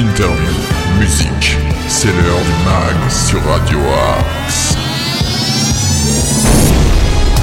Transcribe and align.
interview, 0.00 0.54
musique. 0.98 1.58
C'est 1.86 2.08
l'heure 2.08 2.40
du 2.40 2.64
mag 2.64 3.10
sur 3.10 3.44
Radio 3.44 3.78
Axe. 4.18 4.74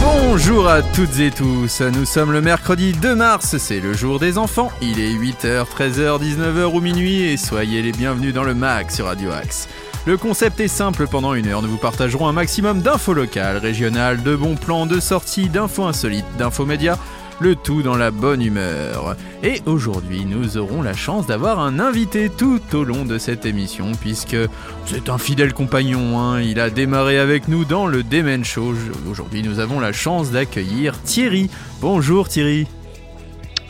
Bonjour 0.02 0.67
à 0.67 0.81
toutes 0.81 1.20
et 1.20 1.30
tous, 1.30 1.81
nous 1.81 2.05
sommes 2.05 2.31
le 2.31 2.41
mercredi 2.41 2.93
2 2.93 3.13
mars, 3.13 3.57
c'est 3.57 3.80
le 3.80 3.93
jour 3.93 4.20
des 4.20 4.39
enfants, 4.39 4.71
il 4.81 4.99
est 4.99 5.13
8h, 5.13 5.66
13h, 5.67 6.20
19h 6.20 6.73
ou 6.73 6.81
minuit 6.81 7.21
et 7.23 7.38
soyez 7.38 7.84
les 7.84 7.91
bienvenus 7.91 8.34
dans 8.34 8.43
le 8.43 8.55
MAG 8.55 8.89
sur 8.89 9.05
Radio 9.05 9.30
Axe. 9.31 9.67
Le 10.08 10.17
concept 10.17 10.59
est 10.59 10.67
simple, 10.67 11.05
pendant 11.05 11.35
une 11.35 11.48
heure 11.48 11.62
nous 11.62 11.70
vous 11.70 11.77
partagerons 11.77 12.27
un 12.27 12.34
maximum 12.34 12.81
d'infos 12.81 13.13
locales, 13.13 13.58
régionales, 13.58 14.23
de 14.23 14.35
bons 14.35 14.55
plans, 14.55 14.88
de 14.88 14.99
sorties, 14.99 15.49
d'infos 15.49 15.85
insolites, 15.85 16.26
d'infos 16.39 16.66
médias, 16.66 16.98
le 17.40 17.55
tout 17.55 17.82
dans 17.82 17.96
la 17.96 18.12
bonne 18.12 18.41
humeur. 18.41 19.16
Et 19.44 19.62
aujourd'hui, 19.66 20.26
nous 20.26 20.58
aurons 20.58 20.82
la 20.82 20.94
chance 20.94 21.27
d'avoir 21.27 21.60
un 21.60 21.80
invité 21.80 22.30
tout 22.30 22.62
au 22.73 22.84
long 22.84 23.05
de 23.05 23.18
cette 23.18 23.46
émission, 23.46 23.91
puisque 24.00 24.38
c'est 24.86 25.10
un 25.10 25.18
fidèle 25.18 25.54
compagnon, 25.54 26.20
hein. 26.20 26.41
il 26.41 26.60
a 26.60 26.70
démarré 26.70 27.20
avec 27.20 27.48
nous 27.48 27.66
dans 27.66 27.88
le 27.88 28.04
Demen 28.04 28.44
Show. 28.44 28.73
Aujourd'hui, 29.10 29.44
nous 29.44 29.60
avons 29.60 29.80
la 29.80 29.91
chance 29.91 30.32
d'accueillir 30.32 31.00
Thierry. 31.04 31.50
Bonjour 31.82 32.27
Thierry. 32.27 32.68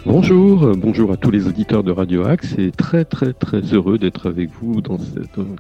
Bonjour, 0.05 0.63
euh, 0.63 0.73
bonjour 0.77 1.11
à 1.11 1.17
tous 1.17 1.31
les 1.31 1.47
auditeurs 1.47 1.83
de 1.83 1.91
Radio 1.91 2.25
Axe 2.25 2.55
et 2.57 2.71
très 2.71 3.03
très 3.03 3.33
très 3.33 3.59
heureux 3.59 3.97
d'être 3.97 4.29
avec 4.29 4.49
vous 4.61 4.79
dans, 4.79 4.97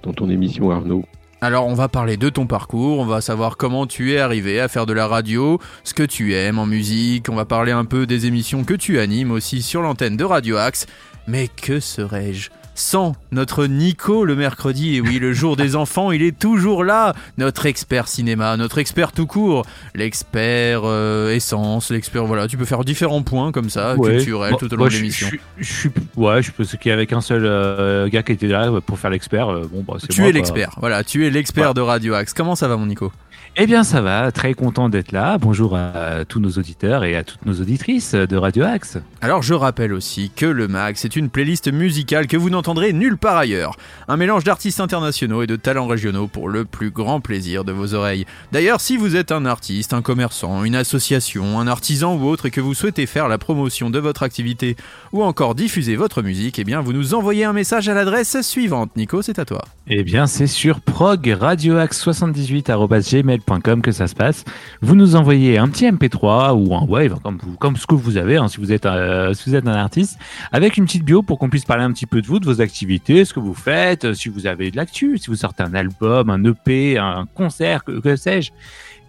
dans 0.03 0.13
ton 0.13 0.29
émission 0.29 0.71
Arnaud. 0.71 1.03
Alors 1.39 1.67
on 1.67 1.75
va 1.75 1.87
parler 1.87 2.17
de 2.17 2.29
ton 2.29 2.47
parcours, 2.47 2.97
on 2.97 3.05
va 3.05 3.21
savoir 3.21 3.57
comment 3.57 3.85
tu 3.85 4.13
es 4.13 4.17
arrivé 4.17 4.59
à 4.59 4.67
faire 4.67 4.87
de 4.87 4.93
la 4.93 5.07
radio, 5.07 5.59
ce 5.83 5.93
que 5.93 6.01
tu 6.01 6.33
aimes 6.33 6.57
en 6.57 6.65
musique, 6.65 7.29
on 7.29 7.35
va 7.35 7.45
parler 7.45 7.71
un 7.71 7.85
peu 7.85 8.07
des 8.07 8.25
émissions 8.25 8.63
que 8.63 8.73
tu 8.73 8.99
animes 8.99 9.31
aussi 9.31 9.61
sur 9.61 9.83
l'antenne 9.83 10.17
de 10.17 10.23
Radio 10.23 10.57
Axe. 10.57 10.87
Mais 11.27 11.47
que 11.47 11.79
serais-je? 11.79 12.49
Sans 12.77 13.15
notre 13.31 13.65
Nico 13.65 14.23
le 14.23 14.35
mercredi. 14.35 14.95
Et 14.95 15.01
oui, 15.01 15.19
le 15.19 15.33
jour 15.33 15.55
des 15.55 15.75
enfants, 15.75 16.11
il 16.11 16.21
est 16.21 16.37
toujours 16.37 16.83
là. 16.83 17.13
Notre 17.37 17.65
expert 17.65 18.07
cinéma, 18.07 18.55
notre 18.57 18.77
expert 18.77 19.11
tout 19.11 19.25
court, 19.25 19.65
l'expert 19.95 20.81
euh, 20.83 21.33
essence, 21.33 21.91
l'expert. 21.91 22.25
Voilà, 22.25 22.47
tu 22.47 22.57
peux 22.57 22.65
faire 22.65 22.83
différents 22.83 23.23
points 23.23 23.51
comme 23.51 23.69
ça, 23.69 23.95
culturels 24.01 24.55
tout 24.59 24.71
au 24.73 24.77
long 24.77 24.85
de 24.85 24.91
l'émission. 24.91 25.27
Je, 25.57 25.73
suis, 25.73 25.89
ouais, 26.15 26.41
je 26.41 26.51
pense 26.51 26.75
qu'il 26.75 26.89
y 26.89 26.93
avait 26.93 27.07
qu'un 27.07 27.21
seul 27.21 27.45
euh, 27.45 28.07
gars 28.09 28.23
qui 28.23 28.31
était 28.31 28.47
là 28.47 28.71
pour 28.85 28.99
faire 28.99 29.09
l'expert. 29.09 29.49
Euh, 29.49 29.69
bon, 29.71 29.83
bah, 29.87 29.97
tu 30.09 30.25
es 30.25 30.31
l'expert. 30.31 30.75
Voilà, 30.79 31.03
tu 31.03 31.25
es 31.25 31.29
l'expert 31.29 31.73
de 31.73 31.81
Radio 31.81 32.13
Axe. 32.13 32.33
Comment 32.33 32.55
ça 32.55 32.67
va, 32.67 32.77
mon 32.77 32.85
Nico? 32.85 33.11
Eh 33.59 33.65
bien, 33.65 33.83
ça 33.83 34.01
va, 34.01 34.31
très 34.31 34.53
content 34.53 34.87
d'être 34.87 35.11
là. 35.11 35.39
Bonjour 35.39 35.75
à 35.75 36.25
tous 36.25 36.39
nos 36.39 36.51
auditeurs 36.51 37.03
et 37.03 37.15
à 37.15 37.23
toutes 37.23 37.43
nos 37.43 37.55
auditrices 37.55 38.13
de 38.13 38.37
Radio 38.37 38.63
Axe. 38.63 38.99
Alors, 39.19 39.41
je 39.41 39.55
rappelle 39.55 39.93
aussi 39.93 40.29
que 40.35 40.45
le 40.45 40.67
Max 40.67 41.05
est 41.05 41.15
une 41.15 41.31
playlist 41.31 41.71
musicale 41.73 42.27
que 42.27 42.37
vous 42.37 42.51
n'entendrez 42.51 42.93
nulle 42.93 43.17
part 43.17 43.35
ailleurs. 43.35 43.75
Un 44.07 44.15
mélange 44.15 44.43
d'artistes 44.43 44.79
internationaux 44.79 45.41
et 45.41 45.47
de 45.47 45.55
talents 45.55 45.87
régionaux 45.87 46.27
pour 46.27 46.49
le 46.49 46.65
plus 46.65 46.91
grand 46.91 47.19
plaisir 47.19 47.63
de 47.63 47.71
vos 47.71 47.95
oreilles. 47.95 48.27
D'ailleurs, 48.51 48.79
si 48.79 48.95
vous 48.95 49.15
êtes 49.15 49.31
un 49.31 49.47
artiste, 49.47 49.91
un 49.91 50.03
commerçant, 50.03 50.63
une 50.63 50.75
association, 50.75 51.59
un 51.59 51.65
artisan 51.65 52.15
ou 52.15 52.25
autre 52.25 52.45
et 52.45 52.51
que 52.51 52.61
vous 52.61 52.75
souhaitez 52.75 53.07
faire 53.07 53.27
la 53.27 53.39
promotion 53.39 53.89
de 53.89 53.97
votre 53.97 54.21
activité 54.21 54.75
ou 55.13 55.23
encore 55.23 55.55
diffuser 55.55 55.95
votre 55.95 56.21
musique, 56.21 56.59
eh 56.59 56.63
bien, 56.63 56.81
vous 56.81 56.93
nous 56.93 57.15
envoyez 57.15 57.43
un 57.43 57.53
message 57.53 57.89
à 57.89 57.95
l'adresse 57.95 58.39
suivante. 58.41 58.95
Nico, 58.95 59.23
c'est 59.23 59.39
à 59.39 59.45
toi. 59.45 59.63
Eh 59.89 60.03
bien, 60.03 60.27
c'est 60.27 60.47
sur 60.47 60.81
progradioaxe78.gmail 60.81 63.39
comme 63.63 63.81
que 63.81 63.93
ça 63.93 64.07
se 64.07 64.15
passe. 64.15 64.43
Vous 64.81 64.95
nous 64.95 65.15
envoyez 65.15 65.57
un 65.57 65.69
petit 65.69 65.85
MP3 65.85 66.51
ou 66.51 66.75
un 66.75 66.83
wave, 66.83 67.17
comme, 67.57 67.77
ce 67.77 67.87
que 67.87 67.95
vous 67.95 68.17
avez, 68.17 68.35
hein, 68.35 68.49
si, 68.49 68.57
vous 68.57 68.73
êtes, 68.73 68.85
euh, 68.85 69.33
si 69.33 69.49
vous 69.49 69.55
êtes 69.55 69.65
un 69.65 69.71
artiste, 69.71 70.19
avec 70.51 70.75
une 70.75 70.83
petite 70.83 71.05
bio 71.05 71.21
pour 71.21 71.39
qu'on 71.39 71.49
puisse 71.49 71.63
parler 71.63 71.85
un 71.85 71.93
petit 71.93 72.05
peu 72.05 72.21
de 72.21 72.27
vous, 72.27 72.41
de 72.41 72.45
vos 72.45 72.59
activités, 72.59 73.23
ce 73.23 73.33
que 73.33 73.39
vous 73.39 73.53
faites, 73.53 74.03
euh, 74.03 74.13
si 74.13 74.27
vous 74.27 74.45
avez 74.45 74.71
de 74.71 74.75
l'actu, 74.75 75.17
si 75.17 75.27
vous 75.27 75.35
sortez 75.35 75.63
un 75.63 75.73
album, 75.73 76.29
un 76.29 76.43
EP, 76.43 76.97
un 76.97 77.25
concert, 77.33 77.85
que, 77.85 78.17
sais-je 78.17 78.51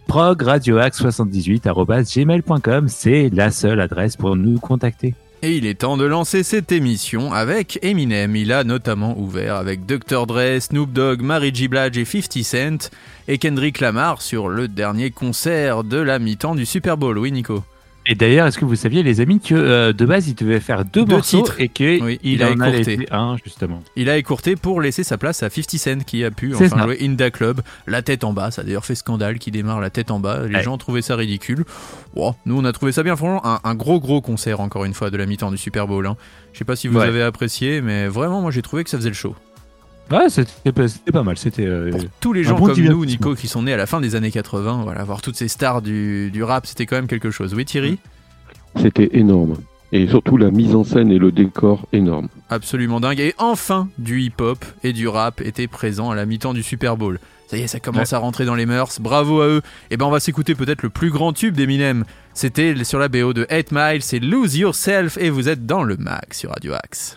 progradioaxe78.gmail.com, 0.07 2.89
c'est 2.89 3.31
la 3.31 3.51
seule 3.51 3.81
adresse 3.81 4.17
pour 4.17 4.37
nous 4.37 4.61
contacter. 4.61 5.17
Et 5.41 5.57
il 5.57 5.67
est 5.67 5.81
temps 5.81 5.97
de 5.97 6.05
lancer 6.05 6.43
cette 6.43 6.73
émission 6.73 7.33
avec 7.33 7.79
Eminem. 7.83 8.35
Il 8.35 8.53
a 8.53 8.65
notamment 8.65 9.17
ouvert 9.17 9.55
avec 9.55 9.87
Dr. 9.87 10.27
Dre, 10.27 10.61
Snoop 10.61 10.93
Dogg, 10.93 11.23
Mary 11.23 11.53
J. 11.55 11.69
Blige 11.69 11.97
et 11.97 12.05
50 12.05 12.43
Cent 12.43 12.91
et 13.29 13.39
Kendrick 13.39 13.79
Lamar 13.79 14.21
sur 14.21 14.49
le 14.49 14.67
dernier 14.67 15.13
concert 15.13 15.85
de 15.85 15.99
la 15.99 16.19
mi-temps 16.19 16.57
du 16.57 16.67
Super 16.67 16.97
Bowl. 16.97 17.19
Oui, 17.19 17.31
Nico? 17.31 17.63
Et 18.11 18.15
d'ailleurs, 18.15 18.47
est-ce 18.47 18.59
que 18.59 18.65
vous 18.65 18.75
saviez, 18.75 19.03
les 19.03 19.21
amis, 19.21 19.39
que 19.39 19.55
euh, 19.55 19.93
de 19.93 20.07
base, 20.07 20.29
il 20.29 20.35
devait 20.35 20.61
faire 20.61 20.87
deux, 20.87 21.05
morceaux 21.05 21.43
titres. 21.43 21.61
et 21.61 21.69
qu'il 21.69 22.19
il 22.23 22.43
a 22.43 22.51
écourté 22.51 23.07
un, 23.11 23.37
justement. 23.45 23.83
Il 23.97 24.09
a 24.09 24.17
écourté 24.17 24.57
pour 24.57 24.81
laisser 24.81 25.05
sa 25.05 25.19
place 25.19 25.43
à 25.43 25.51
50 25.51 25.79
Cent 25.79 26.05
qui 26.05 26.25
a 26.25 26.31
pu 26.31 26.55
enfin 26.55 26.85
jouer 26.85 26.99
In 27.03 27.17
Club, 27.31 27.61
la 27.87 28.01
tête 28.01 28.25
en 28.25 28.33
bas. 28.33 28.51
Ça 28.51 28.63
a 28.63 28.65
d'ailleurs 28.65 28.87
fait 28.87 28.95
scandale 28.95 29.39
qui 29.39 29.51
démarre 29.51 29.81
la 29.81 29.91
tête 29.91 30.11
en 30.11 30.21
bas. 30.21 30.47
Les 30.49 30.63
gens 30.63 30.79
trouvaient 30.79 31.03
ça 31.03 31.17
ridicule. 31.17 31.65
nous, 32.17 32.59
on 32.59 32.65
a 32.65 32.73
trouvé 32.73 32.93
ça 32.93 33.03
bien. 33.03 33.15
Franchement, 33.15 33.43
un, 33.63 33.75
gros, 33.75 34.01
gros 34.01 34.23
concert, 34.23 34.61
encore 34.61 34.87
une 34.87 34.95
fois, 34.95 35.11
de 35.11 35.19
la 35.19 35.27
mi-temps 35.27 35.51
du 35.51 35.59
Super 35.59 35.87
Bowl. 35.87 36.07
Hein. 36.07 36.17
Je 36.55 36.59
sais 36.59 36.65
pas 36.65 36.77
si 36.77 36.89
vous 36.89 36.99
avez 36.99 37.23
apprécié, 37.23 37.83
mais 37.83 38.09
vraiment, 38.09 38.41
moi, 38.41 38.51
j'ai 38.51 38.63
trouvé 38.63 38.85
que 38.85 38.91
ça 38.91 38.97
faisait 38.97 39.11
le 39.11 39.15
show. 39.15 39.37
Ouais, 40.11 40.29
c'était 40.31 40.73
pas, 41.13 41.23
mal. 41.23 41.37
C'était 41.37 41.67
euh, 41.67 41.93
tous 42.21 42.33
les 42.33 42.45
gens 42.45 42.59
comme 42.59 42.81
nous, 42.81 43.05
Nico, 43.05 43.35
qui 43.35 43.47
sont 43.47 43.63
nés 43.63 43.73
à 43.73 43.77
la 43.77 43.87
fin 43.87 44.01
des 44.01 44.15
années 44.15 44.31
80. 44.31 44.83
Voilà, 44.85 45.05
voir 45.05 45.21
toutes 45.21 45.37
ces 45.37 45.49
stars 45.49 45.83
du, 45.83 46.31
du 46.31 46.43
rap, 46.43 46.67
c'était 46.67 46.87
quand 46.87 46.97
même 46.97 47.09
quelque 47.09 47.31
chose. 47.31 47.55
Oui, 47.55 47.65
Thierry? 47.65 47.99
C'était 48.77 49.11
énorme. 49.13 49.57
Et 49.91 50.07
surtout 50.07 50.37
la 50.37 50.51
mise 50.51 50.75
en 50.75 50.85
scène 50.85 51.11
et 51.11 51.19
le 51.19 51.33
décor 51.33 51.87
énorme. 51.93 52.29
Absolument 52.51 53.01
dingue. 53.01 53.21
Et 53.21 53.35
enfin, 53.39 53.89
du 53.99 54.21
hip-hop 54.21 54.65
et 54.83 54.93
du 54.93 55.09
rap 55.09 55.41
étaient 55.41 55.67
présents 55.67 56.11
à 56.11 56.15
la 56.15 56.27
mi-temps 56.27 56.53
du 56.53 56.63
Super 56.63 56.97
Bowl. 56.97 57.19
Ça 57.47 57.57
y 57.57 57.63
est, 57.63 57.67
ça 57.67 57.81
commence 57.81 58.13
à 58.13 58.19
rentrer 58.19 58.45
dans 58.45 58.55
les 58.55 58.67
mœurs. 58.67 59.01
Bravo 59.01 59.41
à 59.41 59.47
eux. 59.47 59.63
Et 59.91 59.95
eh 59.95 59.97
ben 59.97 60.05
on 60.05 60.11
va 60.11 60.21
s'écouter 60.21 60.55
peut-être 60.55 60.83
le 60.83 60.91
plus 60.91 61.11
grand 61.11 61.33
tube 61.33 61.55
d'Eminem. 61.55 62.05
C'était 62.35 62.85
sur 62.85 62.99
la 62.99 63.09
BO 63.09 63.33
de 63.33 63.47
8 63.51 63.73
Miles, 63.73 64.03
c'est 64.03 64.19
Lose 64.19 64.57
Yourself 64.57 65.17
et 65.19 65.31
vous 65.31 65.49
êtes 65.49 65.65
dans 65.65 65.83
le 65.83 65.97
max 65.97 66.41
sur 66.41 66.51
Radio 66.51 66.75
Axe. 66.75 67.17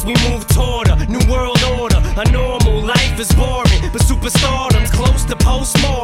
as 0.00 0.06
we 0.06 0.14
move 0.30 0.46
toward 0.48 0.88
a 0.88 1.06
new 1.06 1.20
world 1.30 1.62
order. 1.78 2.00
A 2.16 2.30
normal 2.30 2.82
life 2.82 3.18
is 3.18 3.30
boring, 3.32 3.80
but 3.92 4.02
superstardom's 4.02 4.90
close 4.90 5.24
to 5.24 5.36
postmortem. 5.36 5.99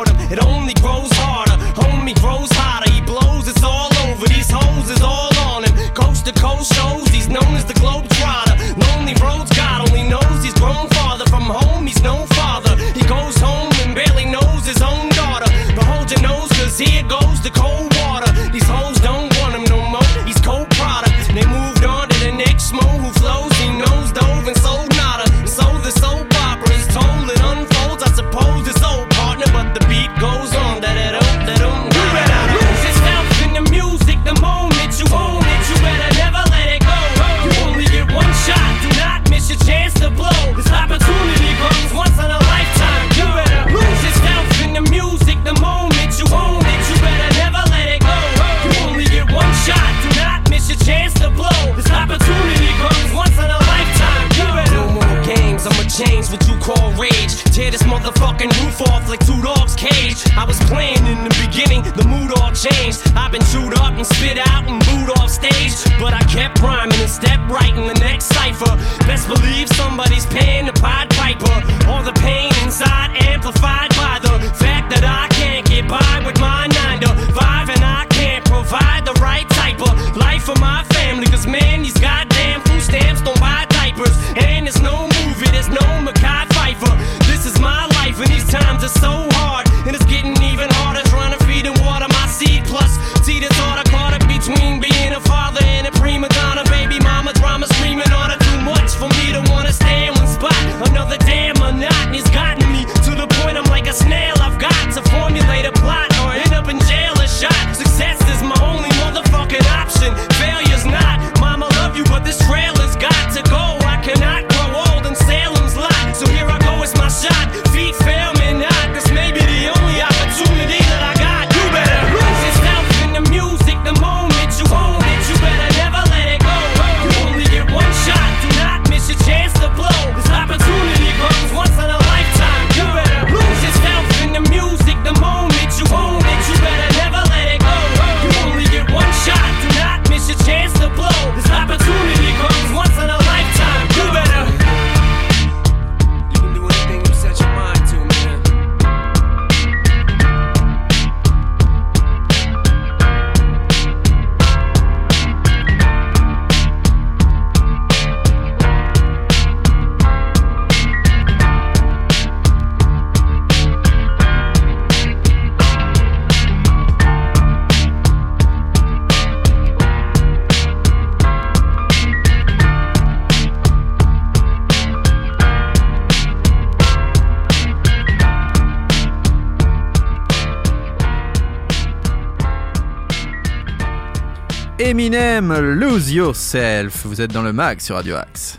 Lose 185.41 186.13
Yourself. 186.13 187.05
Vous 187.05 187.21
êtes 187.21 187.31
dans 187.31 187.43
le 187.43 187.53
mag 187.53 187.79
sur 187.81 187.97
Radio 187.97 188.17
Axe. 188.17 188.59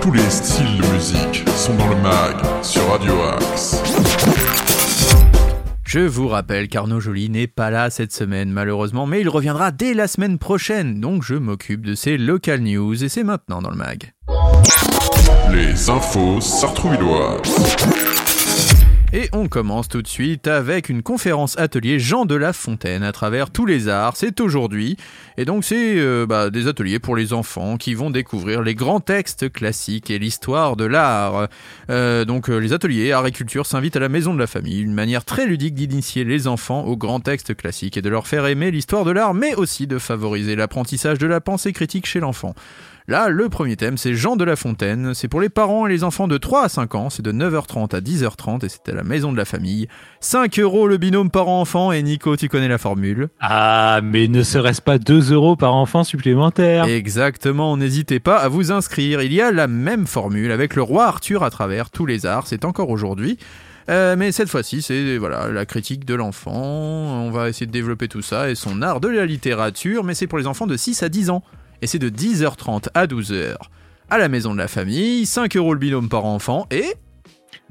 Tous 0.00 0.10
les 0.10 0.28
styles 0.28 0.80
de 0.80 0.86
musique 0.92 1.48
sont 1.56 1.74
dans 1.76 1.86
le 1.86 1.94
mag 1.96 2.34
sur 2.62 2.84
Radio 2.90 3.14
Axe. 3.38 3.80
Je 5.84 6.00
vous 6.00 6.26
rappelle 6.26 6.66
qu'Arnaud 6.66 6.98
Joly 6.98 7.30
n'est 7.30 7.46
pas 7.46 7.70
là 7.70 7.90
cette 7.90 8.12
semaine 8.12 8.50
malheureusement, 8.50 9.06
mais 9.06 9.20
il 9.20 9.28
reviendra 9.28 9.70
dès 9.70 9.94
la 9.94 10.08
semaine 10.08 10.36
prochaine, 10.36 11.00
donc 11.00 11.22
je 11.22 11.34
m'occupe 11.34 11.86
de 11.86 11.94
ses 11.94 12.18
local 12.18 12.60
news 12.60 13.04
et 13.04 13.08
c'est 13.08 13.22
maintenant 13.22 13.62
dans 13.62 13.70
le 13.70 13.76
mag. 13.76 14.14
Les 15.52 15.88
infos 15.88 16.40
sartrouvilloises. 16.40 17.95
Et 19.12 19.28
on 19.32 19.46
commence 19.46 19.88
tout 19.88 20.02
de 20.02 20.08
suite 20.08 20.48
avec 20.48 20.88
une 20.88 21.02
conférence 21.02 21.56
atelier 21.58 22.00
Jean 22.00 22.24
de 22.24 22.34
La 22.34 22.52
Fontaine 22.52 23.04
à 23.04 23.12
travers 23.12 23.50
tous 23.50 23.64
les 23.64 23.88
arts. 23.88 24.16
C'est 24.16 24.40
aujourd'hui. 24.40 24.96
Et 25.36 25.44
donc 25.44 25.64
c'est 25.64 25.98
euh, 25.98 26.26
bah, 26.26 26.50
des 26.50 26.66
ateliers 26.66 26.98
pour 26.98 27.14
les 27.14 27.32
enfants 27.32 27.76
qui 27.76 27.94
vont 27.94 28.10
découvrir 28.10 28.62
les 28.62 28.74
grands 28.74 28.98
textes 28.98 29.50
classiques 29.52 30.10
et 30.10 30.18
l'histoire 30.18 30.76
de 30.76 30.84
l'art. 30.84 31.48
Euh, 31.88 32.24
donc 32.24 32.50
euh, 32.50 32.58
les 32.58 32.72
ateliers 32.72 33.12
art 33.12 33.26
et 33.28 33.32
culture 33.32 33.64
s'invitent 33.64 33.96
à 33.96 34.00
la 34.00 34.08
maison 34.08 34.34
de 34.34 34.40
la 34.40 34.48
famille, 34.48 34.80
une 34.80 34.92
manière 34.94 35.24
très 35.24 35.46
ludique 35.46 35.74
d'initier 35.74 36.24
les 36.24 36.48
enfants 36.48 36.82
aux 36.82 36.96
grands 36.96 37.20
textes 37.20 37.56
classiques 37.56 37.96
et 37.96 38.02
de 38.02 38.08
leur 38.08 38.26
faire 38.26 38.46
aimer 38.46 38.72
l'histoire 38.72 39.04
de 39.04 39.12
l'art, 39.12 39.34
mais 39.34 39.54
aussi 39.54 39.86
de 39.86 39.98
favoriser 39.98 40.56
l'apprentissage 40.56 41.18
de 41.18 41.28
la 41.28 41.40
pensée 41.40 41.72
critique 41.72 42.06
chez 42.06 42.18
l'enfant. 42.18 42.54
Là, 43.08 43.28
le 43.28 43.48
premier 43.48 43.76
thème, 43.76 43.96
c'est 43.96 44.14
Jean 44.14 44.34
de 44.34 44.42
La 44.42 44.56
Fontaine. 44.56 45.14
C'est 45.14 45.28
pour 45.28 45.40
les 45.40 45.48
parents 45.48 45.86
et 45.86 45.90
les 45.90 46.02
enfants 46.02 46.26
de 46.26 46.38
3 46.38 46.64
à 46.64 46.68
5 46.68 46.96
ans. 46.96 47.08
C'est 47.08 47.22
de 47.22 47.30
9h30 47.30 47.94
à 47.94 48.00
10h30 48.00 48.64
et 48.64 48.68
c'est 48.68 48.88
à 48.88 48.94
la 48.96 49.04
maison 49.04 49.30
de 49.30 49.36
la 49.36 49.44
famille. 49.44 49.86
5 50.18 50.58
euros 50.58 50.88
le 50.88 50.96
binôme 50.96 51.30
parent-enfant. 51.30 51.92
Et 51.92 52.02
Nico, 52.02 52.36
tu 52.36 52.48
connais 52.48 52.66
la 52.66 52.78
formule 52.78 53.28
Ah, 53.38 54.00
mais 54.02 54.26
ne 54.26 54.42
serait-ce 54.42 54.82
pas 54.82 54.98
2 54.98 55.32
euros 55.32 55.54
par 55.54 55.76
enfant 55.76 56.02
supplémentaire? 56.02 56.86
Exactement, 56.86 57.76
n'hésitez 57.76 58.18
pas 58.18 58.38
à 58.38 58.48
vous 58.48 58.72
inscrire. 58.72 59.22
Il 59.22 59.32
y 59.32 59.40
a 59.40 59.52
la 59.52 59.68
même 59.68 60.08
formule 60.08 60.50
avec 60.50 60.74
le 60.74 60.82
roi 60.82 61.06
Arthur 61.06 61.44
à 61.44 61.50
travers 61.50 61.90
tous 61.90 62.06
les 62.06 62.26
arts. 62.26 62.48
C'est 62.48 62.64
encore 62.64 62.90
aujourd'hui. 62.90 63.38
Euh, 63.88 64.16
mais 64.18 64.32
cette 64.32 64.48
fois-ci, 64.48 64.82
c'est 64.82 65.16
voilà 65.16 65.46
la 65.46 65.64
critique 65.64 66.04
de 66.04 66.16
l'enfant. 66.16 66.52
On 66.60 67.30
va 67.30 67.48
essayer 67.48 67.66
de 67.66 67.72
développer 67.72 68.08
tout 68.08 68.22
ça 68.22 68.50
et 68.50 68.56
son 68.56 68.82
art 68.82 68.98
de 68.98 69.06
la 69.06 69.26
littérature, 69.26 70.02
mais 70.02 70.14
c'est 70.14 70.26
pour 70.26 70.38
les 70.38 70.48
enfants 70.48 70.66
de 70.66 70.76
6 70.76 71.04
à 71.04 71.08
10 71.08 71.30
ans. 71.30 71.44
Et 71.82 71.86
c'est 71.86 71.98
de 71.98 72.08
10h30 72.08 72.88
à 72.94 73.06
12h 73.06 73.56
à 74.08 74.18
la 74.18 74.28
maison 74.28 74.52
de 74.52 74.58
la 74.58 74.68
famille, 74.68 75.26
5 75.26 75.56
euros 75.56 75.74
le 75.74 75.80
binôme 75.80 76.08
par 76.08 76.24
enfant 76.24 76.66
et 76.70 76.94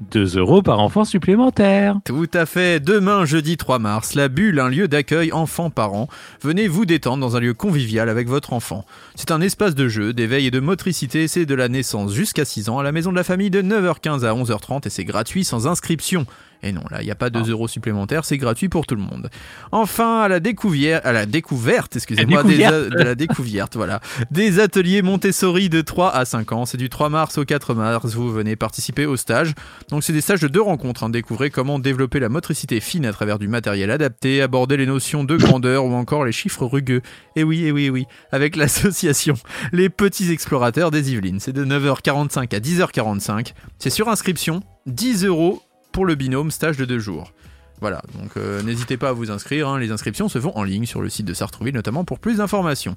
2 0.00 0.36
euros 0.36 0.60
par 0.60 0.80
enfant 0.80 1.06
supplémentaire. 1.06 1.96
Tout 2.04 2.28
à 2.34 2.44
fait. 2.44 2.80
Demain, 2.80 3.24
jeudi 3.24 3.56
3 3.56 3.78
mars, 3.78 4.14
la 4.14 4.28
Bulle, 4.28 4.60
un 4.60 4.68
lieu 4.68 4.88
d'accueil 4.88 5.32
enfants-parents. 5.32 6.08
Venez 6.42 6.68
vous 6.68 6.84
détendre 6.84 7.22
dans 7.22 7.36
un 7.36 7.40
lieu 7.40 7.54
convivial 7.54 8.10
avec 8.10 8.28
votre 8.28 8.52
enfant. 8.52 8.84
C'est 9.14 9.30
un 9.30 9.40
espace 9.40 9.74
de 9.74 9.88
jeu, 9.88 10.12
d'éveil 10.12 10.46
et 10.46 10.50
de 10.50 10.60
motricité. 10.60 11.28
C'est 11.28 11.46
de 11.46 11.54
la 11.54 11.68
naissance 11.68 12.12
jusqu'à 12.12 12.44
6 12.44 12.68
ans 12.68 12.78
à 12.78 12.82
la 12.82 12.92
maison 12.92 13.10
de 13.10 13.16
la 13.16 13.24
famille 13.24 13.48
de 13.48 13.62
9h15 13.62 14.24
à 14.24 14.34
11h30 14.34 14.86
et 14.86 14.90
c'est 14.90 15.04
gratuit 15.04 15.44
sans 15.44 15.66
inscription. 15.66 16.26
Et 16.62 16.72
non, 16.72 16.82
là, 16.90 17.02
il 17.02 17.04
n'y 17.04 17.10
a 17.10 17.16
pas 17.16 17.30
2 17.30 17.50
euros 17.50 17.68
supplémentaires, 17.68 18.24
c'est 18.24 18.38
gratuit 18.38 18.68
pour 18.68 18.86
tout 18.86 18.94
le 18.94 19.02
monde. 19.02 19.30
Enfin, 19.72 20.22
à 20.22 20.28
la 20.28 20.40
découverte, 20.40 21.04
à 21.04 21.12
la 21.12 21.26
découverte, 21.26 21.96
excusez-moi, 21.96 22.42
des 22.42 22.56
de 22.56 23.02
la 23.02 23.14
découverte, 23.14 23.76
voilà. 23.76 24.00
Des 24.30 24.60
ateliers 24.60 25.02
Montessori 25.02 25.68
de 25.68 25.80
3 25.80 26.14
à 26.14 26.24
5 26.24 26.52
ans. 26.52 26.66
C'est 26.66 26.76
du 26.76 26.88
3 26.88 27.08
mars 27.08 27.38
au 27.38 27.44
4 27.44 27.74
mars. 27.74 28.14
Vous 28.14 28.32
venez 28.32 28.56
participer 28.56 29.06
au 29.06 29.16
stage. 29.16 29.54
Donc, 29.90 30.02
c'est 30.02 30.12
des 30.12 30.20
stages 30.20 30.40
de 30.40 30.48
deux 30.48 30.62
rencontres. 30.62 31.04
Hein. 31.04 31.10
Découvrez 31.10 31.50
comment 31.50 31.78
développer 31.78 32.20
la 32.20 32.28
motricité 32.28 32.80
fine 32.80 33.06
à 33.06 33.12
travers 33.12 33.38
du 33.38 33.48
matériel 33.48 33.90
adapté, 33.90 34.42
aborder 34.42 34.76
les 34.76 34.86
notions 34.86 35.24
de 35.24 35.36
grandeur 35.36 35.84
ou 35.84 35.94
encore 35.94 36.24
les 36.24 36.32
chiffres 36.32 36.66
rugueux. 36.66 37.02
Et 37.36 37.44
oui, 37.44 37.64
et 37.64 37.72
oui, 37.72 37.84
et 37.86 37.90
oui. 37.90 38.06
Avec 38.32 38.56
l'association 38.56 39.34
Les 39.72 39.88
Petits 39.88 40.30
Explorateurs 40.30 40.90
des 40.90 41.12
Yvelines. 41.12 41.40
C'est 41.40 41.52
de 41.52 41.64
9h45 41.64 42.54
à 42.54 42.60
10h45. 42.60 43.52
C'est 43.78 43.90
sur 43.90 44.08
inscription. 44.08 44.62
10 44.86 45.24
euros 45.24 45.62
pour 45.96 46.04
le 46.04 46.14
binôme 46.14 46.50
stage 46.50 46.76
de 46.76 46.84
deux 46.84 46.98
jours. 46.98 47.32
Voilà, 47.80 48.02
donc 48.18 48.30
euh, 48.36 48.62
n'hésitez 48.62 48.96
pas 48.98 49.10
à 49.10 49.12
vous 49.12 49.30
inscrire, 49.30 49.66
hein. 49.68 49.78
les 49.78 49.90
inscriptions 49.90 50.28
se 50.30 50.38
font 50.38 50.52
en 50.54 50.62
ligne 50.62 50.84
sur 50.84 51.00
le 51.02 51.08
site 51.10 51.24
de 51.26 51.32
Sartrouville 51.34 51.74
notamment 51.74 52.04
pour 52.04 52.18
plus 52.18 52.36
d'informations. 52.36 52.96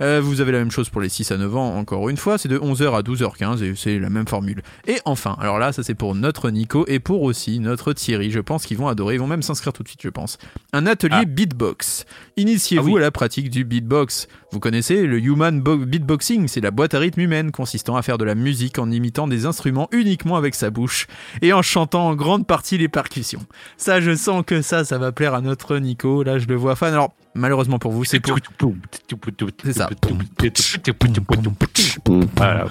Euh, 0.00 0.20
vous 0.22 0.40
avez 0.40 0.50
la 0.50 0.58
même 0.58 0.70
chose 0.72 0.88
pour 0.88 1.00
les 1.00 1.08
6 1.08 1.30
à 1.30 1.36
9 1.36 1.56
ans, 1.56 1.76
encore 1.76 2.08
une 2.08 2.16
fois, 2.16 2.38
c'est 2.38 2.48
de 2.48 2.58
11h 2.58 2.96
à 2.96 3.02
12h15 3.02 3.62
et 3.62 3.74
c'est 3.76 3.98
la 4.00 4.08
même 4.10 4.26
formule. 4.26 4.62
Et 4.88 4.98
enfin, 5.04 5.36
alors 5.40 5.58
là, 5.60 5.72
ça 5.72 5.82
c'est 5.84 5.94
pour 5.96 6.14
notre 6.16 6.50
Nico 6.50 6.84
et 6.88 6.98
pour 7.00 7.22
aussi 7.22 7.58
notre 7.60 7.92
Thierry, 7.92 8.30
je 8.32 8.40
pense 8.40 8.66
qu'ils 8.66 8.78
vont 8.78 8.88
adorer, 8.88 9.14
ils 9.14 9.20
vont 9.20 9.26
même 9.28 9.42
s'inscrire 9.42 9.72
tout 9.72 9.82
de 9.84 9.88
suite, 9.88 10.02
je 10.02 10.08
pense. 10.10 10.38
Un 10.72 10.86
atelier 10.86 11.18
Ah. 11.22 11.24
beatbox. 11.24 12.04
Initiez-vous 12.36 12.88
Ah 12.88 12.92
oui. 12.94 12.98
à 12.98 13.02
la 13.02 13.10
pratique 13.12 13.50
du 13.50 13.64
beatbox. 13.64 14.26
Vous 14.52 14.58
connaissez 14.58 15.06
le 15.06 15.18
human 15.20 15.60
bo- 15.60 15.76
beatboxing, 15.76 16.48
c'est 16.48 16.60
la 16.60 16.72
boîte 16.72 16.94
à 16.94 16.98
rythme 16.98 17.20
humaine 17.20 17.52
consistant 17.52 17.94
à 17.94 18.02
faire 18.02 18.18
de 18.18 18.24
la 18.24 18.34
musique 18.34 18.80
en 18.80 18.90
imitant 18.90 19.28
des 19.28 19.46
instruments 19.46 19.88
uniquement 19.92 20.36
avec 20.36 20.56
sa 20.56 20.70
bouche 20.70 21.06
et 21.40 21.52
en 21.52 21.62
chantant 21.62 22.08
en 22.08 22.16
grande 22.16 22.48
partie 22.48 22.76
les 22.76 22.88
percussions. 22.88 23.46
Ça, 23.76 24.00
je 24.00 24.12
sens 24.16 24.42
que 24.44 24.60
ça, 24.60 24.84
ça 24.84 24.98
va 24.98 25.12
plaire 25.12 25.34
à 25.34 25.40
notre 25.40 25.76
Nico. 25.78 26.24
Là, 26.24 26.38
je 26.38 26.46
le 26.46 26.56
vois 26.56 26.74
fan. 26.74 26.92
Alors, 26.92 27.14
malheureusement 27.34 27.78
pour 27.78 27.92
vous, 27.92 28.04
c'est 28.04 28.20
pour 28.20 28.36
C'est 29.62 29.72
ça. 29.72 29.88
Voilà. 32.36 32.66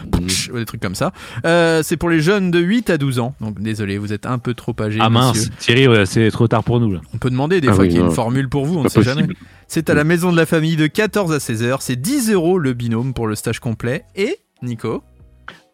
Des 0.53 0.65
trucs 0.65 0.81
comme 0.81 0.95
ça. 0.95 1.11
Euh, 1.45 1.81
c'est 1.83 1.97
pour 1.97 2.09
les 2.09 2.21
jeunes 2.21 2.51
de 2.51 2.59
8 2.59 2.89
à 2.89 2.97
12 2.97 3.19
ans. 3.19 3.35
Donc, 3.41 3.59
désolé, 3.59 3.97
vous 3.97 4.13
êtes 4.13 4.25
un 4.25 4.39
peu 4.39 4.53
trop 4.53 4.75
âgé. 4.79 4.99
Ah 5.01 5.09
monsieur. 5.09 5.49
mince, 5.49 5.49
Thierry, 5.59 5.87
ouais, 5.87 6.05
c'est 6.05 6.29
trop 6.31 6.47
tard 6.47 6.63
pour 6.63 6.79
nous 6.79 6.91
là. 6.91 7.01
On 7.13 7.17
peut 7.17 7.29
demander 7.29 7.61
des 7.61 7.69
Ah 7.69 7.73
fois 7.73 7.83
oui, 7.83 7.89
qu'il 7.89 7.97
y 7.97 8.01
ait 8.01 8.05
une 8.05 8.11
formule 8.11 8.49
pour 8.49 8.65
vous, 8.65 8.77
on 8.77 8.83
ne 8.83 8.89
sait 8.89 9.03
jamais. 9.03 9.27
C'est 9.67 9.89
à 9.89 9.93
la 9.93 10.03
maison 10.03 10.31
de 10.31 10.37
la 10.37 10.45
famille 10.45 10.75
de 10.75 10.87
14 10.87 11.31
à 11.31 11.39
16 11.39 11.63
heures. 11.63 11.81
C'est 11.81 11.95
10 11.95 12.31
euros 12.31 12.57
le 12.57 12.73
binôme 12.73 13.13
pour 13.13 13.27
le 13.27 13.35
stage 13.35 13.59
complet. 13.59 14.03
Et, 14.15 14.37
Nico 14.63 15.03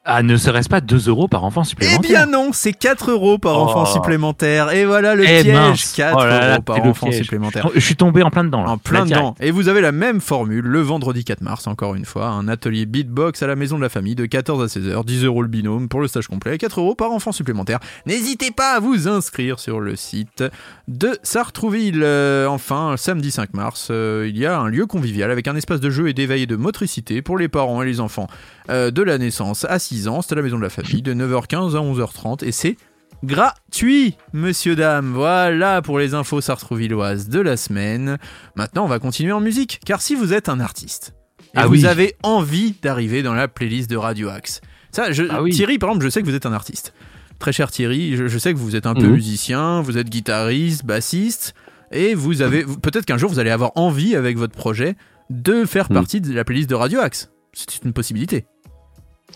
Ah, 0.08 0.22
ne 0.22 0.38
serait-ce 0.38 0.70
pas 0.70 0.82
2 0.82 1.10
euros 1.10 1.28
par 1.28 1.44
enfant 1.46 1.64
Eh 1.64 1.66
supplémentaire 1.70 2.02
bien 2.02 2.26
non, 2.28 2.52
c'est 2.54 2.74
4 2.74 3.10
euros 3.10 3.40
par 3.40 3.58
Oh. 3.58 3.64
enfant 3.64 3.86
supplémentaire. 3.88 4.72
Et 4.72 4.86
voilà 4.86 5.16
le 5.16 5.24
Eh 5.24 5.42
piège, 5.42 5.48
mince. 5.56 5.94
4 5.94 6.16
Oh 6.16 6.24
là 6.24 6.40
là, 6.40 6.52
euros 6.54 6.62
par 6.62 6.86
enfant 6.86 7.08
piège. 7.08 7.24
supplémentaire. 7.24 7.70
Je 7.74 7.80
suis 7.80 7.96
tombé 7.96 8.22
en 8.22 8.30
plein 8.30 8.44
dedans 8.44 8.64
là. 8.64 8.70
En 8.70 8.78
plein 8.78 9.04
dedans. 9.06 9.34
Et 9.40 9.50
vous 9.50 9.68
avez 9.68 9.82
la 9.82 9.92
même 9.92 10.22
formule 10.22 10.64
le 10.64 10.82
vendredi 10.82 11.24
4 11.24 11.42
mars, 11.42 11.66
encore 11.66 11.96
une 11.96 12.06
fois, 12.06 12.28
un 12.28 12.48
atelier 12.48 12.86
beatbox 12.86 13.42
à 13.42 13.48
la 13.48 13.56
maison 13.56 13.78
de 13.78 13.82
la 13.82 13.90
famille 13.90 14.14
de 14.14 14.28
14 14.28 14.64
à 14.64 14.68
16 14.68 14.88
heures, 14.90 15.04
10 15.06 15.24
euros 15.26 15.42
le 15.42 15.48
binôme 15.48 15.90
pour 15.90 16.02
le 16.02 16.08
stage 16.08 16.28
complet, 16.28 16.60
4 16.60 16.80
euros 16.82 16.94
par 16.94 17.10
enfant 17.12 17.32
supplémentaire. 17.32 17.80
N'hésitez 18.06 18.52
pas 18.52 18.76
à 18.76 18.80
vous 18.80 19.08
inscrire 19.08 19.60
sur 19.60 19.80
le 19.80 19.96
site 19.96 20.44
de 20.88 21.18
Sartrouville. 21.24 22.02
Euh, 22.04 22.46
enfin, 22.46 22.94
samedi 22.96 23.32
5 23.32 23.56
mars, 23.56 23.88
euh, 23.90 24.28
il 24.30 24.38
y 24.38 24.46
a 24.46 24.60
un 24.60 24.68
lieu 24.68 24.86
convivial 24.86 25.32
avec 25.32 25.48
un 25.48 25.56
espace 25.56 25.80
de 25.80 25.90
jeu 25.90 26.10
et 26.10 26.14
d'éveil 26.14 26.44
et 26.44 26.48
de 26.48 26.56
motricité 26.58 27.24
pour 27.24 27.40
les 27.40 27.48
parents 27.48 27.82
et 27.82 27.88
les 27.88 28.00
enfants 28.02 28.28
euh, 28.70 28.92
de 28.92 29.02
la 29.02 29.18
naissance 29.18 29.66
à 29.68 29.80
6 29.80 29.95
ans. 30.08 30.22
C'est 30.22 30.34
à 30.34 30.36
la 30.36 30.42
maison 30.42 30.58
de 30.58 30.62
la 30.64 30.70
famille 30.70 31.02
de 31.02 31.14
9h15 31.14 31.76
à 31.76 31.80
11h30 31.82 32.44
et 32.46 32.52
c'est 32.52 32.78
gratuit, 33.24 34.16
monsieur, 34.34 34.76
dame. 34.76 35.14
Voilà 35.14 35.82
pour 35.82 36.00
les 36.00 36.14
infos 36.14 36.42
sartrouvilloises 36.42 37.28
de 37.30 37.40
la 37.40 37.58
semaine. 37.58 38.18
Maintenant, 38.56 38.86
on 38.86 38.88
va 38.88 39.00
continuer 39.00 39.32
en 39.32 39.42
musique, 39.42 39.80
car 39.86 40.02
si 40.02 40.16
vous 40.16 40.34
êtes 40.34 40.48
un 40.50 40.60
artiste 40.60 41.16
et 41.42 41.58
Ah 41.58 41.66
vous 41.68 41.74
oui. 41.74 41.86
avez 41.88 42.16
envie 42.24 42.76
d'arriver 42.82 43.24
dans 43.24 43.34
la 43.34 43.48
playlist 43.48 43.90
de 43.90 43.98
Radio 43.98 44.30
Axe, 44.30 44.62
ça, 44.92 45.12
je, 45.12 45.24
Ah 45.30 45.42
oui. 45.42 45.52
Thierry, 45.52 45.78
par 45.80 45.90
exemple, 45.90 46.06
je 46.06 46.10
sais 46.10 46.22
que 46.22 46.28
vous 46.28 46.36
êtes 46.36 46.46
un 46.46 46.54
artiste. 46.54 46.94
Très 47.40 47.52
cher 47.52 47.70
Thierry, 47.72 48.16
je, 48.16 48.28
je 48.28 48.38
sais 48.38 48.54
que 48.54 48.58
vous 48.60 48.76
êtes 48.76 48.86
un 48.86 48.94
peu 48.94 49.08
Mhm. 49.08 49.14
musicien, 49.14 49.82
vous 49.82 49.98
êtes 49.98 50.10
guitariste, 50.10 50.86
bassiste, 50.86 51.54
et 51.92 52.14
vous 52.16 52.42
avez 52.42 52.64
peut-être 52.64 53.06
qu'un 53.06 53.18
jour 53.18 53.30
vous 53.30 53.40
allez 53.40 53.50
avoir 53.50 53.72
envie 53.76 54.16
avec 54.16 54.38
votre 54.38 54.56
projet 54.56 54.96
de 55.30 55.66
faire 55.66 55.88
Mhm. 55.90 55.96
partie 55.96 56.22
de 56.22 56.34
la 56.34 56.44
playlist 56.46 56.70
de 56.70 56.76
Radio 56.76 57.00
Axe. 57.00 57.32
C'est 57.54 57.84
une 57.84 57.94
possibilité 57.94 58.46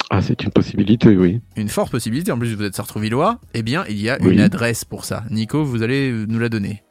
Ah, 0.10 0.22
c'est 0.22 0.42
une 0.44 0.50
possibilité, 0.51 1.16
oui. 1.16 1.39
une 1.56 1.70
forte 1.70 1.92
possibilité. 1.92 2.32
En 2.32 2.39
plus, 2.39 2.56
vous 2.56 2.63
êtes 2.63 2.75
sartrouvillois. 2.75 3.39
Eh 3.54 3.62
bien, 3.62 3.84
il 3.89 4.00
y 4.01 4.10
a 4.10 4.18
Oui. 4.22 4.34
une 4.34 4.39
adresse 4.39 4.84
pour 4.84 5.06
ça. 5.06 5.24
Nico, 5.30 5.63
vous 5.63 5.84
allez 5.84 6.12
nous 6.28 6.39
la 6.39 6.50
donner. 6.50 6.82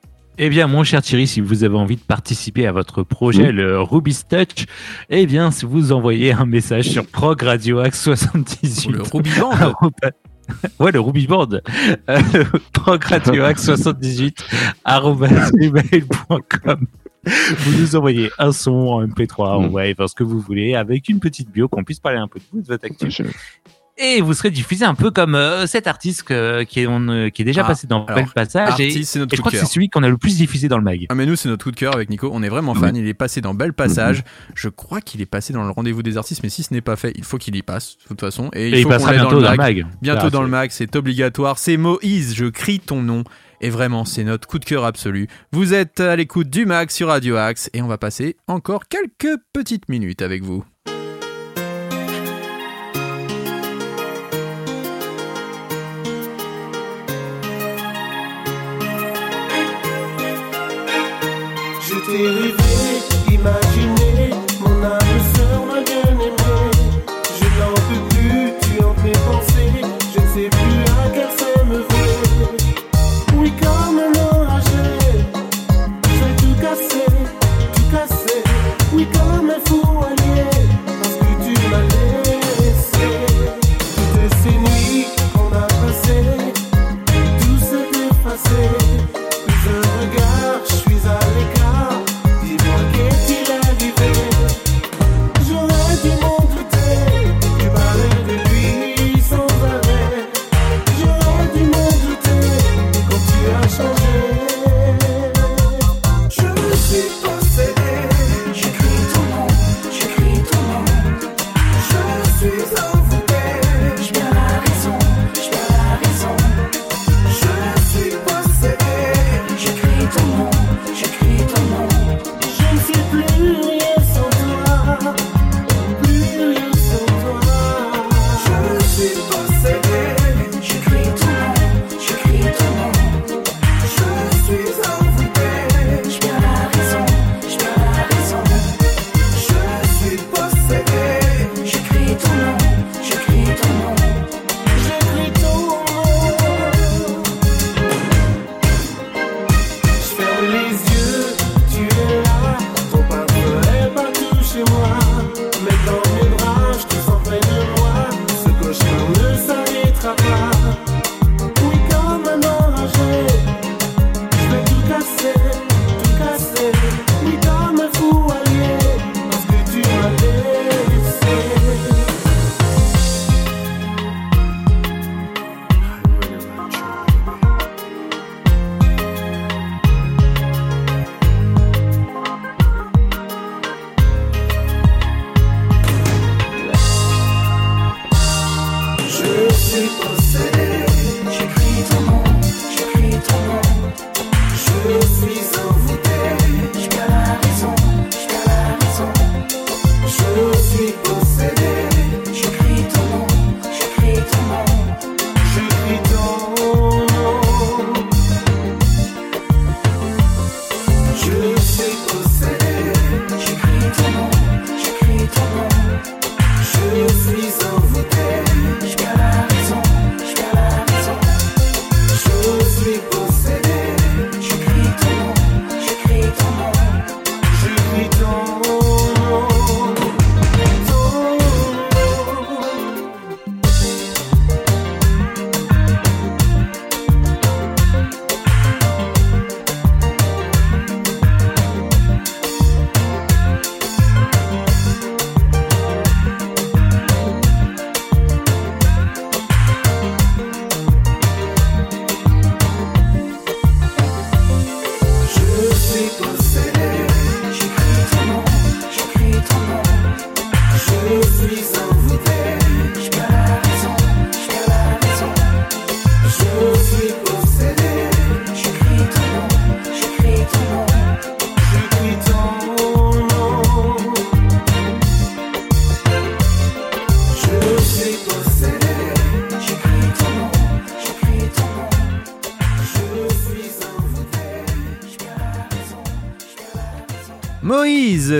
Eh 0.40 0.48
bien, 0.50 0.68
mon 0.68 0.84
cher 0.84 1.02
Thierry, 1.02 1.26
si 1.26 1.40
vous 1.40 1.64
avez 1.64 1.75
envie 1.76 1.96
de 1.96 2.00
participer 2.00 2.64
à 2.68 2.70
votre 2.72 3.02
projet, 3.02 3.48
Oui. 3.48 3.52
le 3.52 3.80
Ruby's 3.80 4.25
Touch, 4.28 4.66
eh 5.10 5.26
bien, 5.26 5.50
si 5.50 5.66
vous 5.66 5.90
envoyez 5.90 6.32
un 6.32 6.46
message 6.46 6.84
sur 6.90 7.04
Prog 7.06 7.42
Radio 7.42 7.80
Axe 7.80 8.00
78. 8.04 8.90
Le 8.92 9.02
Ruby 9.02 9.30
Band. 9.40 9.72
ouais, 10.78 10.92
le 10.92 11.00
Ruby 11.00 11.26
Board. 11.26 11.60
Euh, 12.08 12.20
progradioax 12.72 13.64
78 13.64 14.46
arobase 14.84 15.50
gmail.com. 15.54 16.87
Vous 17.25 17.80
nous 17.80 17.96
envoyez 17.96 18.30
un 18.38 18.52
son 18.52 18.72
en 18.72 19.06
MP3, 19.06 19.48
en 19.48 19.68
wave, 19.68 19.94
ce 20.06 20.14
que 20.14 20.25
vous 20.25 20.40
voulez, 20.40 20.75
avec 20.75 21.08
une 21.08 21.20
petite 21.20 21.50
bio, 21.50 21.68
qu'on 21.68 21.84
puisse 21.84 22.00
parler 22.00 22.18
un 22.18 22.28
peu 22.28 22.38
de 22.38 22.44
vous, 22.52 22.62
de 22.62 22.66
votre 22.66 22.84
actu. 22.87 23.08
Et 24.00 24.20
vous 24.20 24.32
serez 24.32 24.52
diffusé 24.52 24.84
un 24.84 24.94
peu 24.94 25.10
comme 25.10 25.34
euh, 25.34 25.66
cet 25.66 25.88
artiste 25.88 26.22
que- 26.22 26.62
qui, 26.62 26.78
est, 26.82 26.87
on, 26.87 27.08
euh, 27.08 27.30
qui 27.30 27.42
est 27.42 27.44
déjà 27.44 27.62
Ah, 27.64 27.66
passé 27.66 27.88
dans 27.88 28.04
Bel 28.04 28.26
Passage. 28.32 28.78
Et, 28.78 28.84
Artiste, 28.84 29.10
c'est 29.12 29.18
notre 29.18 29.34
et 29.34 29.37
je 29.37 29.42
coup 29.42 29.48
crois 29.48 29.58
de 29.58 29.60
que 29.60 29.66
c'est 29.66 29.72
celui 29.75 29.88
qu'on 29.88 30.04
a 30.04 30.08
le 30.08 30.16
plus 30.16 30.37
diffusé 30.37 30.68
dans 30.68 30.78
le 30.78 30.84
mag. 30.84 31.04
Ah 31.08 31.16
mais 31.16 31.26
nous 31.26 31.34
c'est 31.34 31.48
notre 31.48 31.64
coup 31.64 31.72
de 31.72 31.76
cœur 31.76 31.96
avec 31.96 32.08
Nico, 32.08 32.30
on 32.32 32.44
est 32.44 32.48
vraiment 32.48 32.75
fan, 32.76 32.94
il 32.94 33.08
est 33.08 33.14
passé 33.14 33.40
dans 33.40 33.54
Bel 33.54 33.72
Passage, 33.72 34.22
je 34.54 34.68
crois 34.68 35.00
qu'il 35.00 35.20
est 35.20 35.26
passé 35.26 35.52
dans 35.52 35.64
le 35.64 35.70
rendez-vous 35.70 36.04
des 36.04 36.16
artistes 36.16 36.44
mais 36.44 36.48
si 36.48 36.62
ce 36.62 36.72
n'est 36.72 36.80
pas 36.80 36.94
fait, 36.94 37.12
il 37.16 37.25
faut 37.25 37.38
qu'il 37.38 37.56
y 37.56 37.62
passe 37.62 37.96
de 38.04 38.06
toute 38.06 38.20
façon 38.20 38.50
et 38.52 38.68
il 38.68 38.75
Et 38.76 38.78
il 38.78 38.82
faut 38.84 38.88
qu'on 38.90 38.94
passera 38.94 39.12
bientôt 39.14 39.40
dans 39.40 39.50
le 39.50 39.56
mag. 39.56 39.58
mag. 39.58 39.87
Bientôt 40.00 40.20
Voilà, 40.20 40.30
dans 40.30 40.42
le 40.42 40.48
mag, 40.48 40.70
c'est 40.70 40.94
obligatoire, 40.94 41.58
c'est 41.58 41.76
Moïse, 41.76 42.37
je 42.37 42.44
crie 42.46 42.78
ton 42.78 43.02
nom 43.02 43.25
et 43.60 43.70
vraiment 43.70 44.04
c'est 44.04 44.24
notre 44.24 44.48
coup 44.48 44.58
de 44.58 44.64
cœur 44.64 44.84
absolu. 44.84 45.28
Vous 45.52 45.74
êtes 45.74 46.00
à 46.00 46.16
l'écoute 46.16 46.50
du 46.50 46.66
mag 46.66 46.90
sur 46.90 47.08
Radio 47.08 47.36
Axe 47.36 47.70
et 47.72 47.82
on 47.82 47.86
va 47.86 47.98
passer 47.98 48.36
encore 48.46 48.88
quelques 48.88 49.38
petites 49.52 49.88
minutes 49.88 50.22
avec 50.22 50.42
vous. 50.42 50.64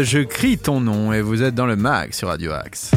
Je 0.09 0.21
crie 0.21 0.57
ton 0.57 0.81
nom 0.81 1.13
et 1.13 1.21
vous 1.21 1.43
êtes 1.43 1.55
dans 1.55 1.67
le 1.67 1.77
mag 1.77 2.15
sur 2.15 2.29
Radio 2.29 2.53
Axe. 2.53 2.93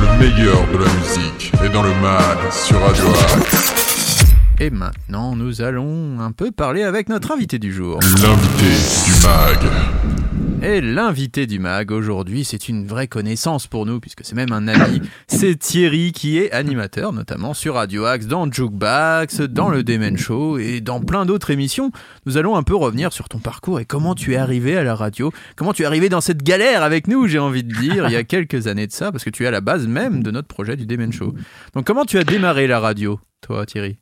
Le 0.00 0.18
meilleur 0.18 0.66
de 0.72 0.78
la 0.78 0.92
musique 0.94 1.52
est 1.64 1.68
dans 1.68 1.84
le 1.84 1.94
mag 2.00 2.38
sur 2.50 2.80
Radio 2.80 3.04
Axe. 3.36 4.24
Et 4.58 4.70
maintenant, 4.70 5.36
nous 5.36 5.62
allons 5.62 6.18
un 6.18 6.32
peu 6.32 6.50
parler 6.50 6.82
avec 6.82 7.08
notre 7.08 7.30
invité 7.30 7.60
du 7.60 7.72
jour. 7.72 8.00
L'invité 8.20 8.72
du 9.06 9.12
mag. 9.22 10.21
Et 10.64 10.80
l'invité 10.80 11.48
du 11.48 11.58
mag 11.58 11.90
aujourd'hui, 11.90 12.44
c'est 12.44 12.68
une 12.68 12.86
vraie 12.86 13.08
connaissance 13.08 13.66
pour 13.66 13.84
nous, 13.84 13.98
puisque 13.98 14.24
c'est 14.24 14.36
même 14.36 14.52
un 14.52 14.68
ami. 14.68 15.00
C'est 15.26 15.58
Thierry 15.58 16.12
qui 16.12 16.38
est 16.38 16.52
animateur, 16.52 17.12
notamment 17.12 17.52
sur 17.52 17.74
Radio 17.74 18.04
Axe, 18.04 18.26
dans 18.28 18.48
Jukebox, 18.48 19.40
dans 19.40 19.70
le 19.70 19.82
Demen 19.82 20.16
Show 20.16 20.58
et 20.58 20.80
dans 20.80 21.00
plein 21.00 21.26
d'autres 21.26 21.50
émissions. 21.50 21.90
Nous 22.26 22.36
allons 22.36 22.54
un 22.54 22.62
peu 22.62 22.76
revenir 22.76 23.12
sur 23.12 23.28
ton 23.28 23.38
parcours 23.38 23.80
et 23.80 23.84
comment 23.84 24.14
tu 24.14 24.34
es 24.34 24.36
arrivé 24.36 24.76
à 24.76 24.84
la 24.84 24.94
radio, 24.94 25.32
comment 25.56 25.72
tu 25.72 25.82
es 25.82 25.84
arrivé 25.84 26.08
dans 26.08 26.20
cette 26.20 26.44
galère 26.44 26.84
avec 26.84 27.08
nous, 27.08 27.26
j'ai 27.26 27.40
envie 27.40 27.64
de 27.64 27.74
dire, 27.74 28.06
il 28.06 28.12
y 28.12 28.16
a 28.16 28.22
quelques 28.24 28.68
années 28.68 28.86
de 28.86 28.92
ça, 28.92 29.10
parce 29.10 29.24
que 29.24 29.30
tu 29.30 29.42
es 29.42 29.48
à 29.48 29.50
la 29.50 29.60
base 29.60 29.88
même 29.88 30.22
de 30.22 30.30
notre 30.30 30.48
projet 30.48 30.76
du 30.76 30.86
Demen 30.86 31.12
Show. 31.12 31.34
Donc 31.74 31.86
comment 31.86 32.04
tu 32.04 32.18
as 32.18 32.24
démarré 32.24 32.68
la 32.68 32.78
radio, 32.78 33.18
toi 33.40 33.66
Thierry? 33.66 33.96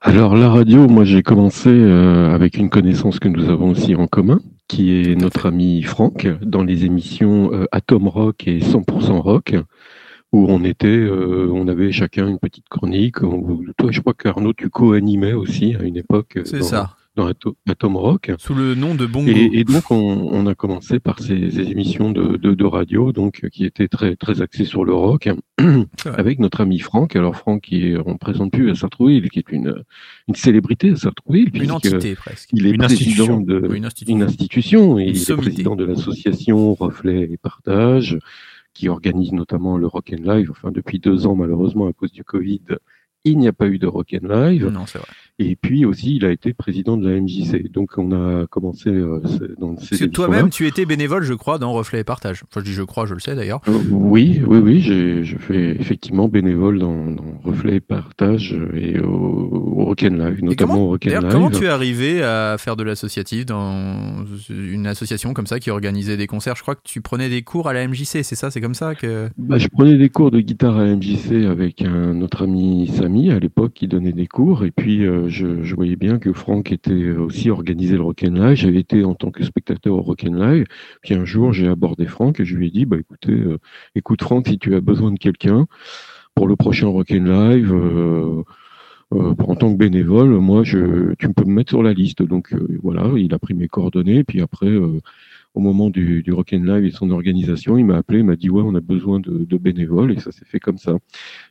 Alors 0.00 0.34
la 0.34 0.48
radio, 0.48 0.88
moi 0.88 1.04
j'ai 1.04 1.22
commencé 1.22 1.68
euh, 1.68 2.34
avec 2.34 2.56
une 2.56 2.68
connaissance 2.68 3.20
que 3.20 3.28
nous 3.28 3.48
avons 3.48 3.70
aussi 3.70 3.94
en 3.94 4.08
commun, 4.08 4.40
qui 4.68 5.00
est 5.00 5.16
notre 5.16 5.46
ami 5.46 5.82
Franck, 5.82 6.26
dans 6.42 6.62
les 6.62 6.84
émissions 6.84 7.52
euh, 7.52 7.64
Atom 7.72 8.06
Rock 8.08 8.46
et 8.46 8.60
100% 8.60 9.18
Rock, 9.18 9.54
où 10.32 10.46
on 10.48 10.62
était, 10.62 10.86
euh, 10.88 11.50
on 11.52 11.68
avait 11.68 11.90
chacun 11.90 12.28
une 12.28 12.38
petite 12.38 12.68
chronique. 12.68 13.22
On- 13.22 13.60
toi, 13.78 13.90
je 13.90 14.00
crois 14.00 14.14
qu'Arnaud, 14.14 14.52
tu 14.52 14.68
co-animais 14.68 15.32
aussi 15.32 15.74
à 15.74 15.82
une 15.82 15.96
époque 15.96 16.36
euh, 16.36 16.42
C'est 16.44 16.62
ça, 16.62 16.96
dans 17.18 17.26
Ato- 17.28 17.56
Atom 17.68 17.96
Rock. 17.96 18.30
sous 18.38 18.54
le 18.54 18.74
nom 18.74 18.94
de 18.94 19.04
Bongo. 19.06 19.28
Et, 19.30 19.50
et 19.52 19.64
donc, 19.64 19.90
on, 19.90 19.96
on 20.32 20.46
a 20.46 20.54
commencé 20.54 21.00
par 21.00 21.18
ces, 21.20 21.50
ces 21.50 21.70
émissions 21.70 22.10
de, 22.12 22.36
de, 22.36 22.54
de 22.54 22.64
radio, 22.64 23.12
donc 23.12 23.46
qui 23.52 23.64
étaient 23.64 23.88
très 23.88 24.16
très 24.16 24.40
axées 24.40 24.64
sur 24.64 24.84
le 24.84 24.94
rock, 24.94 25.28
avec 26.04 26.38
notre 26.38 26.60
ami 26.60 26.78
Franck. 26.78 27.16
Alors 27.16 27.36
Franck, 27.36 27.62
qui 27.62 27.86
est, 27.88 27.96
on 28.06 28.16
présente 28.16 28.52
plus 28.52 28.70
à 28.70 28.74
Sartrouville, 28.74 29.28
qui 29.30 29.40
est 29.40 29.50
une 29.50 29.82
une 30.28 30.34
célébrité 30.34 30.90
à 30.92 30.96
Sartrouville, 30.96 31.46
Une 31.46 31.50
puisque 31.52 31.72
entité 31.72 32.14
presque. 32.14 32.50
il 32.52 32.66
est 32.66 32.70
Une 32.70 32.78
président 32.78 33.24
institution. 33.24 33.40
de 33.40 33.66
Oui, 33.68 33.76
une 33.78 33.84
institution. 33.84 34.16
une 34.16 34.22
institution 34.22 34.98
et 34.98 35.02
Une 35.08 35.16
il 35.16 35.20
est 35.32 35.36
président 35.36 35.76
de 35.76 35.84
l'association 35.84 36.74
Reflet 36.74 37.28
et 37.32 37.36
Partage, 37.36 38.18
qui 38.74 38.88
organise 38.88 39.32
notamment 39.32 39.76
le 39.76 39.86
Rock 39.88 40.14
and 40.16 40.22
Live. 40.32 40.50
Enfin, 40.52 40.70
depuis 40.70 40.98
deux 41.00 41.26
ans, 41.26 41.34
malheureusement, 41.34 41.88
à 41.88 41.92
cause 41.92 42.12
du 42.12 42.22
Covid, 42.22 42.60
il 43.30 43.38
n'y 43.38 43.48
a 43.48 43.52
pas 43.52 43.66
eu 43.66 43.78
de 43.78 43.86
Rock 43.86 44.14
and 44.14 44.26
Live. 44.28 44.66
Non, 44.66 44.86
c'est 44.86 44.98
vrai. 44.98 45.08
Et 45.40 45.54
puis 45.54 45.84
aussi, 45.84 46.16
il 46.16 46.24
a 46.24 46.30
été 46.32 46.52
président 46.52 46.96
de 46.96 47.08
la 47.08 47.20
MJC. 47.20 47.70
Donc, 47.70 47.92
on 47.96 48.10
a 48.10 48.46
commencé 48.48 48.88
euh, 48.90 49.20
dans 49.60 49.76
ces 49.76 49.90
Parce 49.90 50.00
que 50.00 50.04
toi-même, 50.06 50.50
tu 50.50 50.66
étais 50.66 50.84
bénévole, 50.84 51.22
je 51.22 51.34
crois, 51.34 51.58
dans 51.58 51.72
Reflet 51.72 52.00
et 52.00 52.04
Partage. 52.04 52.42
Enfin, 52.50 52.60
je 52.60 52.64
dis 52.64 52.72
je 52.72 52.82
crois, 52.82 53.06
je 53.06 53.14
le 53.14 53.20
sais 53.20 53.36
d'ailleurs. 53.36 53.60
Euh, 53.68 53.78
Oui, 53.90 54.40
oui, 54.44 54.58
oui, 54.58 54.80
je 54.80 55.36
fais 55.38 55.70
effectivement 55.78 56.26
bénévole 56.26 56.80
dans, 56.80 57.06
dans 57.12 57.24
Reflet 57.44 57.76
et 57.76 57.80
Partage 57.80 58.56
et 58.74 58.98
au, 58.98 59.06
au 59.08 59.84
Rock 59.84 60.02
and 60.02 60.14
Live, 60.16 60.38
Et 60.40 60.42
notamment 60.42 60.72
comment, 60.74 60.84
au 60.86 60.88
Rock 60.88 61.02
and 61.04 61.06
d'ailleurs, 61.06 61.22
Live. 61.22 61.32
comment 61.32 61.50
tu 61.52 61.64
es 61.66 61.68
arrivé 61.68 62.20
à 62.22 62.56
faire 62.58 62.74
de 62.74 62.82
l'associatif 62.82 63.46
dans 63.46 64.24
une 64.50 64.88
association 64.88 65.34
comme 65.34 65.46
ça 65.46 65.60
qui 65.60 65.70
organisait 65.70 66.16
des 66.16 66.26
concerts? 66.26 66.56
Je 66.56 66.62
crois 66.62 66.74
que 66.74 66.80
tu 66.82 67.00
prenais 67.00 67.28
des 67.28 67.42
cours 67.42 67.68
à 67.68 67.72
la 67.72 67.86
MJC, 67.86 68.04
c'est 68.24 68.34
ça 68.34 68.50
C'est 68.50 68.60
comme 68.60 68.74
ça 68.74 68.96
que. 68.96 69.28
Bah, 69.38 69.58
je 69.58 69.68
prenais 69.68 69.96
des 69.96 70.08
cours 70.08 70.32
de 70.32 70.40
guitare 70.40 70.78
à 70.78 70.84
MJC 70.84 71.46
avec 71.48 71.82
un 71.82 72.14
notre 72.14 72.42
ami 72.42 72.90
Samy 72.96 73.17
à 73.30 73.38
l'époque 73.38 73.72
qui 73.74 73.88
donnait 73.88 74.12
des 74.12 74.26
cours 74.26 74.64
et 74.64 74.70
puis 74.70 75.04
euh, 75.04 75.28
je, 75.28 75.74
voyais 75.74 75.96
bien 75.96 76.18
que 76.18 76.32
Franck 76.32 76.72
était 76.72 77.10
aussi 77.10 77.50
organisé 77.50 77.96
le 77.96 78.02
Rock 78.02 78.24
and 78.24 78.34
Live. 78.34 78.56
J'avais 78.56 78.78
été 78.78 79.04
en 79.04 79.14
tant 79.14 79.30
que 79.30 79.42
spectateur 79.44 79.94
au 79.94 80.02
Rock 80.02 80.24
and 80.28 80.34
Live. 80.34 80.66
Puis 81.02 81.14
un 81.14 81.24
jour 81.24 81.52
j'ai 81.52 81.68
abordé 81.68 82.06
Franck 82.06 82.40
et 82.40 82.44
je 82.44 82.56
lui 82.56 82.68
ai 82.68 82.70
dit 82.70 82.86
bah 82.86 82.96
écoutez, 82.98 83.32
euh, 83.32 83.58
écoute 83.94 84.22
Franck, 84.22 84.48
si 84.48 84.58
tu 84.58 84.74
as 84.74 84.80
besoin 84.80 85.12
de 85.12 85.18
quelqu'un 85.18 85.66
pour 86.34 86.46
le 86.48 86.56
prochain 86.56 86.88
Rock 86.88 87.10
and 87.10 87.24
Live. 87.24 87.72
euh, 87.74 88.42
euh, 89.14 89.34
en 89.38 89.54
tant 89.56 89.72
que 89.72 89.78
bénévole, 89.78 90.28
moi, 90.38 90.64
je, 90.64 91.14
tu 91.14 91.32
peux 91.32 91.44
me 91.44 91.52
mettre 91.54 91.70
sur 91.70 91.82
la 91.82 91.94
liste. 91.94 92.22
Donc 92.22 92.52
euh, 92.52 92.78
voilà, 92.82 93.10
il 93.16 93.32
a 93.32 93.38
pris 93.38 93.54
mes 93.54 93.68
coordonnées. 93.68 94.24
Puis 94.24 94.42
après, 94.42 94.66
euh, 94.66 95.00
au 95.58 95.60
moment 95.60 95.90
du, 95.90 96.22
du 96.22 96.32
Rock 96.32 96.52
and 96.54 96.62
Live 96.62 96.84
et 96.84 96.92
son 96.92 97.10
organisation, 97.10 97.76
il 97.76 97.84
m'a 97.84 97.96
appelé, 97.96 98.20
il 98.20 98.24
m'a 98.24 98.36
dit 98.36 98.48
ouais, 98.48 98.62
on 98.64 98.76
a 98.76 98.80
besoin 98.80 99.18
de, 99.18 99.38
de 99.44 99.56
bénévoles 99.58 100.12
et 100.12 100.20
ça 100.20 100.30
s'est 100.30 100.44
fait 100.44 100.60
comme 100.60 100.78
ça. 100.78 100.92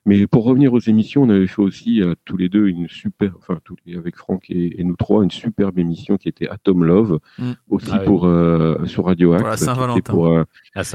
Mais 0.06 0.26
pour 0.28 0.46
revenir 0.46 0.72
aux 0.72 0.80
émissions, 0.80 1.24
on 1.24 1.30
avait 1.30 1.46
fait 1.48 1.62
aussi 1.62 2.02
euh, 2.02 2.14
tous 2.24 2.38
les 2.38 2.48
deux 2.48 2.68
une 2.68 2.88
super, 2.88 3.34
enfin 3.38 3.60
tous 3.66 3.76
les, 3.86 3.98
avec 3.98 4.16
Franck 4.16 4.50
et, 4.50 4.80
et 4.80 4.84
nous 4.86 4.96
trois, 4.96 5.24
une 5.26 5.32
superbe 5.32 5.78
émission 5.78 6.16
qui 6.18 6.30
était 6.30 6.48
Atom 6.48 6.86
Love, 6.86 7.20
Mm. 7.38 7.52
aussi 7.70 7.90
Ah 7.92 7.98
oui. 8.00 8.06
pour 8.06 8.26
euh, 8.26 8.86
sur 8.86 9.06
Radio 9.06 9.34
Axe, 9.34 9.42
Pour 9.44 9.50
la 9.50 9.58
Saint-Valentin. 9.58 10.14
pour 10.14 10.28
euh, 10.28 10.44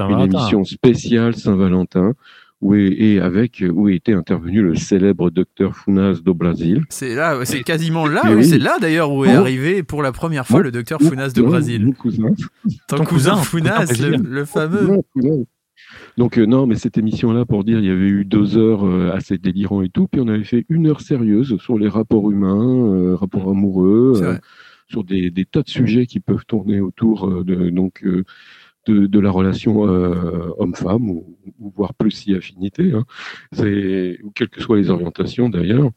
une 0.09 0.19
émission 0.21 0.63
spéciale 0.63 1.35
Saint-Valentin. 1.35 2.13
Où 2.63 2.75
est, 2.75 2.87
et 2.97 3.19
avec 3.19 3.61
où 3.73 3.89
était 3.89 4.13
intervenu 4.13 4.61
le 4.61 4.75
célèbre 4.75 5.29
docteur 5.29 5.75
Funas 5.75 6.21
do 6.23 6.33
Brasil. 6.33 6.83
C'est 6.89 7.13
là, 7.13 7.37
c'est 7.43 7.61
quasiment 7.61 8.07
là, 8.07 8.21
oui, 8.33 8.45
c'est 8.45 8.57
là 8.57 8.77
d'ailleurs 8.79 9.11
où 9.11 9.25
est 9.25 9.31
arrivé 9.35 9.83
pour 9.83 10.01
la 10.01 10.13
première 10.13 10.47
fois 10.47 10.61
le 10.63 10.71
docteur 10.71 11.01
Funas 11.01 11.33
de 11.33 11.41
Mon- 11.41 11.49
Brésil. 11.49 11.85
mon 11.85 11.91
cousin. 11.91 12.29
Ton, 12.87 12.97
Ton 12.97 13.03
cousin, 13.03 13.31
cousin, 13.31 13.43
Funas, 13.43 13.85
cousin 13.87 14.09
le, 14.23 14.45
fameux. 14.45 15.01
Donc 16.17 16.37
euh, 16.37 16.45
non, 16.45 16.65
mais 16.65 16.75
cette 16.75 16.97
émission-là, 16.97 17.45
pour 17.45 17.63
dire, 17.63 17.79
il 17.79 17.85
y 17.85 17.89
avait 17.89 18.07
eu 18.07 18.23
deux 18.25 18.57
heures 18.57 18.85
euh, 18.85 19.11
assez 19.13 19.37
délirant 19.37 19.81
et 19.81 19.89
tout, 19.89 20.07
puis 20.07 20.21
on 20.21 20.27
avait 20.27 20.43
fait 20.43 20.65
une 20.69 20.87
heure 20.87 21.01
sérieuse 21.01 21.57
sur 21.57 21.77
les 21.77 21.89
rapports 21.89 22.31
humains, 22.31 22.93
euh, 22.93 23.15
rapports 23.15 23.49
amoureux, 23.49 24.13
euh, 24.15 24.19
vrai. 24.25 24.41
sur 24.87 25.03
des, 25.03 25.31
des 25.31 25.45
tas 25.45 25.63
de 25.63 25.69
sujets 25.69 26.05
qui 26.05 26.19
peuvent 26.19 26.45
tourner 26.47 26.79
autour 26.79 27.27
euh, 27.29 27.43
de 27.43 27.69
donc 27.69 28.03
euh, 28.05 28.23
de, 28.85 29.05
de 29.07 29.19
la 29.19 29.31
relation 29.31 29.87
euh, 29.87 30.53
homme-femme 30.57 31.09
ou, 31.09 31.37
ou 31.59 31.71
voire 31.75 31.93
plus 31.93 32.11
si 32.11 32.35
affinité, 32.35 32.91
hein. 32.93 33.05
c'est 33.51 34.19
ou 34.23 34.31
quelles 34.31 34.49
que 34.49 34.61
soient 34.61 34.77
les 34.77 34.89
orientations 34.89 35.49
d'ailleurs. 35.49 35.89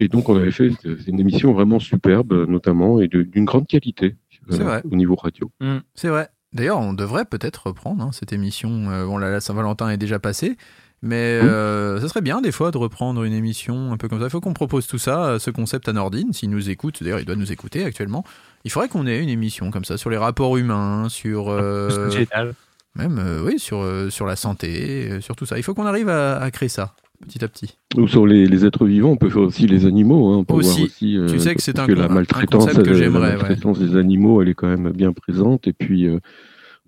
Et 0.00 0.08
donc 0.08 0.28
on 0.28 0.36
avait 0.36 0.52
fait 0.52 0.70
une 1.06 1.20
émission 1.20 1.52
vraiment 1.52 1.78
superbe, 1.78 2.46
notamment 2.48 3.00
et 3.00 3.08
d'une 3.08 3.44
grande 3.44 3.66
qualité 3.66 4.16
euh, 4.50 4.56
C'est 4.56 4.62
vrai. 4.62 4.82
au 4.90 4.96
niveau 4.96 5.16
radio. 5.16 5.50
Mm, 5.60 5.78
c'est 5.94 6.08
vrai. 6.08 6.28
D'ailleurs, 6.52 6.78
on 6.78 6.94
devrait 6.94 7.24
peut-être 7.26 7.66
reprendre 7.66 8.02
hein, 8.02 8.12
cette 8.12 8.32
émission. 8.32 8.90
Euh, 8.90 9.04
bon, 9.04 9.18
là, 9.18 9.30
la 9.30 9.40
Saint-Valentin 9.40 9.90
est 9.90 9.98
déjà 9.98 10.18
passée. 10.18 10.56
Mais 11.02 11.38
Oui. 11.42 11.48
euh, 11.48 12.00
ça 12.00 12.08
serait 12.08 12.22
bien 12.22 12.40
des 12.40 12.52
fois 12.52 12.70
de 12.70 12.78
reprendre 12.78 13.22
une 13.24 13.32
émission 13.34 13.92
un 13.92 13.96
peu 13.96 14.08
comme 14.08 14.18
ça. 14.18 14.26
Il 14.26 14.30
faut 14.30 14.40
qu'on 14.40 14.54
propose 14.54 14.86
tout 14.86 14.98
ça, 14.98 15.24
euh, 15.26 15.38
ce 15.38 15.50
concept 15.50 15.88
à 15.88 15.92
Nordine, 15.92 16.32
s'il 16.32 16.50
nous 16.50 16.70
écoute. 16.70 17.02
D'ailleurs, 17.02 17.20
il 17.20 17.26
doit 17.26 17.36
nous 17.36 17.52
écouter 17.52 17.84
actuellement. 17.84 18.24
Il 18.64 18.70
faudrait 18.70 18.88
qu'on 18.88 19.06
ait 19.06 19.22
une 19.22 19.28
émission 19.28 19.70
comme 19.70 19.84
ça 19.84 19.96
sur 19.98 20.10
les 20.10 20.16
rapports 20.16 20.56
humains, 20.56 21.08
sur 21.08 21.50
euh, 21.50 22.10
Génial. 22.10 22.54
même 22.96 23.18
euh, 23.18 23.44
oui 23.44 23.58
sur 23.58 23.80
euh, 23.82 24.10
sur 24.10 24.26
la 24.26 24.36
santé, 24.36 25.08
euh, 25.10 25.20
sur 25.20 25.36
tout 25.36 25.46
ça. 25.46 25.58
Il 25.58 25.62
faut 25.62 25.74
qu'on 25.74 25.86
arrive 25.86 26.08
à, 26.08 26.38
à 26.38 26.50
créer 26.50 26.68
ça 26.68 26.94
petit 27.26 27.42
à 27.44 27.48
petit. 27.48 27.78
Ou 27.96 28.06
sur 28.08 28.26
les, 28.26 28.46
les 28.46 28.66
êtres 28.66 28.84
vivants, 28.86 29.10
on 29.10 29.16
peut 29.16 29.30
faire 29.30 29.42
aussi 29.42 29.66
les 29.66 29.86
animaux. 29.86 30.32
Hein, 30.32 30.38
on 30.38 30.44
peut 30.44 30.52
Aussi. 30.54 30.74
voir 30.80 30.86
aussi 30.86 31.16
euh, 31.16 31.26
Tu 31.28 31.40
sais 31.40 31.54
que 31.54 31.62
c'est 31.62 31.78
un 31.78 31.86
la 31.86 32.08
concept 32.08 32.82
que 32.82 32.90
euh, 32.90 32.94
j'aimerais, 32.94 33.30
la 33.30 33.36
maltraitance 33.36 33.78
des 33.78 33.96
animaux, 33.96 34.42
elle 34.42 34.50
est 34.50 34.54
quand 34.54 34.66
même 34.68 34.90
bien 34.90 35.12
présente. 35.14 35.66
Et 35.66 35.72
puis, 35.72 36.06
euh, 36.06 36.18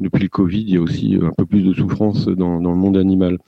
depuis 0.01 0.23
le 0.25 0.29
Covid, 0.29 0.61
il 0.63 0.71
y 0.71 0.77
a 0.77 0.81
aussi 0.81 1.19
un 1.23 1.33
peu 1.37 1.47
plus 1.47 1.63
de 1.63 1.73
souffrance 1.73 2.27
dans, 2.27 2.61
dans 2.61 2.71
le 2.71 2.77
monde 2.77 2.97
animal. 2.97 3.39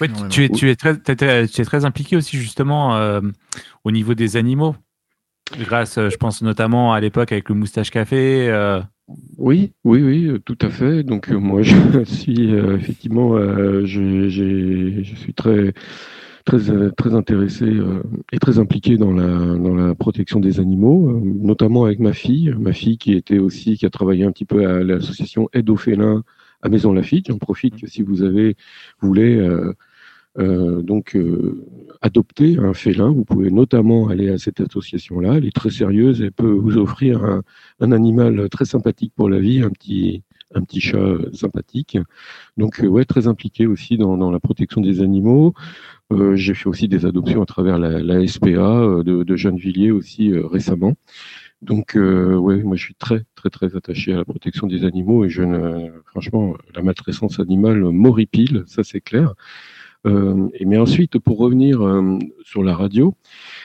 Ouais, 0.00 0.08
tu, 0.30 0.44
es, 0.44 0.48
tu, 0.48 0.70
es 0.70 0.76
très, 0.76 0.96
tu 0.98 1.12
es 1.60 1.64
très 1.64 1.84
impliqué 1.84 2.16
aussi 2.16 2.36
justement 2.36 2.96
euh, 2.96 3.20
au 3.84 3.90
niveau 3.90 4.14
des 4.14 4.36
animaux. 4.36 4.74
Grâce, 5.58 5.96
euh, 5.98 6.10
je 6.10 6.16
pense 6.16 6.42
notamment 6.42 6.92
à 6.92 7.00
l'époque 7.00 7.32
avec 7.32 7.48
le 7.48 7.54
moustache 7.54 7.90
café. 7.90 8.48
euh, 8.50 8.80
Oui, 9.38 9.72
oui, 9.84 10.02
oui, 10.02 10.26
euh, 10.26 10.38
tout 10.38 10.58
à 10.60 10.68
fait. 10.68 11.02
Donc 11.02 11.30
euh, 11.30 11.38
moi, 11.38 11.62
je 11.62 12.04
suis 12.04 12.54
euh, 12.54 12.76
effectivement, 12.76 13.34
euh, 13.34 13.86
je, 13.86 14.28
j'ai- 14.28 15.02
je 15.04 15.14
suis 15.16 15.32
très, 15.32 15.72
très, 16.48 16.70
euh, 16.70 16.90
très 17.00 17.12
intéressé 17.14 17.66
euh, 17.66 18.02
et 18.32 18.38
très 18.38 18.58
impliqué 18.58 18.96
dans 18.96 19.12
la, 19.12 19.28
dans 19.66 19.74
la 19.74 19.94
protection 19.94 20.40
des 20.40 20.60
animaux, 20.60 21.10
euh, 21.10 21.20
notamment 21.52 21.84
avec 21.84 21.98
ma 22.00 22.14
fille, 22.14 22.54
ma 22.58 22.72
fille 22.72 22.98
qui 22.98 23.12
était 23.12 23.38
aussi, 23.38 23.76
qui 23.78 23.86
a 23.86 23.90
travaillé 23.90 24.24
un 24.24 24.32
petit 24.32 24.46
peu 24.46 24.66
à 24.66 24.82
l'association 24.82 25.48
Aide 25.52 25.68
aux 25.70 25.76
félins 25.76 26.24
à 26.62 26.68
Maison 26.68 26.92
Lafitte. 26.92 27.28
J'en 27.28 27.38
profite 27.38 27.74
que 27.80 27.86
si 27.86 28.02
vous 28.02 28.22
avez, 28.22 28.56
voulez. 29.00 29.36
euh, 29.36 29.74
euh, 30.38 30.82
donc 30.82 31.16
euh, 31.16 31.66
adopter 32.00 32.58
un 32.58 32.74
félin, 32.74 33.10
vous 33.10 33.24
pouvez 33.24 33.50
notamment 33.50 34.08
aller 34.08 34.28
à 34.30 34.38
cette 34.38 34.60
association-là. 34.60 35.34
Elle 35.36 35.46
est 35.46 35.56
très 35.56 35.70
sérieuse 35.70 36.22
et 36.22 36.30
peut 36.30 36.56
vous 36.64 36.76
offrir 36.78 37.24
un, 37.24 37.42
un 37.80 37.90
animal 37.92 38.48
très 38.48 38.64
sympathique 38.64 39.12
pour 39.16 39.28
la 39.28 39.40
vie, 39.40 39.62
un 39.62 39.70
petit, 39.70 40.22
un 40.54 40.62
petit 40.62 40.80
chat 40.80 41.16
sympathique. 41.32 41.98
Donc, 42.56 42.80
ouais, 42.94 43.04
très 43.04 43.26
impliqué 43.26 43.66
aussi 43.66 43.96
dans, 43.98 44.16
dans 44.16 44.30
la 44.30 44.38
protection 44.38 44.80
des 44.80 45.00
animaux. 45.00 45.54
Euh, 46.10 46.36
J'ai 46.36 46.54
fait 46.54 46.68
aussi 46.68 46.88
des 46.88 47.04
adoptions 47.04 47.42
à 47.42 47.46
travers 47.46 47.78
la, 47.78 47.98
la 48.02 48.26
SPA 48.26 48.48
euh, 48.48 49.02
de, 49.02 49.24
de 49.24 49.36
Gennevilliers 49.36 49.90
aussi 49.90 50.32
euh, 50.32 50.46
récemment. 50.46 50.94
Donc, 51.62 51.96
euh, 51.96 52.36
ouais, 52.36 52.62
moi, 52.62 52.76
je 52.76 52.84
suis 52.84 52.94
très, 52.94 53.24
très, 53.34 53.50
très 53.50 53.76
attaché 53.76 54.12
à 54.14 54.16
la 54.18 54.24
protection 54.24 54.66
des 54.66 54.84
animaux 54.84 55.24
et 55.24 55.30
je 55.30 55.42
ne, 55.42 55.90
franchement, 56.06 56.56
la 56.74 56.82
maltraitance 56.82 57.40
animale 57.40 57.80
m'horripile, 57.80 58.64
ça 58.66 58.84
c'est 58.84 59.00
clair. 59.02 59.34
Euh, 60.06 60.48
et 60.54 60.64
mais 60.64 60.78
ensuite, 60.78 61.18
pour 61.18 61.38
revenir 61.38 61.82
euh, 61.82 62.18
sur 62.44 62.62
la 62.62 62.74
radio, 62.74 63.14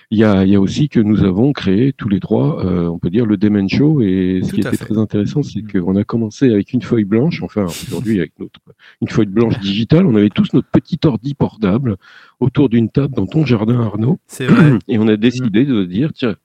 il 0.09 0.17
y 0.17 0.23
a, 0.23 0.43
il 0.43 0.51
y 0.51 0.55
a 0.55 0.59
aussi 0.59 0.89
que 0.89 0.99
nous 0.99 1.23
avons 1.23 1.53
créé 1.53 1.93
tous 1.93 2.09
les 2.09 2.19
trois, 2.19 2.65
euh, 2.65 2.87
on 2.87 2.97
peut 2.97 3.09
dire, 3.09 3.25
le 3.25 3.37
Demen 3.37 3.69
Show. 3.69 4.01
Et 4.01 4.41
ce 4.43 4.49
Tout 4.49 4.55
qui 4.55 4.61
était 4.61 4.71
fait. 4.71 4.85
très 4.85 4.97
intéressant, 4.97 5.43
c'est 5.43 5.61
qu'on 5.61 5.95
a 5.95 6.03
commencé 6.03 6.51
avec 6.51 6.73
une 6.73 6.81
feuille 6.81 7.03
blanche, 7.03 7.41
enfin 7.43 7.65
aujourd'hui 7.65 8.19
avec 8.19 8.33
notre 8.39 8.59
une 9.01 9.09
feuille 9.09 9.27
blanche 9.27 9.59
digitale. 9.59 10.05
On 10.05 10.15
avait 10.15 10.29
tous 10.29 10.53
notre 10.53 10.69
petit 10.69 10.99
ordi 11.05 11.33
portable 11.35 11.97
autour 12.39 12.69
d'une 12.69 12.89
table 12.89 13.13
dans 13.15 13.27
ton 13.27 13.45
jardin, 13.45 13.79
Arnaud. 13.79 14.19
C'est 14.27 14.47
vrai. 14.47 14.79
Et 14.87 14.97
on 14.97 15.07
a 15.07 15.17
décidé 15.17 15.65
de 15.65 15.83
dire, 15.83 16.11
tiens, 16.13 16.35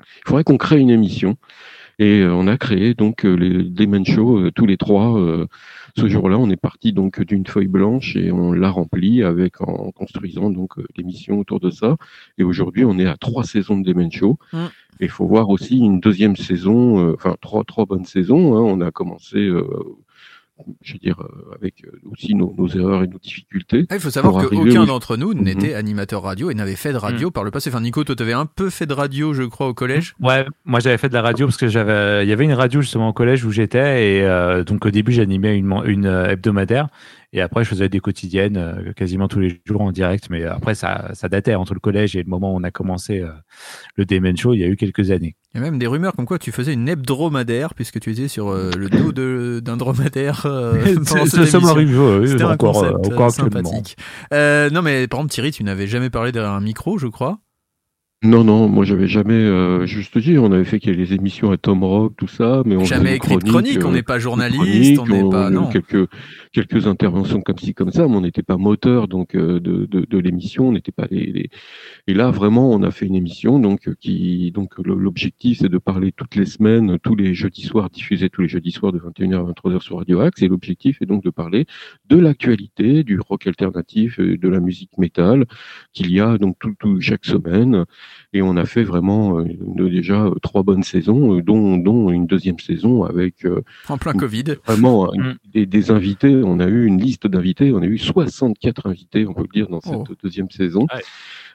il 0.00 0.28
faudrait 0.28 0.44
qu'on 0.44 0.58
crée 0.58 0.80
une 0.80 0.90
émission. 0.90 1.36
Et 1.98 2.24
on 2.28 2.46
a 2.46 2.58
créé 2.58 2.92
donc 2.92 3.22
les 3.22 3.62
Demen 3.62 4.04
Show 4.04 4.50
tous 4.50 4.66
les 4.66 4.76
trois. 4.76 5.18
Ce 5.96 6.08
jour-là, 6.08 6.38
on 6.38 6.50
est 6.50 6.56
parti 6.60 6.92
donc 6.92 7.22
d'une 7.22 7.46
feuille 7.46 7.68
blanche 7.68 8.16
et 8.16 8.30
on 8.30 8.52
l'a 8.52 8.70
remplie 8.70 9.22
avec 9.22 9.60
en 9.62 9.90
construisant 9.92 10.50
donc 10.50 10.78
euh, 10.78 10.84
l'émission 10.96 11.38
autour 11.38 11.58
de 11.58 11.70
ça. 11.70 11.96
Et 12.38 12.44
aujourd'hui, 12.44 12.84
on 12.84 12.98
est 12.98 13.06
à 13.06 13.16
trois 13.16 13.44
saisons 13.44 13.78
de 13.78 13.84
Demen 13.84 14.12
Show. 14.12 14.38
Et 15.00 15.04
il 15.06 15.08
faut 15.10 15.26
voir 15.26 15.48
aussi 15.48 15.78
une 15.78 16.00
deuxième 16.00 16.36
saison, 16.36 16.98
euh, 17.00 17.14
enfin 17.14 17.36
trois 17.40 17.64
trois 17.64 17.86
bonnes 17.86 18.04
saisons. 18.04 18.56
hein. 18.56 18.60
On 18.60 18.80
a 18.80 18.90
commencé, 18.90 19.38
euh, 19.38 19.66
je 20.80 20.94
veux 20.94 20.98
dire, 20.98 21.20
euh, 21.20 21.54
avec 21.54 21.84
euh, 21.84 21.90
aussi 22.10 22.34
nos, 22.34 22.54
nos 22.56 22.66
erreurs 22.68 23.02
et 23.04 23.06
nos 23.08 23.18
difficultés. 23.18 23.86
Ah, 23.90 23.96
Il 23.96 24.00
faut 24.00 24.10
savoir 24.10 24.48
qu'aucun 24.48 24.82
au- 24.82 24.86
d'entre 24.86 25.16
nous 25.16 25.34
Mhm. 25.34 25.42
n'était 25.42 25.74
animateur 25.74 26.22
radio 26.22 26.50
et 26.50 26.54
n'avait 26.54 26.76
fait 26.76 26.92
de 26.92 26.98
radio 26.98 27.30
par 27.30 27.44
le 27.44 27.50
passé. 27.50 27.68
Enfin, 27.70 27.80
Nico, 27.80 28.04
toi, 28.04 28.16
t'avais 28.16 28.32
un 28.32 28.46
peu 28.46 28.70
fait 28.70 28.86
de 28.86 28.94
radio, 28.94 29.32
je 29.34 29.42
crois, 29.42 29.68
au 29.68 29.74
collège? 29.74 30.14
Ouais, 30.20 30.46
moi 30.64 30.80
j'avais 30.80 30.98
fait 30.98 31.08
de 31.08 31.14
la 31.14 31.22
radio 31.22 31.46
parce 31.46 31.56
que 31.58 31.68
j'avais, 31.68 32.24
il 32.24 32.28
y 32.28 32.32
avait 32.32 32.44
une 32.44 32.52
radio 32.54 32.80
justement 32.80 33.08
au 33.08 33.12
collège 33.12 33.44
où 33.44 33.50
j'étais 33.50 34.16
et 34.18 34.22
euh, 34.22 34.64
donc 34.64 34.86
au 34.86 34.90
début 34.90 35.12
j'animais 35.12 35.56
une, 35.58 35.72
une 35.84 36.06
euh, 36.06 36.30
hebdomadaire 36.30 36.88
et 37.32 37.40
après 37.40 37.64
je 37.64 37.68
faisais 37.70 37.88
des 37.88 38.00
quotidiennes 38.00 38.56
euh, 38.56 38.92
quasiment 38.94 39.28
tous 39.28 39.40
les 39.40 39.60
jours 39.66 39.80
en 39.80 39.92
direct. 39.92 40.28
Mais 40.30 40.44
après 40.44 40.74
ça, 40.74 41.10
ça 41.14 41.28
datait 41.28 41.54
entre 41.54 41.74
le 41.74 41.80
collège 41.80 42.16
et 42.16 42.22
le 42.22 42.28
moment 42.28 42.52
où 42.54 42.56
on 42.56 42.62
a 42.62 42.70
commencé 42.70 43.20
euh, 43.20 43.28
le 43.96 44.04
Demen 44.04 44.36
Show, 44.36 44.54
il 44.54 44.60
y 44.60 44.64
a 44.64 44.68
eu 44.68 44.76
quelques 44.76 45.10
années. 45.10 45.36
Il 45.54 45.58
y 45.58 45.60
a 45.60 45.64
même 45.64 45.78
des 45.78 45.86
rumeurs 45.86 46.14
comme 46.14 46.26
quoi 46.26 46.38
tu 46.38 46.52
faisais 46.52 46.72
une 46.74 46.88
hebdomadaire 46.88 47.74
puisque 47.74 47.98
tu 48.00 48.12
étais 48.12 48.28
sur 48.28 48.48
euh, 48.50 48.70
le 48.76 48.88
dos 48.90 49.12
de- 49.12 49.60
d'un 49.64 49.76
dromadaire. 49.76 50.44
euh, 50.46 51.02
ça 51.04 51.60
m'arrive, 51.60 51.98
ouais, 52.00 52.26
C'était 52.26 52.44
encore, 52.44 52.72
concept 52.74 52.94
encore 53.12 53.30
sympathique. 53.30 53.96
Euh, 54.32 54.70
non, 54.70 54.82
mais 54.82 55.06
par 55.08 55.20
exemple, 55.20 55.32
Thierry, 55.32 55.50
tu 55.52 55.64
n'avais 55.64 55.86
jamais 55.86 56.10
parlé 56.10 56.32
derrière 56.32 56.52
un 56.52 56.60
micro, 56.60 56.98
je 56.98 57.06
crois. 57.06 57.38
Non, 58.22 58.44
non, 58.44 58.66
moi 58.66 58.86
j'avais 58.86 59.06
jamais, 59.08 59.34
euh, 59.34 59.84
juste 59.84 60.16
dire, 60.16 60.42
on 60.42 60.50
avait 60.50 60.64
fait 60.64 60.80
qu'il 60.80 60.90
y 60.90 60.94
a 60.94 60.96
les 60.96 61.12
émissions 61.12 61.50
à 61.50 61.58
Tom 61.58 61.84
Rock, 61.84 62.14
tout 62.16 62.26
ça, 62.26 62.62
mais 62.64 62.74
on 62.74 62.82
Jamais 62.82 63.16
écrit 63.16 63.36
de 63.36 63.44
chronique, 63.44 63.78
on 63.84 63.90
euh, 63.90 63.92
n'est 63.92 64.02
pas 64.02 64.18
journaliste, 64.18 64.98
on 64.98 65.06
n'est 65.06 65.28
pas. 65.28 65.50
Non. 65.50 65.68
quelques 65.68 66.08
quelques 66.50 66.86
interventions 66.86 67.42
comme 67.42 67.58
ci 67.58 67.74
comme 67.74 67.92
ça, 67.92 68.08
mais 68.08 68.16
on 68.16 68.22
n'était 68.22 68.42
pas 68.42 68.56
moteur 68.56 69.06
donc 69.06 69.34
euh, 69.34 69.60
de, 69.60 69.84
de, 69.84 70.06
de 70.08 70.18
l'émission, 70.18 70.68
on 70.68 70.72
n'était 70.72 70.92
pas 70.92 71.06
les, 71.10 71.26
les- 71.26 71.50
Et 72.06 72.14
là 72.14 72.30
vraiment, 72.30 72.70
on 72.72 72.82
a 72.82 72.90
fait 72.90 73.04
une 73.04 73.14
émission 73.16 73.58
donc 73.58 73.86
euh, 73.86 73.94
qui 74.00 74.50
donc 74.50 74.72
l'objectif 74.78 75.58
c'est 75.60 75.68
de 75.68 75.78
parler 75.78 76.10
toutes 76.10 76.36
les 76.36 76.46
semaines, 76.46 76.98
tous 77.02 77.16
les 77.16 77.34
jeudis 77.34 77.62
soirs, 77.66 77.90
diffusé 77.90 78.30
tous 78.30 78.40
les 78.40 78.48
jeudis 78.48 78.72
soirs 78.72 78.92
de 78.92 78.98
21h 78.98 79.46
à 79.46 79.52
23h 79.52 79.80
sur 79.82 79.98
Radio 79.98 80.20
Axe, 80.20 80.40
et 80.40 80.48
l'objectif 80.48 81.02
est 81.02 81.06
donc 81.06 81.22
de 81.22 81.30
parler 81.30 81.66
de 82.08 82.16
l'actualité, 82.16 83.04
du 83.04 83.20
rock 83.20 83.46
alternatif, 83.46 84.18
de 84.18 84.48
la 84.48 84.60
musique 84.60 84.96
métal 84.96 85.44
qu'il 85.92 86.10
y 86.10 86.18
a 86.18 86.38
donc 86.38 86.56
tout, 86.58 86.74
tout 86.80 86.98
chaque 87.02 87.26
semaine. 87.26 87.84
Et 88.32 88.42
on 88.42 88.56
a 88.56 88.64
fait 88.66 88.82
vraiment 88.82 89.38
euh, 89.38 89.44
déjà 89.88 90.24
euh, 90.26 90.34
trois 90.42 90.62
bonnes 90.62 90.82
saisons, 90.82 91.36
euh, 91.38 91.42
dont, 91.42 91.76
dont 91.78 92.10
une 92.10 92.26
deuxième 92.26 92.58
saison 92.58 93.04
avec 93.04 93.46
En 93.88 93.98
plein 93.98 94.12
Covid. 94.12 94.44
vraiment 94.66 95.06
euh, 95.06 95.16
Mm. 95.16 95.34
des, 95.54 95.66
des 95.66 95.90
invités. 95.90 96.42
On 96.44 96.58
a 96.60 96.66
eu 96.66 96.84
une 96.86 97.00
liste 97.00 97.26
d'invités, 97.26 97.72
on 97.72 97.80
a 97.82 97.86
eu 97.86 97.98
64 97.98 98.86
invités, 98.88 99.26
on 99.26 99.34
peut 99.34 99.42
le 99.42 99.48
dire, 99.52 99.68
dans 99.68 99.80
cette 99.80 99.94
Oh. 99.94 100.14
deuxième 100.22 100.50
saison. 100.50 100.82
Ouais. 100.94 101.02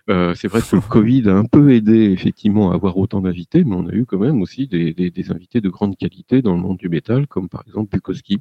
Euh, 0.10 0.34
c'est 0.34 0.48
vrai 0.48 0.62
que 0.62 0.76
le 0.76 0.82
Covid 0.82 1.30
a 1.30 1.36
un 1.36 1.46
peu 1.46 1.72
aidé 1.74 2.10
effectivement 2.12 2.72
à 2.72 2.76
avoir 2.76 2.98
autant 2.98 3.22
d'invités, 3.22 3.64
mais 3.64 3.76
on 3.76 3.88
a 3.88 3.92
eu 3.94 4.06
quand 4.06 4.18
même 4.18 4.42
aussi 4.42 4.66
des, 4.68 4.94
des, 4.94 5.12
des 5.12 5.32
invités 5.32 5.62
de 5.62 5.70
grande 5.70 5.96
qualité 5.96 6.42
dans 6.42 6.56
le 6.56 6.60
monde 6.62 6.78
du 6.78 6.90
métal, 6.90 7.28
comme 7.28 7.50
par 7.50 7.64
exemple 7.68 7.90
Bukowski, 7.96 8.40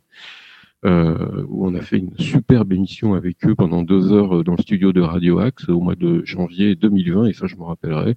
euh, 0.85 1.45
où 1.49 1.67
on 1.67 1.75
a 1.75 1.83
fait 1.83 1.99
une 1.99 2.17
superbe 2.19 2.73
émission 2.73 3.15
avec 3.15 3.45
eux 3.47 3.55
pendant 3.55 3.83
deux 3.83 4.13
heures 4.13 4.39
euh, 4.39 4.45
dans 4.45 4.55
le 4.57 4.63
studio 4.63 4.93
de 4.93 5.01
Radio 5.01 5.39
Axe 5.39 5.69
au 5.69 5.81
mois 5.81 5.95
de 5.95 6.25
janvier 6.25 6.75
2020, 6.75 7.27
et 7.27 7.33
ça 7.35 7.47
je 7.47 7.57
me 7.57 7.65
rappellerai, 7.65 8.17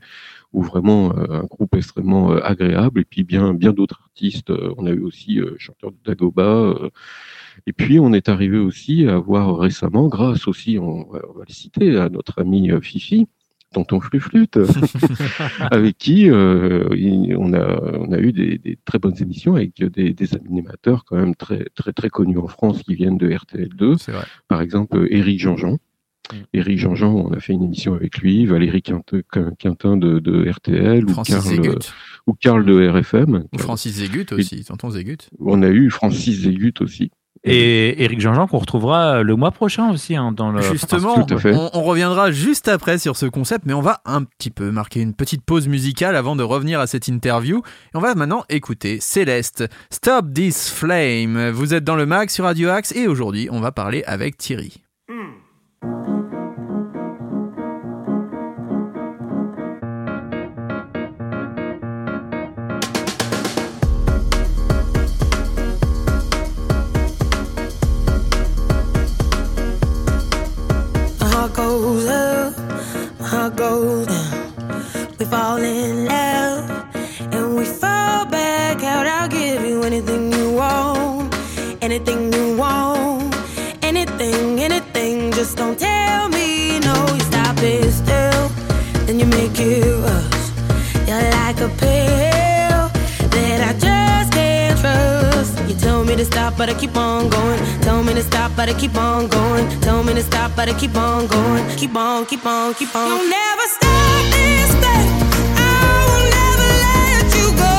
où 0.53 0.61
vraiment 0.61 1.15
euh, 1.17 1.41
un 1.41 1.43
groupe 1.43 1.75
extrêmement 1.75 2.31
euh, 2.31 2.39
agréable, 2.43 3.01
et 3.01 3.05
puis 3.05 3.23
bien 3.23 3.53
bien 3.53 3.73
d'autres 3.73 4.01
artistes. 4.03 4.51
On 4.77 4.85
a 4.85 4.91
eu 4.91 5.01
aussi 5.01 5.39
chanteur 5.57 5.91
de 5.91 5.97
Dagoba. 6.05 6.75
et 7.67 7.73
puis 7.73 7.99
on 7.99 8.13
est 8.13 8.29
arrivé 8.29 8.57
aussi 8.57 9.07
à 9.07 9.17
voir 9.17 9.57
récemment, 9.57 10.07
grâce 10.07 10.47
aussi, 10.47 10.77
on 10.79 11.07
on 11.11 11.11
va 11.11 11.43
le 11.47 11.53
citer, 11.53 11.97
à 11.97 12.09
notre 12.09 12.39
ami 12.41 12.71
Fifi, 12.81 13.27
tonton 13.73 13.99
Fluflute, 13.99 14.57
avec 15.71 15.97
qui 15.97 16.29
euh, 16.29 16.87
il- 16.95 17.35
on, 17.37 17.53
a, 17.53 17.81
on 17.99 18.11
a 18.11 18.19
eu 18.19 18.31
des, 18.31 18.57
des 18.57 18.77
très 18.85 18.99
bonnes 18.99 19.15
émissions 19.19 19.55
avec 19.55 19.73
des, 19.83 20.13
des 20.13 20.35
animateurs 20.35 21.03
quand 21.05 21.15
même 21.17 21.35
très, 21.35 21.65
très, 21.75 21.91
très 21.93 22.09
connus 22.09 22.37
en 22.37 22.47
France 22.47 22.83
qui 22.83 22.95
viennent 22.95 23.17
de 23.17 23.29
RTL2. 23.29 23.97
C'est 23.99 24.11
vrai. 24.11 24.25
Par 24.47 24.61
exemple, 24.61 24.97
euh, 24.97 25.13
Éric 25.13 25.39
Jean-Jean. 25.39 25.73
Mm. 26.31 26.35
Éric 26.53 26.77
Jean-Jean, 26.79 27.13
on 27.13 27.33
a 27.33 27.39
fait 27.39 27.53
une 27.53 27.63
émission 27.63 27.93
avec 27.95 28.17
lui, 28.19 28.45
Valérie 28.45 28.81
Quintin, 28.81 29.97
de, 29.97 30.19
de 30.19 30.49
RTL 30.49 31.03
ou 31.05 31.09
Francis 31.09 31.39
Zégut. 31.39 31.91
ou 32.27 32.33
Karl 32.33 32.63
de 32.65 32.87
RFM. 32.87 33.43
Ou 33.53 33.57
Francis 33.57 33.95
Zégut 33.95 34.25
aussi, 34.31 34.63
tonton 34.63 34.89
Zégut. 34.89 35.17
On 35.39 35.61
a 35.63 35.67
eu 35.69 35.89
Francis 35.89 36.41
Zégut 36.43 36.73
aussi. 36.79 37.11
Et 37.45 38.03
Eric 38.03 38.21
Jean-Jean 38.21 38.47
qu'on 38.47 38.59
retrouvera 38.59 39.21
le 39.21 39.35
mois 39.35 39.51
prochain 39.51 39.91
aussi 39.91 40.15
hein, 40.15 40.31
dans 40.31 40.51
le. 40.51 40.61
Justement, 40.61 41.25
tout 41.25 41.33
à 41.33 41.37
fait. 41.37 41.53
on, 41.53 41.69
on 41.73 41.83
reviendra 41.83 42.31
juste 42.31 42.69
après 42.69 42.97
sur 42.97 43.17
ce 43.17 43.25
concept, 43.25 43.65
mais 43.65 43.73
on 43.73 43.81
va 43.81 44.01
un 44.05 44.23
petit 44.23 44.49
peu 44.49 44.71
marquer 44.71 45.01
une 45.01 45.13
petite 45.13 45.43
pause 45.43 45.67
musicale 45.67 46.15
avant 46.15 46.35
de 46.35 46.43
revenir 46.43 46.79
à 46.79 46.87
cette 46.87 47.07
interview. 47.07 47.57
Et 47.93 47.97
on 47.97 47.99
va 47.99 48.15
maintenant 48.15 48.43
écouter 48.49 48.99
Céleste, 49.01 49.65
Stop 49.89 50.33
This 50.33 50.69
Flame. 50.69 51.49
Vous 51.49 51.73
êtes 51.73 51.83
dans 51.83 51.97
le 51.97 52.05
mag 52.05 52.29
sur 52.29 52.45
Radio 52.45 52.69
Axe 52.69 52.95
et 52.95 53.07
aujourd'hui, 53.07 53.49
on 53.51 53.59
va 53.59 53.71
parler 53.71 54.03
avec 54.05 54.37
Thierry. 54.37 54.83
My 55.83 56.12
down. 73.49 74.05
We 75.19 75.25
fall 75.25 75.57
in 75.57 76.05
love 76.05 76.69
and 77.33 77.55
we 77.55 77.65
fall 77.65 78.25
back 78.25 78.81
out. 78.83 79.05
I'll 79.05 79.27
give 79.27 79.65
you 79.65 79.83
anything 79.83 80.31
you 80.31 80.53
want, 80.53 81.33
anything 81.81 82.31
you 82.31 82.57
want, 82.57 83.35
anything, 83.81 84.59
anything. 84.59 85.31
Just 85.33 85.57
don't 85.57 85.77
tell 85.77 86.29
me 86.29 86.32
stop, 96.53 96.57
but 96.57 96.69
I 96.69 96.79
keep 96.79 96.95
on 96.95 97.29
going. 97.29 97.59
Tell 97.81 98.03
me 98.03 98.13
to 98.13 98.21
stop, 98.21 98.51
but 98.55 98.69
I 98.69 98.73
keep 98.73 98.95
on 98.95 99.27
going. 99.27 99.67
Tell 99.81 100.03
me 100.03 100.13
to 100.13 100.21
stop, 100.23 100.51
but 100.55 100.69
I 100.69 100.73
keep 100.79 100.95
on 100.95 101.27
going. 101.27 101.67
Keep 101.77 101.95
on, 101.95 102.25
keep 102.25 102.45
on, 102.45 102.73
keep 102.75 102.95
on. 102.95 103.07
You'll 103.07 103.29
never 103.29 103.67
stop 103.77 104.31
this 104.31 104.71
thing. 104.83 105.09
I 105.57 106.05
will 106.09 106.25
never 106.37 106.69
let 106.85 107.25
you 107.37 107.47
go. 107.65 107.75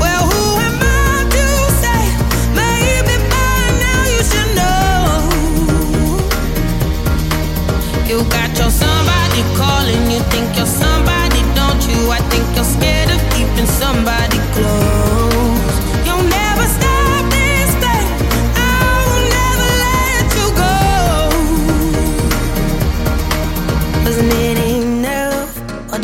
Well, 0.00 0.22
who 0.30 0.42
am 0.68 0.78
I 0.80 1.26
to 1.34 1.46
say? 1.82 2.02
Maybe 2.60 3.14
by 3.32 3.60
now 3.84 4.02
you 4.14 4.22
should 4.30 4.50
know. 4.58 5.12
You 8.08 8.16
got 8.30 8.50
your 8.58 8.70
somebody 8.70 9.42
calling, 9.56 10.02
you 10.10 10.20
think 10.32 10.56
you're 10.56 10.66
somebody, 10.66 11.40
don't 11.54 11.82
you? 11.88 12.10
I 12.10 12.20
think 12.30 12.46
you're 12.56 12.72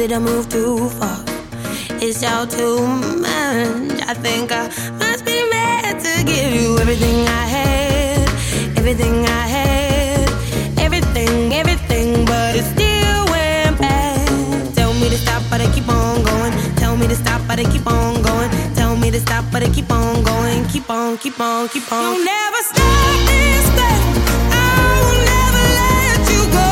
did 0.08 0.16
I 0.16 0.20
move 0.20 0.48
too 0.48 0.88
far? 0.88 1.22
It's 2.00 2.24
all 2.24 2.46
too 2.46 2.80
much. 2.80 4.00
I 4.08 4.14
think 4.14 4.50
I 4.50 4.68
must 4.96 5.24
be 5.26 5.38
mad 5.50 6.00
to 6.00 6.24
give 6.24 6.50
you 6.54 6.78
everything 6.78 7.28
I 7.28 7.44
had, 7.56 8.28
everything 8.78 9.26
I 9.26 9.44
had, 9.56 10.28
everything, 10.78 11.52
everything, 11.52 12.24
but 12.24 12.56
it 12.56 12.64
still 12.74 13.22
went 13.34 13.78
bad. 13.78 14.74
Tell 14.74 14.94
me 14.94 15.10
to 15.10 15.18
stop, 15.18 15.42
but 15.50 15.60
I 15.60 15.70
keep 15.74 15.88
on 15.88 16.22
going. 16.22 16.52
Tell 16.76 16.96
me 16.96 17.06
to 17.06 17.14
stop, 17.14 17.42
but 17.46 17.58
I 17.58 17.64
keep 17.64 17.86
on 17.86 18.22
going. 18.22 18.50
Tell 18.76 18.96
me 18.96 19.10
to 19.10 19.20
stop, 19.20 19.44
but 19.52 19.62
I 19.62 19.68
keep 19.68 19.90
on 19.90 20.22
going. 20.22 20.64
Keep 20.68 20.88
on, 20.88 21.18
keep 21.18 21.38
on, 21.38 21.68
keep 21.68 21.92
on. 21.92 22.14
You'll 22.14 22.24
never 22.24 22.60
stop 22.72 23.18
this 23.28 23.66
thing. 23.76 24.02
I 24.56 24.88
will 25.04 25.20
never 25.34 25.64
let 25.80 26.20
you 26.32 26.42
go? 26.56 26.68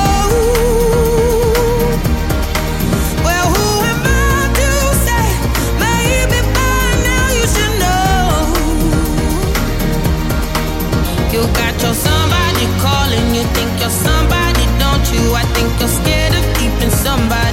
You 11.32 11.42
got 11.52 11.74
your 11.82 11.92
somebody 11.92 12.66
calling, 12.80 13.34
you 13.34 13.42
think 13.54 13.70
you're 13.80 13.90
somebody, 13.90 14.64
don't 14.78 15.04
you? 15.12 15.34
I 15.34 15.44
think 15.54 15.68
you're 15.80 15.88
scared 15.88 16.34
of 16.34 16.44
keeping 16.56 16.90
somebody 16.90 17.45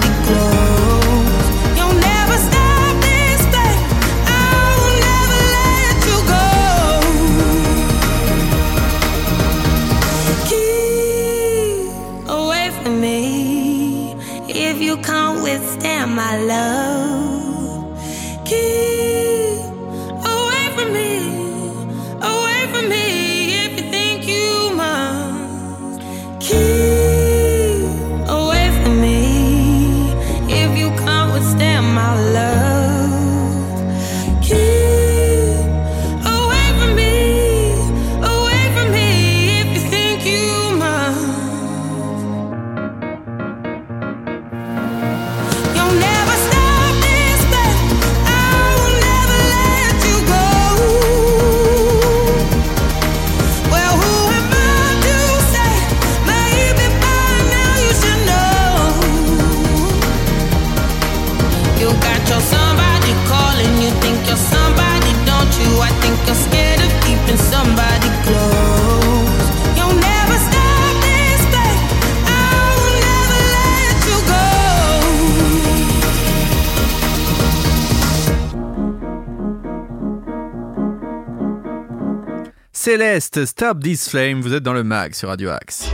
Céleste, 82.93 83.45
Stop 83.45 83.79
This 83.79 84.07
Flame, 84.07 84.41
vous 84.41 84.53
êtes 84.53 84.61
dans 84.61 84.71
le 84.71 84.83
mag 84.83 85.15
sur 85.15 85.29
Radio 85.29 85.49
Axe. 85.49 85.89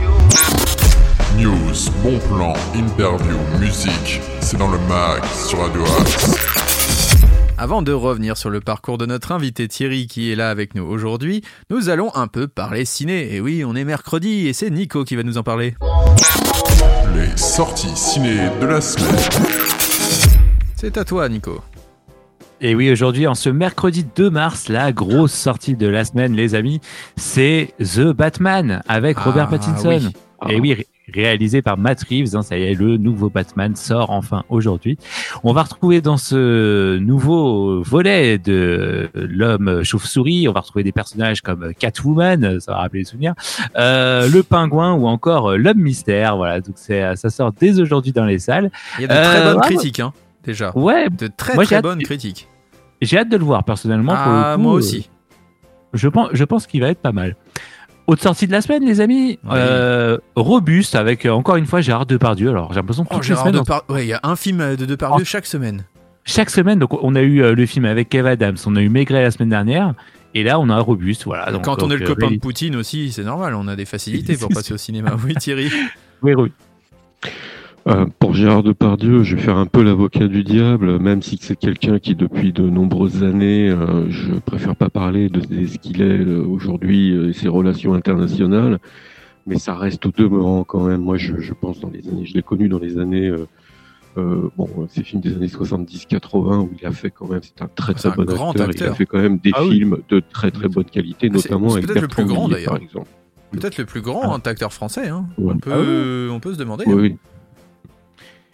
News, 1.38 1.90
bon 2.02 2.18
plan, 2.28 2.52
interview, 2.74 3.38
musique, 3.58 4.20
c'est 4.42 4.58
dans 4.58 4.70
le 4.70 4.76
mag 4.80 5.24
sur 5.32 5.60
Radio 5.60 5.82
Axe. 5.98 6.36
Avant 7.56 7.80
de 7.80 7.92
revenir 7.92 8.36
sur 8.36 8.50
le 8.50 8.60
parcours 8.60 8.98
de 8.98 9.06
notre 9.06 9.32
invité 9.32 9.66
Thierry 9.66 10.08
qui 10.08 10.30
est 10.30 10.34
là 10.34 10.50
avec 10.50 10.74
nous 10.74 10.82
aujourd'hui, 10.82 11.42
nous 11.70 11.88
allons 11.88 12.14
un 12.14 12.26
peu 12.26 12.48
parler 12.48 12.84
ciné. 12.84 13.34
Et 13.34 13.40
oui, 13.40 13.64
on 13.64 13.74
est 13.76 13.84
mercredi 13.84 14.46
et 14.46 14.52
c'est 14.52 14.68
Nico 14.68 15.02
qui 15.04 15.16
va 15.16 15.22
nous 15.22 15.38
en 15.38 15.42
parler. 15.42 15.76
Les 17.14 17.34
sorties 17.38 17.96
ciné 17.96 18.50
de 18.60 18.66
la 18.66 18.82
semaine. 18.82 19.16
C'est 20.76 20.98
à 20.98 21.04
toi 21.06 21.30
Nico. 21.30 21.62
Et 22.62 22.74
oui, 22.74 22.90
aujourd'hui, 22.90 23.26
en 23.26 23.34
ce 23.34 23.48
mercredi 23.48 24.04
2 24.16 24.28
mars, 24.28 24.68
la 24.68 24.92
grosse 24.92 25.32
sortie 25.32 25.76
de 25.76 25.86
la 25.86 26.04
semaine, 26.04 26.34
les 26.34 26.54
amis, 26.54 26.80
c'est 27.16 27.72
The 27.78 28.12
Batman 28.12 28.82
avec 28.86 29.16
Ah, 29.18 29.24
Robert 29.24 29.48
Pattinson. 29.48 29.88
oui. 29.88 30.52
Et 30.54 30.60
oui, 30.60 30.74
ré- 30.74 30.86
réalisé 31.12 31.62
par 31.62 31.78
Matt 31.78 32.02
Reeves, 32.08 32.36
hein, 32.36 32.42
ça 32.42 32.58
y 32.58 32.62
est, 32.64 32.74
le 32.74 32.98
nouveau 32.98 33.30
Batman 33.30 33.74
sort 33.76 34.10
enfin 34.10 34.42
aujourd'hui. 34.50 34.98
On 35.42 35.54
va 35.54 35.62
retrouver 35.62 36.02
dans 36.02 36.18
ce 36.18 36.98
nouveau 36.98 37.82
volet 37.82 38.36
de 38.38 39.08
l'homme 39.14 39.82
chauve-souris, 39.82 40.46
on 40.48 40.52
va 40.52 40.60
retrouver 40.60 40.82
des 40.82 40.92
personnages 40.92 41.40
comme 41.40 41.72
Catwoman, 41.78 42.60
ça 42.60 42.72
va 42.72 42.78
rappeler 42.78 43.00
les 43.00 43.04
souvenirs, 43.06 43.34
euh, 43.76 44.28
le 44.28 44.42
pingouin 44.42 44.92
ou 44.94 45.06
encore 45.06 45.56
l'homme 45.56 45.78
mystère. 45.80 46.36
Voilà, 46.36 46.60
donc 46.60 46.74
c'est, 46.76 47.16
ça 47.16 47.30
sort 47.30 47.52
dès 47.58 47.80
aujourd'hui 47.80 48.12
dans 48.12 48.24
les 48.26 48.38
salles. 48.38 48.70
Il 48.98 49.02
y 49.02 49.04
a 49.04 49.08
de 49.08 49.12
Euh, 49.14 49.24
très 49.24 49.42
bonnes 49.44 49.56
bravo. 49.56 49.74
critiques, 49.74 50.00
hein, 50.00 50.12
déjà. 50.44 50.72
Ouais, 50.76 51.08
De 51.10 51.26
très 51.34 51.54
Moi, 51.54 51.64
très 51.64 51.80
bonnes 51.82 52.02
critiques. 52.02 52.48
J'ai 53.06 53.18
hâte 53.18 53.28
de 53.28 53.36
le 53.36 53.44
voir 53.44 53.64
personnellement. 53.64 54.14
pour 54.16 54.32
le 54.32 54.38
Ah, 54.38 54.52
coup, 54.56 54.62
moi 54.62 54.72
euh, 54.74 54.76
aussi. 54.76 55.08
Je 55.92 56.08
pense, 56.08 56.28
je 56.32 56.44
pense 56.44 56.66
qu'il 56.66 56.80
va 56.80 56.88
être 56.88 57.00
pas 57.00 57.12
mal. 57.12 57.36
Autre 58.06 58.22
sortie 58.22 58.46
de 58.46 58.52
la 58.52 58.60
semaine, 58.60 58.84
les 58.84 59.00
amis, 59.00 59.38
Oui. 59.44 59.50
euh, 59.52 60.18
robuste 60.36 60.94
avec 60.96 61.26
euh, 61.26 61.30
encore 61.30 61.56
une 61.56 61.66
fois 61.66 61.80
Gérard 61.80 62.06
Depardieu. 62.06 62.50
Alors 62.50 62.72
j'ai 62.72 62.80
l'impression 62.80 63.04
que 63.04 63.08
Oh, 63.12 63.14
toutes 63.16 63.22
les 63.24 63.28
Gérard 63.28 63.46
semaines, 63.46 63.62
Depar- 63.62 63.82
Ouais, 63.88 64.04
il 64.04 64.08
y 64.08 64.12
a 64.12 64.20
un 64.22 64.36
film 64.36 64.76
de 64.76 64.84
Depardieu 64.86 65.22
Oh. 65.22 65.24
chaque 65.24 65.46
semaine. 65.46 65.84
chaque 66.24 66.50
semaine, 66.50 66.78
donc 66.78 66.92
on 67.02 67.14
a 67.14 67.22
eu 67.22 67.42
euh, 67.42 67.54
le 67.54 67.66
film 67.66 67.84
avec 67.84 68.08
Kev 68.08 68.26
Adams, 68.28 68.56
on 68.66 68.74
a 68.76 68.80
eu 68.82 68.88
Maigret 68.88 69.22
la 69.22 69.30
semaine 69.30 69.48
dernière, 69.50 69.94
et 70.34 70.42
là 70.42 70.58
on 70.60 70.68
a 70.70 70.78
robuste. 70.80 71.24
Voilà. 71.24 71.50
Donc, 71.52 71.64
Quand 71.64 71.82
on 71.82 71.90
est 71.90 71.96
le 71.96 72.04
euh, 72.04 72.08
copain 72.14 72.30
de 72.30 72.38
Poutine 72.38 72.76
aussi, 72.76 73.10
c'est 73.12 73.24
normal, 73.24 73.54
on 73.54 73.66
a 73.68 73.76
des 73.76 73.84
facilités 73.84 74.36
pour 74.40 74.48
passer 74.48 74.74
au 74.74 74.76
cinéma. 74.78 75.12
Oui, 75.24 75.34
Thierry. 75.34 75.70
Oui, 76.22 76.34
oui. 76.34 76.52
Euh, 77.86 78.04
pour 78.18 78.34
Gérard 78.34 78.62
Depardieu, 78.62 79.22
je 79.22 79.36
vais 79.36 79.42
faire 79.42 79.56
un 79.56 79.64
peu 79.66 79.82
l'avocat 79.82 80.28
du 80.28 80.44
diable, 80.44 80.98
même 80.98 81.22
si 81.22 81.38
c'est 81.40 81.56
quelqu'un 81.56 81.98
qui 81.98 82.14
depuis 82.14 82.52
de 82.52 82.62
nombreuses 82.68 83.22
années, 83.24 83.70
euh, 83.70 84.08
je 84.10 84.32
préfère 84.34 84.76
pas 84.76 84.90
parler 84.90 85.30
de, 85.30 85.40
de 85.40 85.66
ce 85.66 85.78
qu'il 85.78 86.02
est 86.02 86.18
euh, 86.20 86.44
aujourd'hui 86.44 87.12
euh, 87.16 87.30
et 87.30 87.32
ses 87.32 87.48
relations 87.48 87.94
internationales, 87.94 88.78
mais 89.46 89.58
ça 89.58 89.74
reste 89.76 90.04
au 90.04 90.10
demeurant 90.14 90.62
quand 90.64 90.84
même. 90.84 91.00
Moi, 91.00 91.16
je, 91.16 91.40
je 91.40 91.54
pense 91.54 91.80
dans 91.80 91.88
les 91.88 92.06
années, 92.08 92.26
je 92.26 92.34
l'ai 92.34 92.42
connu 92.42 92.68
dans 92.68 92.78
les 92.78 92.98
années, 92.98 93.28
euh, 93.28 93.46
euh, 94.18 94.50
bon, 94.58 94.68
ces 94.90 95.02
films 95.02 95.22
des 95.22 95.34
années 95.34 95.46
70-80 95.46 96.58
où 96.60 96.70
il 96.78 96.86
a 96.86 96.92
fait 96.92 97.10
quand 97.10 97.28
même, 97.28 97.40
c'est 97.42 97.62
un 97.62 97.68
très 97.74 97.94
très 97.94 98.10
un 98.10 98.12
bon 98.12 98.24
grand 98.24 98.50
acteur, 98.50 98.68
il 98.74 98.82
a 98.92 98.94
fait 98.94 99.06
quand 99.06 99.20
même 99.20 99.38
des 99.38 99.52
Ah 99.54 99.64
oui. 99.64 99.78
films 99.78 99.96
de 100.10 100.20
très 100.20 100.50
très 100.50 100.68
bonne 100.68 100.84
qualité, 100.84 101.28
Ah, 101.30 101.34
notamment 101.34 101.72
avec 101.72 101.86
peut-être 101.86 102.02
le 102.02 102.08
plus 102.08 102.24
grand, 102.26 102.46
d'ailleurs. 102.46 102.74
par 102.74 102.82
exemple. 102.82 103.08
Peut-être 103.52 103.78
le 103.78 103.86
plus 103.86 104.02
grand 104.02 104.46
acteur 104.46 104.72
français. 104.72 105.08
Hein. 105.08 105.24
Ouais. 105.38 105.54
On, 105.54 105.58
peut, 105.58 105.72
Ah 106.28 106.32
on 106.34 106.38
peut 106.40 106.52
se 106.52 106.58
demander. 106.58 106.84
Oui, 106.86 106.94
oui. 106.94 107.16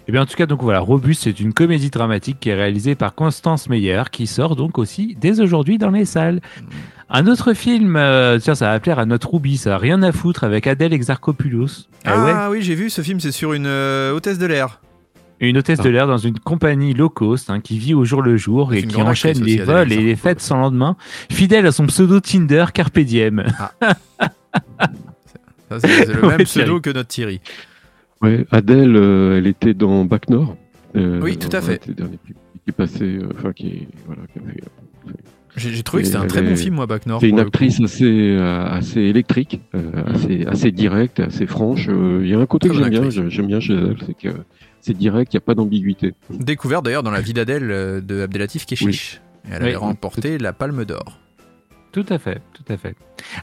Et 0.09 0.13
bien 0.13 0.23
en 0.23 0.27
tout 0.27 0.37
cas, 0.37 0.47
donc 0.47 0.63
voilà, 0.63 0.79
Robuste, 0.79 1.25
c'est 1.25 1.41
une 1.41 1.53
comédie 1.53 1.91
dramatique 1.91 2.39
qui 2.41 2.51
est 2.51 2.55
réalisée 2.55 2.95
par 2.95 3.15
Constance 3.15 3.69
Meyer, 3.69 4.03
qui 4.13 4.29
sort 4.29 4.55
donc 4.55 4.79
aussi 4.79 5.17
dès 5.21 5.41
aujourd'hui 5.41 5.79
dans 5.79 5.91
les 5.91 6.05
salles. 6.05 6.41
Un 7.11 7.27
autre 7.27 7.55
film, 7.55 7.97
euh, 7.97 8.39
tiens, 8.39 8.55
ça 8.55 8.71
va 8.71 8.79
plaire 8.81 9.01
à 9.01 9.05
notre 9.07 9.33
Ruby, 9.35 9.57
ça 9.57 9.75
a 9.75 9.79
rien 9.79 10.03
à 10.05 10.13
foutre 10.13 10.45
avec 10.45 10.67
Adèle 10.69 10.93
Exarchopoulos. 10.93 11.89
Ah 12.05 12.25
ouais, 12.25 12.33
Ah 12.35 12.51
oui, 12.51 12.63
j'ai 12.63 12.77
vu 12.77 12.89
ce 12.89 13.03
film, 13.03 13.19
c'est 13.19 13.33
sur 13.33 13.53
une 13.53 13.67
euh, 13.67 14.13
hôtesse 14.13 14.39
de 14.39 14.47
l'air. 14.47 14.81
une 15.41 15.59
hôtesse 15.59 15.81
de 15.81 15.89
l'air 15.91 16.07
dans 16.07 16.19
une 16.19 16.39
compagnie 16.39 16.95
low 16.95 17.09
cost 17.09 17.51
hein, 17.51 17.61
qui 17.61 17.79
vit 17.79 17.95
au 17.95 18.05
jour 18.05 18.23
le 18.23 18.37
jour 18.37 18.75
et 18.75 18.85
qui 18.85 19.03
enchaîne 19.03 19.43
les 19.43 19.59
vols 19.59 19.93
et 19.93 20.01
les 20.01 20.17
fêtes 20.17 20.41
sans 20.41 20.57
lendemain, 20.59 20.97
fidèle 21.33 21.67
à 21.67 21.73
son 21.73 21.87
pseudo 21.87 22.21
Tinder 22.21 22.67
Carpe 22.73 23.01
Diem. 23.01 23.45
Ça, 25.69 25.81
C'est 25.81 26.07
le 26.07 26.23
Ouais, 26.23 26.29
même 26.29 26.45
Thierry. 26.45 26.45
pseudo 26.45 26.81
que 26.81 26.91
notre 26.91 27.09
Thierry. 27.09 27.41
Ouais, 28.23 28.47
Adèle, 28.51 28.97
euh, 28.97 29.39
elle 29.39 29.47
était 29.47 29.75
dans 29.75 30.05
Bac 30.05 30.29
Nord. 30.31 30.57
Euh, 30.97 31.21
Oui, 31.23 31.37
tout 31.37 31.55
à 31.55 31.61
fait. 31.61 31.81
c'est 31.83 31.89
le 31.89 31.95
dernier 31.95 32.19
qui 32.27 32.33
est 32.69 32.73
passé, 32.73 33.05
euh, 33.05 33.29
enfin 33.37 33.53
qui, 33.53 33.67
est- 33.69 33.89
voilà, 34.07 34.23
qui 34.33 34.39
a 34.39 34.43
fait, 34.43 34.61
euh, 34.63 35.13
J'ai 35.57 35.83
trouvé 35.83 36.03
que 36.03 36.09
c'était 36.09 36.19
un 36.19 36.27
très 36.27 36.43
bon 36.43 36.51
est- 36.53 36.57
film, 36.57 36.75
moi, 36.77 36.87
Bac 36.87 37.07
Nord. 37.07 37.21
C'est 37.21 37.29
une 37.29 37.39
actrice 37.41 37.81
assez, 37.81 38.37
assez 38.39 39.01
électrique, 39.01 39.61
euh, 39.75 39.91
assez, 40.07 40.45
assez 40.47 40.73
directe, 40.73 41.21
assez 41.21 41.47
franche. 41.47 41.89
Il 41.89 42.27
y 42.27 42.35
a 42.35 42.39
un 42.39 42.47
côté 42.47 42.69
Très 42.69 42.77
que 42.79 42.83
j'aime 42.85 43.09
bien, 43.09 43.29
j'aime 43.29 43.47
bien 43.47 43.61
chez 43.61 43.75
elle, 43.75 43.97
c'est 44.07 44.15
que 44.17 44.35
c'est 44.81 44.97
direct, 44.97 45.33
il 45.33 45.37
n'y 45.37 45.43
a 45.43 45.43
pas 45.43 45.55
d'ambiguïté. 45.55 46.15
Découvert 46.31 46.83
d'ailleurs 46.83 47.03
dans 47.03 47.11
la 47.11 47.21
vie 47.21 47.33
d'Adèle 47.35 47.69
de 48.05 48.21
Abdelatif 48.23 48.67
Keshish. 48.67 49.21
Et 49.45 49.53
Elle 49.53 49.63
Oui. 49.63 49.69
avait 49.69 49.77
remporté 49.77 50.39
la 50.39 50.53
Palme 50.53 50.85
d'Or. 50.85 51.21
Tout 51.93 52.05
à 52.09 52.19
fait, 52.19 52.41
tout 52.53 52.65
à 52.73 52.77
fait. 52.77 52.95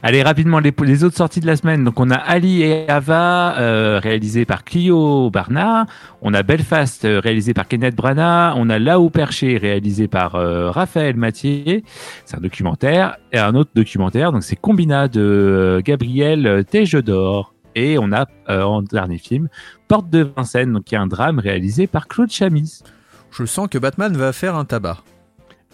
Allez, 0.06 0.22
rapidement, 0.22 0.58
les, 0.58 1.02
autres 1.02 1.16
sorties 1.16 1.40
de 1.40 1.46
la 1.46 1.56
semaine. 1.56 1.82
Donc, 1.82 1.98
on 1.98 2.10
a 2.10 2.16
Ali 2.16 2.60
et 2.60 2.86
Ava, 2.90 3.56
euh, 3.58 3.98
réalisé 4.02 4.44
par 4.44 4.62
Clio 4.62 5.30
Barnard. 5.30 5.86
On 6.20 6.34
a 6.34 6.42
Belfast, 6.42 7.06
euh, 7.06 7.20
réalisé 7.20 7.54
par 7.54 7.66
Kenneth 7.66 7.96
Branagh. 7.96 8.52
On 8.58 8.68
a 8.68 8.78
Là-haut 8.78 9.08
perché, 9.08 9.56
réalisé 9.56 10.06
par 10.06 10.34
euh, 10.34 10.70
Raphaël 10.70 11.16
Mathieu. 11.16 11.80
C'est 12.26 12.36
un 12.36 12.42
documentaire. 12.42 13.16
Et 13.32 13.38
un 13.38 13.54
autre 13.54 13.70
documentaire, 13.74 14.30
donc 14.30 14.42
c'est 14.42 14.56
Combina 14.56 15.08
de 15.08 15.80
Gabriel 15.82 16.66
Tejedor. 16.70 17.54
Et 17.74 17.96
on 17.98 18.12
a, 18.12 18.26
en 18.46 18.82
dernier 18.82 19.16
film, 19.16 19.48
Porte 19.88 20.10
de 20.10 20.30
Vincennes, 20.36 20.80
qui 20.84 20.96
est 20.96 20.98
un 20.98 21.06
drame 21.06 21.38
réalisé 21.38 21.86
par 21.86 22.08
Claude 22.08 22.30
Chamis. 22.30 22.82
Je 23.30 23.46
sens 23.46 23.68
que 23.70 23.78
Batman 23.78 24.14
va 24.14 24.34
faire 24.34 24.54
un 24.54 24.66
tabac. 24.66 24.98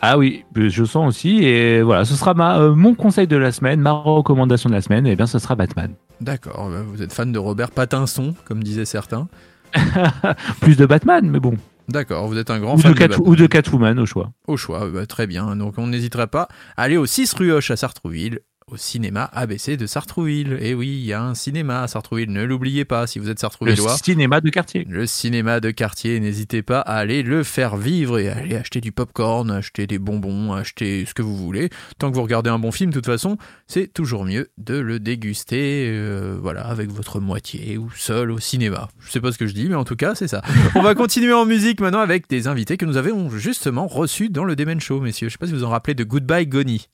Ah 0.02 0.16
oui, 0.18 0.44
je 0.56 0.84
sens 0.84 1.06
aussi. 1.08 1.44
Et 1.44 1.82
voilà, 1.82 2.04
ce 2.04 2.14
sera 2.14 2.32
ma, 2.34 2.58
euh, 2.58 2.74
mon 2.74 2.94
conseil 2.94 3.26
de 3.26 3.36
la 3.36 3.52
semaine, 3.52 3.80
ma 3.80 3.92
recommandation 3.92 4.68
de 4.70 4.74
la 4.74 4.80
semaine. 4.80 5.06
Et 5.06 5.14
bien, 5.16 5.26
ce 5.26 5.38
sera 5.38 5.54
Batman. 5.56 5.92
D'accord, 6.20 6.70
bah, 6.70 6.82
vous 6.86 7.02
êtes 7.02 7.12
fan 7.12 7.32
de 7.32 7.38
Robert 7.38 7.70
Pattinson, 7.70 8.34
comme 8.46 8.62
disaient 8.62 8.84
certains. 8.86 9.28
Plus 10.60 10.76
de 10.76 10.86
Batman, 10.86 11.28
mais 11.28 11.40
bon. 11.40 11.54
D'accord, 11.88 12.28
vous 12.28 12.38
êtes 12.38 12.50
un 12.50 12.60
grand 12.60 12.74
Ou 12.74 12.78
fan 12.78 12.92
de, 12.92 12.98
Cat- 12.98 13.08
Batman. 13.08 13.28
ou 13.28 13.36
de 13.36 13.46
Catwoman 13.46 13.98
au 13.98 14.06
choix. 14.06 14.30
Au 14.46 14.56
choix, 14.56 14.88
bah, 14.88 15.06
très 15.06 15.26
bien. 15.26 15.56
Donc 15.56 15.74
on 15.76 15.86
n'hésiterait 15.88 16.28
pas 16.28 16.48
à 16.76 16.82
aller 16.82 16.96
au 16.96 17.06
6 17.06 17.32
rue 17.34 17.52
Hoche 17.52 17.70
à 17.70 17.76
Sartrouville, 17.76 18.40
au 18.70 18.76
cinéma 18.76 19.24
ABC 19.32 19.76
de 19.76 19.86
Sartrouville. 19.86 20.58
Et 20.60 20.74
oui, 20.74 20.88
il 20.88 21.06
y 21.06 21.12
a 21.12 21.22
un 21.22 21.34
cinéma 21.34 21.82
à 21.82 21.88
Sartrouville, 21.88 22.30
ne 22.30 22.44
l'oubliez 22.44 22.84
pas 22.84 23.06
si 23.06 23.18
vous 23.18 23.28
êtes 23.28 23.38
Le 23.38 23.40
Sartrouvillois. 23.40 23.96
cinéma 23.96 24.40
de 24.40 24.50
quartier. 24.50 24.86
Le 24.88 25.06
cinéma 25.06 25.60
de 25.60 25.70
quartier, 25.70 26.20
n'hésitez 26.20 26.62
pas 26.62 26.80
à 26.80 26.94
aller 26.94 27.22
le 27.22 27.42
faire 27.42 27.76
vivre 27.76 28.18
et 28.18 28.28
à 28.28 28.36
aller 28.36 28.56
acheter 28.56 28.80
du 28.80 28.92
popcorn, 28.92 29.50
acheter 29.50 29.86
des 29.86 29.98
bonbons, 29.98 30.52
acheter 30.52 31.04
ce 31.04 31.14
que 31.14 31.22
vous 31.22 31.36
voulez. 31.36 31.70
Tant 31.98 32.10
que 32.10 32.16
vous 32.16 32.22
regardez 32.22 32.50
un 32.50 32.58
bon 32.58 32.70
film, 32.70 32.90
de 32.90 32.94
toute 32.94 33.06
façon, 33.06 33.36
c'est 33.66 33.92
toujours 33.92 34.24
mieux 34.24 34.50
de 34.58 34.78
le 34.78 35.00
déguster, 35.00 35.88
euh, 35.90 36.38
voilà, 36.40 36.62
avec 36.62 36.90
votre 36.90 37.20
moitié 37.20 37.78
ou 37.78 37.90
seul 37.96 38.30
au 38.30 38.38
cinéma. 38.38 38.88
Je 39.00 39.10
sais 39.10 39.20
pas 39.20 39.32
ce 39.32 39.38
que 39.38 39.46
je 39.46 39.54
dis, 39.54 39.68
mais 39.68 39.74
en 39.74 39.84
tout 39.84 39.96
cas, 39.96 40.14
c'est 40.14 40.28
ça. 40.28 40.42
On 40.74 40.82
va 40.82 40.94
continuer 40.94 41.32
en 41.32 41.46
musique 41.46 41.80
maintenant 41.80 42.00
avec 42.00 42.28
des 42.28 42.46
invités 42.46 42.76
que 42.76 42.86
nous 42.86 42.96
avons 42.96 43.30
justement 43.30 43.86
reçus 43.86 44.28
dans 44.28 44.44
le 44.44 44.56
Demen 44.56 44.80
Show, 44.80 45.00
messieurs. 45.00 45.28
Je 45.28 45.32
sais 45.32 45.38
pas 45.38 45.46
si 45.46 45.52
vous 45.52 45.64
en 45.64 45.70
rappelez 45.70 45.94
de 45.94 46.04
Goodbye 46.04 46.46
Goni. 46.46 46.86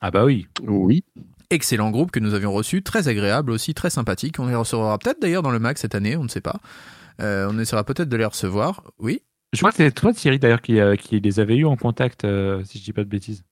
Ah 0.00 0.10
bah 0.10 0.24
oui. 0.24 0.46
Oui. 0.66 1.04
Excellent 1.50 1.90
groupe 1.90 2.10
que 2.10 2.20
nous 2.20 2.34
avions 2.34 2.52
reçu, 2.52 2.82
très 2.82 3.08
agréable 3.08 3.50
aussi, 3.50 3.74
très 3.74 3.90
sympathique. 3.90 4.38
On 4.38 4.46
les 4.46 4.54
recevra 4.54 4.98
peut-être 4.98 5.20
d'ailleurs 5.20 5.42
dans 5.42 5.50
le 5.50 5.58
Mac 5.58 5.78
cette 5.78 5.94
année, 5.94 6.16
on 6.16 6.22
ne 6.22 6.28
sait 6.28 6.40
pas. 6.40 6.60
Euh, 7.20 7.48
on 7.50 7.58
essaiera 7.58 7.84
peut-être 7.84 8.08
de 8.08 8.16
les 8.16 8.24
recevoir. 8.24 8.84
Oui. 8.98 9.22
Je 9.52 9.58
crois 9.58 9.70
que 9.70 9.78
c'est 9.78 9.90
toi, 9.90 10.12
Thierry, 10.12 10.38
d'ailleurs, 10.38 10.62
qui, 10.62 10.78
euh, 10.78 10.94
qui 10.94 11.18
les 11.18 11.40
avait 11.40 11.56
eu 11.56 11.64
en 11.66 11.76
contact, 11.76 12.24
euh, 12.24 12.62
si 12.64 12.78
je 12.78 12.84
dis 12.84 12.92
pas 12.92 13.02
de 13.02 13.08
bêtises. 13.08 13.42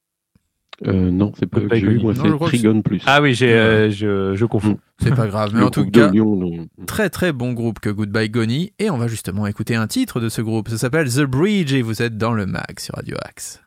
Euh, 0.87 1.11
non, 1.11 1.33
c'est 1.37 1.47
pas 1.47 1.59
eux 1.59 1.69
que 1.69 1.75
j'ai 1.75 1.87
eu. 1.87 1.99
Moi, 1.99 2.15
c'est 2.15 2.21
crois 2.21 2.51
que 2.51 2.57
Trigon 2.57 2.83
Plus. 2.83 3.03
Ah 3.05 3.21
oui, 3.21 3.35
j'ai, 3.35 3.53
euh, 3.53 3.91
je, 3.91 4.37
je 4.37 4.45
confonds. 4.45 4.79
C'est 5.03 5.13
pas 5.13 5.27
grave, 5.27 5.51
mais 5.53 5.63
en 5.63 5.71
tout 5.71 5.91
cas, 5.91 6.11
Lyon, 6.13 6.69
très 6.87 7.11
très 7.11 7.33
bon 7.33 7.53
groupe 7.53 7.81
que 7.81 7.91
Goodbye 7.91 8.31
Goni. 8.31 8.73
Et 8.79 8.89
on 8.91 8.97
va 8.97 9.09
justement 9.09 9.49
écouter 9.49 9.75
un 9.75 9.89
titre 9.89 10.21
de 10.21 10.29
ce 10.29 10.41
groupe. 10.41 10.69
Ça 10.69 10.79
s'appelle 10.79 11.13
The 11.13 11.23
Bridge 11.23 11.73
et 11.73 11.83
vous 11.83 12.01
êtes 12.01 12.17
dans 12.17 12.33
le 12.33 12.47
mag 12.47 12.79
sur 12.79 12.95
Radio 12.95 13.17
Axe. 13.25 13.61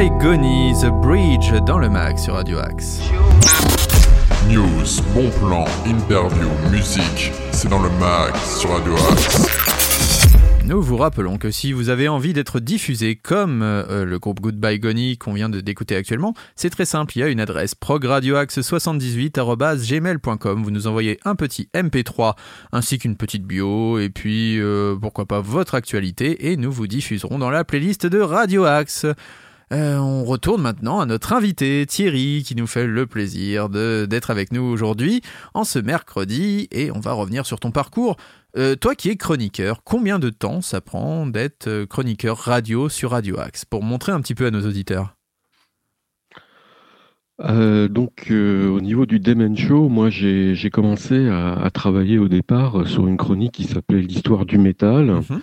Goodbye 0.00 0.18
Goni, 0.18 0.72
The 0.80 0.88
Bridge 1.02 1.52
dans 1.66 1.76
le 1.76 1.90
mag 1.90 2.16
sur 2.16 2.32
Radio 2.32 2.56
Axe. 2.56 3.00
News, 4.48 5.02
bon 5.12 5.28
plan, 5.38 5.66
interview, 5.84 6.48
musique, 6.70 7.30
c'est 7.52 7.68
dans 7.68 7.82
le 7.82 7.90
mag 8.00 8.34
sur 8.36 8.70
Radio 8.70 8.94
Axe. 8.94 9.46
Nous 10.64 10.80
vous 10.80 10.96
rappelons 10.96 11.36
que 11.36 11.50
si 11.50 11.74
vous 11.74 11.90
avez 11.90 12.08
envie 12.08 12.32
d'être 12.32 12.60
diffusé 12.60 13.14
comme 13.14 13.60
euh, 13.62 14.06
le 14.06 14.18
groupe 14.18 14.40
Goodbye 14.40 14.78
Goni 14.78 15.18
qu'on 15.18 15.34
vient 15.34 15.50
de- 15.50 15.60
d'écouter 15.60 15.96
actuellement, 15.96 16.32
c'est 16.56 16.70
très 16.70 16.86
simple, 16.86 17.18
il 17.18 17.20
y 17.20 17.22
a 17.22 17.28
une 17.28 17.40
adresse 17.40 17.74
progradioaxe78.gmail.com. 17.74 20.62
Vous 20.62 20.70
nous 20.70 20.86
envoyez 20.86 21.20
un 21.26 21.34
petit 21.34 21.68
MP3 21.74 22.36
ainsi 22.72 22.98
qu'une 22.98 23.18
petite 23.18 23.44
bio 23.44 23.98
et 23.98 24.08
puis 24.08 24.58
euh, 24.60 24.96
pourquoi 24.98 25.26
pas 25.26 25.42
votre 25.42 25.74
actualité 25.74 26.50
et 26.50 26.56
nous 26.56 26.72
vous 26.72 26.86
diffuserons 26.86 27.38
dans 27.38 27.50
la 27.50 27.64
playlist 27.64 28.06
de 28.06 28.20
Radio 28.20 28.64
Axe. 28.64 29.04
Euh, 29.72 29.98
on 29.98 30.24
retourne 30.24 30.62
maintenant 30.62 30.98
à 30.98 31.06
notre 31.06 31.32
invité 31.32 31.86
Thierry 31.86 32.42
qui 32.44 32.56
nous 32.56 32.66
fait 32.66 32.88
le 32.88 33.06
plaisir 33.06 33.68
d'être 33.68 34.30
avec 34.30 34.52
nous 34.52 34.62
aujourd'hui 34.62 35.20
en 35.54 35.62
ce 35.62 35.78
mercredi 35.78 36.66
et 36.72 36.90
on 36.90 36.98
va 36.98 37.12
revenir 37.12 37.46
sur 37.46 37.60
ton 37.60 37.70
parcours. 37.70 38.16
Euh, 38.56 38.74
toi 38.74 38.96
qui 38.96 39.10
es 39.10 39.16
chroniqueur, 39.16 39.82
combien 39.84 40.18
de 40.18 40.28
temps 40.28 40.60
ça 40.60 40.80
prend 40.80 41.24
d'être 41.26 41.68
euh, 41.68 41.86
chroniqueur 41.86 42.36
radio 42.36 42.88
sur 42.88 43.12
Radio 43.12 43.38
Axe? 43.38 43.64
Pour 43.64 43.84
montrer 43.84 44.10
un 44.10 44.20
petit 44.20 44.34
peu 44.34 44.46
à 44.46 44.50
nos 44.50 44.66
auditeurs 44.66 45.14
Euh, 47.42 47.88
donc, 47.88 48.26
euh, 48.30 48.68
au 48.68 48.80
niveau 48.80 49.06
du 49.06 49.18
Demen 49.18 49.56
Show, 49.56 49.88
moi, 49.88 50.10
j'ai 50.10 50.70
commencé 50.70 51.28
à, 51.28 51.54
à 51.54 51.70
travailler 51.70 52.18
au 52.18 52.28
départ 52.28 52.86
sur 52.86 53.06
une 53.06 53.16
chronique 53.16 53.52
qui 53.52 53.64
s'appelait 53.64 54.02
l'histoire 54.02 54.44
du 54.44 54.58
métal. 54.58 55.06
Mhm. 55.06 55.40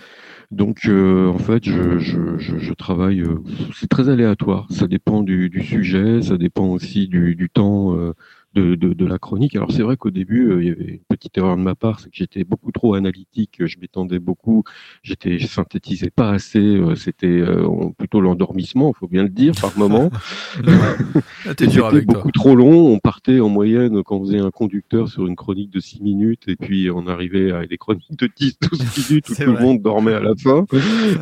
Donc, 0.50 0.86
euh, 0.86 1.28
en 1.28 1.38
fait, 1.38 1.64
je, 1.64 1.98
je, 1.98 2.38
je, 2.38 2.58
je 2.58 2.72
travaille. 2.72 3.20
euh, 3.20 3.42
c'est 3.74 3.88
très 3.88 4.08
aléatoire. 4.08 4.66
Ça 4.70 4.86
dépend 4.86 5.22
du, 5.22 5.50
sujet, 5.62 6.22
ça 6.22 6.38
dépend 6.38 6.66
aussi 6.68 7.06
du, 7.06 7.34
du 7.34 7.50
temps 7.50 7.94
euh, 7.96 8.14
de, 8.54 8.74
de, 8.74 8.92
de 8.94 9.06
la 9.06 9.18
chronique. 9.18 9.54
Alors, 9.56 9.70
c'est 9.70 9.82
vrai 9.82 9.96
qu'au 9.96 10.10
début, 10.10 10.50
euh, 10.50 10.62
il 10.62 10.68
y 10.68 10.70
avait 10.70 10.84
une 10.94 10.98
petite 11.08 11.36
erreur 11.38 11.56
de 11.56 11.62
ma 11.62 11.74
part, 11.74 12.00
c'est 12.00 12.10
que 12.10 12.16
j'étais 12.16 12.44
beaucoup 12.44 12.72
trop 12.72 12.94
analytique. 12.94 13.56
Je 13.64 13.78
m'étendais 13.78 14.18
beaucoup. 14.18 14.64
J'étais, 15.02 15.38
je 15.38 15.46
synthétisais 15.46 16.10
pas 16.10 16.30
assez. 16.30 16.58
euh, 16.58 16.94
C'était 16.94 17.26
euh, 17.26 17.66
plutôt 17.98 18.20
l'endormissement, 18.20 18.92
il 18.94 18.98
faut 18.98 19.08
bien 19.08 19.22
le 19.22 19.28
dire, 19.28 19.52
par 19.60 19.76
moment. 19.78 20.10
T'es 21.56 21.66
dur 21.66 21.90
C'était 21.90 22.04
toi. 22.06 22.14
beaucoup 22.14 22.32
trop 22.32 22.54
long. 22.54 22.88
On 22.92 22.98
partait 22.98 23.40
en 23.40 23.48
moyenne 23.48 24.02
quand 24.02 24.16
on 24.16 24.24
faisait 24.24 24.38
un 24.38 24.50
conducteur 24.50 25.08
sur 25.08 25.26
une 25.26 25.36
chronique 25.36 25.70
de 25.70 25.80
6 25.80 26.02
minutes 26.02 26.44
et 26.48 26.56
puis 26.56 26.90
on 26.90 27.06
arrivait 27.06 27.52
à 27.52 27.66
des 27.66 27.76
chroniques 27.78 28.16
de 28.18 28.28
10, 28.34 28.58
12 28.70 28.80
minutes 29.10 29.28
où 29.30 29.34
tout 29.34 29.42
vrai. 29.42 29.46
le 29.46 29.60
monde 29.60 29.82
dormait 29.82 30.14
à 30.14 30.20
la 30.20 30.34
fin. 30.36 30.66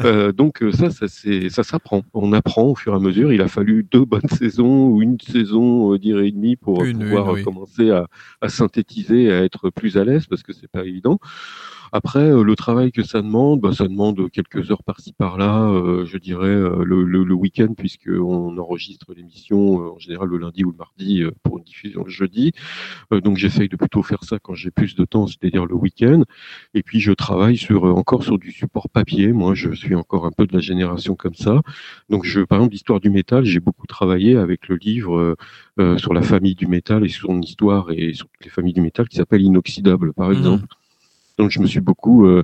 Euh, 0.04 0.32
donc 0.32 0.62
euh, 0.62 0.72
ça, 0.72 0.90
ça, 0.90 1.06
ça 1.08 1.62
s'apprend. 1.62 2.02
On 2.14 2.32
apprend 2.32 2.64
au 2.64 2.74
fur 2.74 2.92
et 2.92 2.96
à 2.96 3.00
mesure. 3.00 3.32
Il 3.32 3.40
a 3.40 3.48
fallu 3.48 3.86
deux 3.90 4.04
bonnes 4.04 4.28
saisons 4.30 4.88
ou 4.88 5.02
une 5.02 5.18
saison, 5.20 5.92
euh, 5.92 5.98
dire 5.98 6.20
et 6.20 6.30
demie 6.30 6.56
pour 6.56 6.82
Une, 6.84 6.98
pouvoir 6.98 7.25
euh, 7.25 7.25
oui. 7.32 7.42
commencer 7.44 7.90
à, 7.90 8.06
à 8.40 8.48
synthétiser, 8.48 9.32
à 9.32 9.44
être 9.44 9.70
plus 9.70 9.96
à 9.96 10.04
l'aise 10.04 10.26
parce 10.26 10.42
que 10.42 10.52
c'est 10.52 10.68
pas 10.70 10.84
évident. 10.84 11.18
Après, 11.92 12.30
euh, 12.30 12.42
le 12.42 12.56
travail 12.56 12.92
que 12.92 13.02
ça 13.02 13.22
demande, 13.22 13.60
bah, 13.60 13.72
ça 13.72 13.86
demande 13.88 14.30
quelques 14.30 14.70
heures 14.70 14.82
par-ci 14.82 15.12
par-là, 15.12 15.68
euh, 15.70 16.04
je 16.04 16.18
dirais 16.18 16.48
euh, 16.48 16.84
le, 16.84 17.04
le, 17.04 17.24
le 17.24 17.34
week-end, 17.34 17.72
puisqu'on 17.76 18.56
enregistre 18.58 19.12
l'émission 19.14 19.80
euh, 19.82 19.90
en 19.92 19.98
général 19.98 20.28
le 20.28 20.38
lundi 20.38 20.64
ou 20.64 20.70
le 20.70 20.76
mardi 20.76 21.22
euh, 21.22 21.30
pour 21.42 21.58
une 21.58 21.64
diffusion 21.64 22.04
le 22.04 22.10
jeudi. 22.10 22.52
Euh, 23.12 23.20
donc 23.20 23.36
j'essaye 23.36 23.68
de 23.68 23.76
plutôt 23.76 24.02
faire 24.02 24.22
ça 24.24 24.38
quand 24.40 24.54
j'ai 24.54 24.70
plus 24.70 24.94
de 24.94 25.04
temps, 25.04 25.26
c'est-à-dire 25.26 25.66
le 25.66 25.74
week-end. 25.74 26.22
Et 26.74 26.82
puis 26.82 27.00
je 27.00 27.12
travaille 27.12 27.56
sur 27.56 27.86
euh, 27.86 27.92
encore 27.92 28.22
sur 28.24 28.38
du 28.38 28.50
support 28.52 28.88
papier. 28.88 29.32
Moi, 29.32 29.54
je 29.54 29.72
suis 29.72 29.94
encore 29.94 30.26
un 30.26 30.32
peu 30.32 30.46
de 30.46 30.52
la 30.54 30.60
génération 30.60 31.14
comme 31.14 31.34
ça. 31.34 31.60
Donc 32.10 32.24
je, 32.24 32.40
par 32.40 32.58
exemple, 32.58 32.72
l'histoire 32.72 33.00
du 33.00 33.10
métal, 33.10 33.44
j'ai 33.44 33.60
beaucoup 33.60 33.86
travaillé 33.86 34.36
avec 34.36 34.68
le 34.68 34.76
livre 34.76 35.16
euh, 35.18 35.34
euh, 35.80 35.98
sur 35.98 36.12
la 36.14 36.22
famille 36.22 36.54
du 36.54 36.66
métal 36.66 37.04
et 37.04 37.08
sur 37.08 37.28
son 37.28 37.40
histoire 37.40 37.90
et 37.90 38.12
sur 38.14 38.26
toutes 38.28 38.44
les 38.44 38.50
familles 38.50 38.72
du 38.74 38.80
métal 38.80 39.08
qui 39.08 39.16
s'appelle 39.16 39.42
Inoxydable, 39.42 40.12
par 40.12 40.28
Mhm. 40.30 40.36
exemple. 40.36 40.66
Donc 41.38 41.50
je 41.50 41.60
me 41.60 41.66
suis 41.66 41.80
beaucoup, 41.80 42.26
euh, 42.26 42.42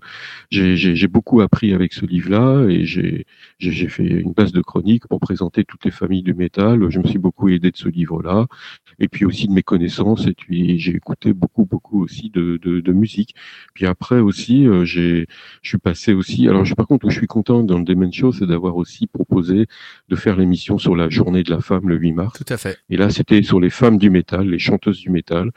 j'ai 0.51 1.09
beaucoup 1.09 1.40
appris 1.40 1.72
avec 1.72 1.93
ce 1.93 2.05
livre-là 2.05 2.66
et 2.68 2.84
j'ai 2.84 3.88
fait 3.88 4.05
une 4.05 4.32
base 4.32 4.53
de 4.53 4.61
chronique 4.61 5.07
pour 5.07 5.20
présenter 5.20 5.64
toutes 5.64 5.84
les 5.84 5.90
familles 5.90 6.22
du 6.22 6.34
métal. 6.34 6.90
Je 6.90 6.99
me 6.99 7.07
suis 7.07 7.18
beaucoup 7.18 7.49
aidé 7.49 7.70
de 7.70 7.76
ce 7.76 7.88
livre-là 7.88 8.47
et 8.99 9.09
puis 9.09 9.24
aussi 9.24 9.49
de 9.49 9.53
mes 9.53 9.62
connaissances 9.62 10.26
et 10.26 10.34
puis 10.34 10.78
j'ai 10.78 10.95
écouté 10.95 11.32
beaucoup 11.32 11.64
beaucoup 11.64 12.03
aussi 12.03 12.30
de, 12.30 12.59
de, 12.62 12.80
de 12.80 12.93
musique. 12.93 13.34
Puis 13.74 13.86
après 13.86 14.18
aussi, 14.18 14.66
euh, 14.66 14.84
j'ai 14.84 15.26
je 15.62 15.68
suis 15.68 15.78
passé 15.78 16.12
aussi. 16.12 16.49
Alors 16.49 16.64
je, 16.64 16.74
par 16.74 16.86
contre 16.86 17.07
où 17.07 17.11
je 17.11 17.18
suis 17.18 17.26
content 17.26 17.62
dans 17.62 17.78
le 17.78 17.84
Demen 17.84 18.12
Show, 18.12 18.32
c'est 18.32 18.47
d'avoir 18.47 18.76
aussi 18.76 19.07
proposé 19.07 19.66
de 20.09 20.16
faire 20.16 20.36
l'émission 20.36 20.78
sur 20.78 20.97
la 20.97 21.09
journée 21.09 21.43
de 21.43 21.51
la 21.51 21.61
femme 21.61 21.88
le 21.88 21.97
8 21.97 22.12
mars. 22.12 22.38
Tout 22.38 22.53
à 22.53 22.57
fait. 22.57 22.78
Et 22.90 22.97
là, 22.97 23.11
c'était 23.11 23.43
sur 23.43 23.61
les 23.61 23.70
femmes 23.70 23.99
du 23.99 24.11
métal, 24.11 24.49
les 24.49 24.59
chanteuses 24.59 25.01
du 25.01 25.11
métal. 25.11 25.51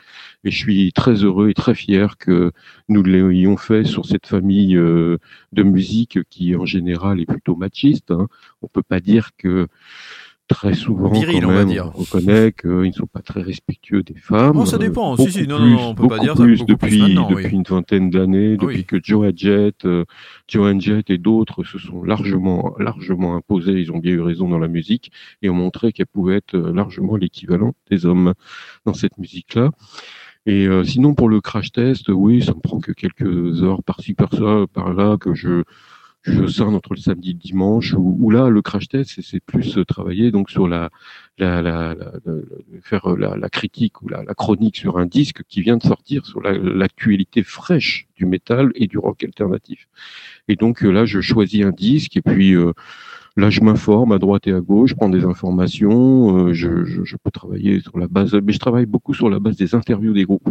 Et 0.44 0.52
je 0.52 0.58
suis 0.58 0.92
très 0.94 1.24
heureux 1.24 1.50
et 1.50 1.54
très 1.54 1.76
fier 1.76 2.18
que 2.18 2.52
nous 2.88 3.04
l'ayons 3.04 3.25
fait 3.58 3.84
sur 3.86 4.06
cette 4.06 4.28
famille 4.28 4.76
euh, 4.76 5.18
de 5.54 5.64
musique 5.64 6.20
qui, 6.30 6.56
en 6.56 6.66
général, 6.66 7.20
est 7.20 7.26
plutôt 7.26 7.56
machiste. 7.56 8.12
hein. 8.12 8.28
On 8.62 8.68
peut 8.68 8.84
pas 8.84 9.00
dire 9.00 9.32
que 9.38 9.68
très 10.48 10.76
souvent, 10.76 11.10
Viril, 11.10 11.42
quand 11.42 11.48
on 11.48 11.52
va 11.54 11.58
même, 11.60 11.70
dire. 11.70 11.92
on 11.96 12.02
reconnaît 12.02 12.52
qu'ils 12.52 12.70
ne 12.70 12.92
sont 12.92 13.08
pas 13.08 13.22
très 13.24 13.42
respectueux 13.42 14.04
des 14.04 14.14
femmes. 14.14 14.56
Oh, 14.58 14.66
ça 14.66 14.78
dépend. 14.78 15.16
Si, 15.16 15.24
Beaucoup 15.24 15.32
si, 15.32 15.48
non, 15.48 15.58
plus, 15.58 15.70
non, 15.72 15.76
non, 15.76 15.88
on 15.90 15.96
peut 15.96 16.08
pas 16.08 16.20
dire 16.20 16.38
ça, 16.38 16.44
plus 16.44 16.58
plus 16.58 16.66
depuis, 16.68 17.00
maintenant, 17.00 17.30
depuis 17.30 17.46
oui. 17.48 17.52
une 17.52 17.64
vingtaine 17.64 18.10
d'années, 18.12 18.52
Ah 18.54 18.62
depuis 18.62 18.78
oui. 18.78 18.86
que 18.86 18.98
Joe 19.02 19.32
Jett, 19.36 19.86
euh, 19.86 20.06
Joan 20.48 20.80
Jett 20.80 21.10
et 21.10 21.18
d'autres 21.18 21.64
se 21.64 21.80
sont 21.80 22.04
largement, 22.04 22.76
largement 22.78 23.36
imposés. 23.36 23.80
Ils 23.82 23.92
ont 23.92 23.98
bien 23.98 24.12
eu 24.14 24.22
raison 24.22 24.48
dans 24.48 24.60
la 24.60 24.68
musique 24.68 25.12
et 25.42 25.50
ont 25.50 25.56
montré 25.56 25.92
qu'elle 25.94 26.06
pouvait 26.06 26.36
être 26.36 26.54
euh, 26.56 26.72
largement 26.72 27.16
l'équivalent 27.16 27.74
des 27.90 28.06
hommes 28.06 28.34
dans 28.86 28.94
cette 28.94 29.18
musique-là. 29.18 29.72
Et 30.46 30.68
euh, 30.68 30.84
sinon, 30.84 31.16
pour 31.16 31.30
le 31.30 31.42
crash 31.42 31.72
test, 31.72 32.10
oui, 32.10 32.44
ça 32.44 32.54
me 32.54 32.60
prend 32.60 32.80
que 32.80 32.92
quelques 32.92 33.64
heures 33.64 33.84
par-ci, 33.84 34.14
par-là, 34.14 35.18
que 35.20 35.34
je, 35.34 35.64
je 36.24 36.46
scinde 36.48 36.76
entre 36.76 36.94
le 36.94 37.00
samedi 37.00 37.32
et 37.32 37.34
le 37.34 37.40
dimanche, 37.40 37.94
où, 37.94 38.18
où 38.20 38.30
là, 38.30 38.50
le 38.50 38.62
crash 38.62 38.88
test, 38.88 39.22
c'est- 39.22 39.40
plus 39.46 39.78
euh, 39.78 39.86
travailler 39.86 40.32
donc 40.32 40.50
sur 40.52 40.68
la, 40.68 40.90
la, 41.40 41.62
la, 41.64 41.96
la- 41.96 42.12
faire 42.82 43.12
euh, 43.12 43.36
la, 43.38 43.50
critique 43.50 44.02
ou 44.04 44.10
la, 44.10 44.24
chronique 44.36 44.78
sur 44.78 44.98
un 45.00 45.06
disque 45.08 45.44
qui 45.48 45.62
vient 45.62 45.78
de 45.78 45.84
sortir 45.84 46.26
sur 46.26 46.42
la- 46.42 46.58
l'actualité 46.58 47.44
fraîche 47.44 48.08
du 48.16 48.26
métal 48.26 48.72
et 48.76 48.88
du 48.88 48.98
rock 49.00 49.24
alternatif. 49.24 49.88
Et 50.48 50.56
donc 50.56 50.84
euh, 50.84 50.92
là, 50.92 51.06
je 51.06 51.22
choisis 51.22 51.64
un 51.66 51.72
disque 51.72 52.18
et 52.18 52.22
puis 52.22 52.54
euh, 52.56 52.74
là, 53.36 53.50
je 53.50 53.62
m'informe 53.62 54.12
à 54.12 54.20
droite 54.20 54.48
et 54.48 54.54
à 54.54 54.62
gauche, 54.62 54.92
je 54.92 54.96
prends 54.96 55.10
des 55.10 55.24
informations, 55.24 56.48
euh, 56.48 56.54
je, 56.54 56.86
je, 56.86 57.04
je 57.04 57.18
peux 57.18 57.32
travailler 57.32 57.80
sur 57.82 57.98
la 57.98 58.08
base, 58.08 58.34
mais 58.34 58.54
je 58.54 58.60
travaille 58.60 58.86
beaucoup 58.86 59.14
sur 59.14 59.30
la 59.30 59.40
base 59.40 59.58
des 59.58 59.76
interviews 59.76 60.14
des 60.14 60.26
groupes. 60.26 60.50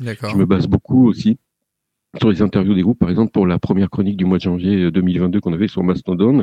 D'accord. 0.00 0.30
Je 0.30 0.36
me 0.36 0.44
base 0.44 0.66
beaucoup 0.66 1.06
aussi 1.06 1.38
sur 2.18 2.30
les 2.30 2.42
interviews 2.42 2.74
des 2.74 2.82
groupes. 2.82 2.98
Par 2.98 3.10
exemple, 3.10 3.32
pour 3.32 3.46
la 3.46 3.58
première 3.58 3.90
chronique 3.90 4.16
du 4.16 4.24
mois 4.24 4.38
de 4.38 4.42
janvier 4.42 4.90
2022 4.90 5.40
qu'on 5.40 5.52
avait 5.52 5.68
sur 5.68 5.82
Mastodon, 5.82 6.42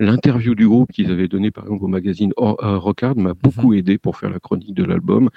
l'interview 0.00 0.54
du 0.54 0.66
groupe 0.66 0.92
qu'ils 0.92 1.10
avaient 1.10 1.28
donné 1.28 1.50
par 1.50 1.64
exemple 1.64 1.84
au 1.84 1.88
magazine 1.88 2.32
euh, 2.38 2.78
Rockard 2.78 3.16
m'a 3.16 3.34
beaucoup 3.34 3.74
aidé 3.74 3.98
pour 3.98 4.16
faire 4.16 4.30
la 4.30 4.40
chronique 4.40 4.74
de 4.74 4.84
l'album. 4.84 5.30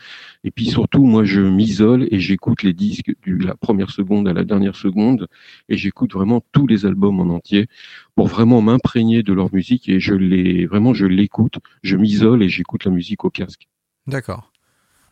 Et 0.44 0.52
puis 0.52 0.66
surtout, 0.66 1.04
moi, 1.04 1.24
je 1.24 1.42
m'isole 1.42 2.08
et 2.12 2.20
j'écoute 2.20 2.64
les 2.64 2.74
disques 2.74 3.12
de 3.26 3.46
la 3.46 3.56
première 3.56 3.92
seconde 3.92 4.28
à 4.28 4.34
la 4.34 4.44
dernière 4.44 4.76
seconde 4.76 5.28
et 5.70 5.78
j'écoute 5.78 6.14
vraiment 6.14 6.44
tous 6.52 6.68
les 6.68 6.86
albums 6.86 7.20
en 7.20 7.34
entier 7.34 7.68
pour 8.16 8.28
vraiment 8.28 8.62
m'imprégner 8.62 9.24
de 9.24 9.34
leur 9.34 9.54
musique 9.54 9.90
et 9.90 10.00
je 10.00 10.14
les, 10.16 10.66
vraiment, 10.66 10.94
je 10.94 11.06
l'écoute, 11.06 11.60
je 11.84 11.96
m'isole 11.98 12.44
et 12.44 12.50
j'écoute 12.50 12.86
la 12.86 12.92
musique 12.92 13.26
au 13.26 13.30
casque. 13.30 13.68
D'accord. 14.08 14.52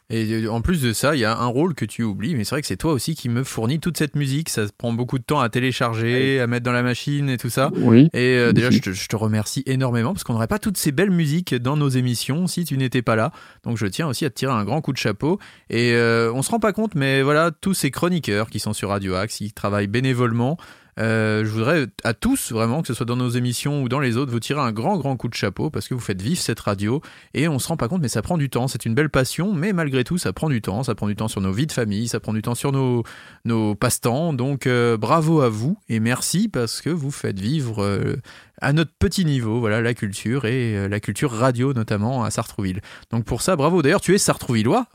Et 0.10 0.32
euh, 0.32 0.52
en 0.52 0.62
plus 0.62 0.82
de 0.82 0.94
ça, 0.94 1.16
il 1.16 1.20
y 1.20 1.26
a 1.26 1.36
un 1.36 1.48
rôle 1.48 1.74
que 1.74 1.86
tu 1.86 2.04
oublies, 2.04 2.36
mais 2.36 2.44
c'est 2.44 2.52
vrai 2.52 2.62
que 2.62 2.68
c'est 2.68 2.78
toi 2.78 2.94
aussi 2.94 3.16
qui 3.16 3.28
me 3.28 3.44
fournit 3.44 3.80
toute 3.80 3.98
cette 3.98 4.16
musique. 4.16 4.50
Ça 4.50 4.66
prend 4.78 4.94
beaucoup 4.94 5.18
de 5.18 5.24
temps 5.24 5.40
à 5.40 5.50
télécharger, 5.50 6.40
à 6.40 6.48
mettre 6.48 6.64
dans 6.64 6.72
la 6.72 6.84
machine 6.84 7.30
et 7.30 7.38
tout 7.38 7.50
ça. 7.50 7.72
Oui. 7.76 8.10
Et 8.14 8.38
euh, 8.38 8.54
déjà, 8.54 8.68
Aussi. 8.68 8.78
je 8.78 8.84
te, 8.84 8.92
je 8.92 9.08
te 9.08 9.16
remercie 9.16 9.64
énormément 9.66 10.14
parce 10.14 10.24
qu'on 10.24 10.34
n'aurait 10.34 10.48
pas 10.48 10.60
toutes 10.60 10.78
ces 10.78 10.92
belles 10.92 11.12
musiques 11.12 11.56
dans 11.56 11.76
nos 11.78 11.90
émissions 11.90 12.48
si 12.48 12.66
tu 12.66 12.78
n'étais 12.78 13.02
pas 13.02 13.16
là. 13.16 13.32
Donc 13.64 13.78
je 13.78 13.88
tiens 13.88 14.08
aussi 14.08 14.26
à 14.26 14.30
te 14.30 14.36
tirer 14.36 14.54
un 14.54 14.64
grand 14.64 14.82
coup 14.82 14.94
de 14.94 14.98
chapeau. 14.98 15.40
Et 15.70 15.94
euh, 15.94 16.32
on 16.34 16.42
se 16.42 16.52
rend 16.52 16.60
pas 16.60 16.74
compte, 16.74 16.96
mais 16.96 17.24
voilà, 17.24 17.52
tous 17.52 17.74
ces 17.74 17.90
chroniqueurs 17.90 18.50
qui 18.50 18.60
sont 18.60 18.74
sur 18.74 18.90
Radio 18.90 19.16
Axe, 19.16 19.38
qui 19.38 19.52
travaillent 19.52 19.88
bénévolement. 19.88 20.58
Euh, 20.98 21.44
je 21.44 21.50
voudrais 21.50 21.88
à 22.04 22.14
tous 22.14 22.54
vraiment 22.54 22.82
que 22.82 22.88
ce 22.88 22.94
soit 22.94 23.06
dans 23.06 23.18
nos 23.18 23.30
émissions 23.30 23.84
ou 23.84 23.90
dans 23.90 24.00
les 24.00 24.16
autres 24.16 24.32
vous 24.32 24.40
tirer 24.40 24.62
un 24.62 24.72
grand 24.72 24.98
grand 24.98 25.18
coup 25.18 25.28
de 25.28 25.34
chapeau 25.34 25.70
parce 25.70 25.90
que 25.90 25.94
vous 25.94 26.00
faites 26.00 26.22
vivre 26.22 26.40
cette 26.40 26.60
radio 26.62 27.02
et 27.34 27.50
on 27.50 27.60
se 27.60 27.68
rend 27.68 27.76
pas 27.76 27.90
compte 27.90 28.02
mais 28.02 28.08
ça 28.08 28.22
prend 28.22 28.38
du 28.38 28.50
temps 28.50 28.70
c'est 28.70 28.86
une 28.86 28.96
belle 28.96 29.10
passion 29.10 29.52
mais 29.52 29.74
malgré 29.74 30.06
tout 30.06 30.18
ça 30.18 30.32
prend 30.32 30.48
du 30.48 30.62
temps 30.62 30.84
ça 30.84 30.96
prend 30.96 31.08
du 31.08 31.16
temps 31.18 31.28
sur 31.28 31.42
nos 31.42 31.52
vies 31.52 31.68
de 31.68 31.74
famille 31.74 32.08
ça 32.08 32.22
prend 32.22 32.32
du 32.32 32.42
temps 32.42 32.56
sur 32.56 32.72
nos 32.72 33.04
nos 33.44 33.76
passe-temps 33.76 34.32
donc 34.32 34.68
euh, 34.68 34.96
bravo 34.96 35.42
à 35.42 35.50
vous 35.50 35.78
et 35.90 36.00
merci 36.00 36.48
parce 36.48 36.82
que 36.82 36.90
vous 36.90 37.12
faites 37.12 37.40
vivre 37.40 37.84
euh, 37.84 38.16
à 38.62 38.72
notre 38.72 38.92
petit 38.98 39.26
niveau, 39.26 39.60
voilà, 39.60 39.82
la 39.82 39.94
culture 39.94 40.46
et 40.46 40.88
la 40.88 41.00
culture 41.02 41.30
radio 41.30 41.74
notamment 41.74 42.24
à 42.24 42.32
Sartrouville. 42.32 42.80
Donc 43.12 43.26
pour 43.26 43.42
ça, 43.42 43.58
bravo. 43.58 43.82
D'ailleurs, 43.82 44.00
tu 44.00 44.16
es 44.16 44.18
Sartrouvillois. 44.18 44.88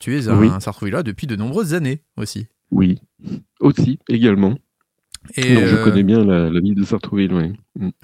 Tu 0.00 0.18
es 0.18 0.28
un 0.28 0.38
Oui. 0.38 0.50
Sartrouvillois 0.60 1.02
depuis 1.02 1.26
de 1.26 1.34
nombreuses 1.34 1.72
années 1.72 2.02
aussi. 2.18 2.46
Oui. 2.70 3.00
Aussi, 3.60 3.98
également. 4.08 4.58
Et 5.36 5.42
je 5.42 5.76
euh, 5.76 5.84
connais 5.84 6.02
bien 6.02 6.24
la, 6.24 6.50
la 6.50 6.60
ville 6.60 6.74
de 6.74 6.84
Sartrouville, 6.84 7.32
oui. 7.32 7.52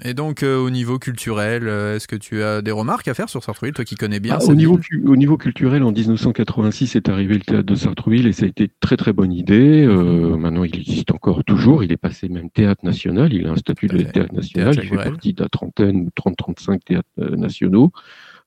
Et 0.03 0.13
donc, 0.13 0.43
euh, 0.43 0.57
au 0.57 0.69
niveau 0.69 0.97
culturel, 0.97 1.67
euh, 1.67 1.95
est-ce 1.95 2.07
que 2.07 2.15
tu 2.15 2.41
as 2.41 2.61
des 2.61 2.71
remarques 2.71 3.07
à 3.07 3.13
faire 3.13 3.29
sur 3.29 3.43
Sartrouville, 3.43 3.73
toi 3.73 3.85
qui 3.85 3.95
connais 3.95 4.19
bien 4.19 4.37
Ah, 4.39 4.45
au, 4.45 4.55
niveau, 4.55 4.79
au 4.79 5.37
culturel, 5.37 5.83
en 5.83 5.91
1986 5.91 6.95
est 6.95 7.09
arrivé 7.09 7.33
le 7.35 7.41
théâtre 7.41 7.65
de 7.65 7.75
Sartrouville 7.75 8.27
et 8.27 8.31
ça 8.31 8.45
a 8.45 8.47
été 8.47 8.69
très 8.79 8.95
très 8.95 9.13
bonne 9.13 9.33
idée. 9.33 9.85
Euh, 9.85 10.37
maintenant, 10.37 10.63
il 10.63 10.75
existe 10.75 11.11
encore 11.11 11.43
toujours. 11.43 11.83
Il 11.83 11.91
est 11.91 11.97
passé 11.97 12.29
même 12.29 12.49
théâtre 12.49 12.85
national. 12.85 13.33
Il 13.33 13.45
a 13.47 13.51
un 13.51 13.57
statut 13.57 13.87
de 13.87 14.03
théâtre 14.03 14.33
national. 14.33 14.75
Théâtre 14.75 14.87
il 14.89 14.97
fait 14.97 15.09
partie 15.09 15.33
de 15.33 15.43
la 15.43 15.49
trentaine 15.49 16.07
ou 16.07 16.09
30-35 16.15 16.79
théâtres 16.85 17.07
euh, 17.19 17.35
nationaux. 17.35 17.91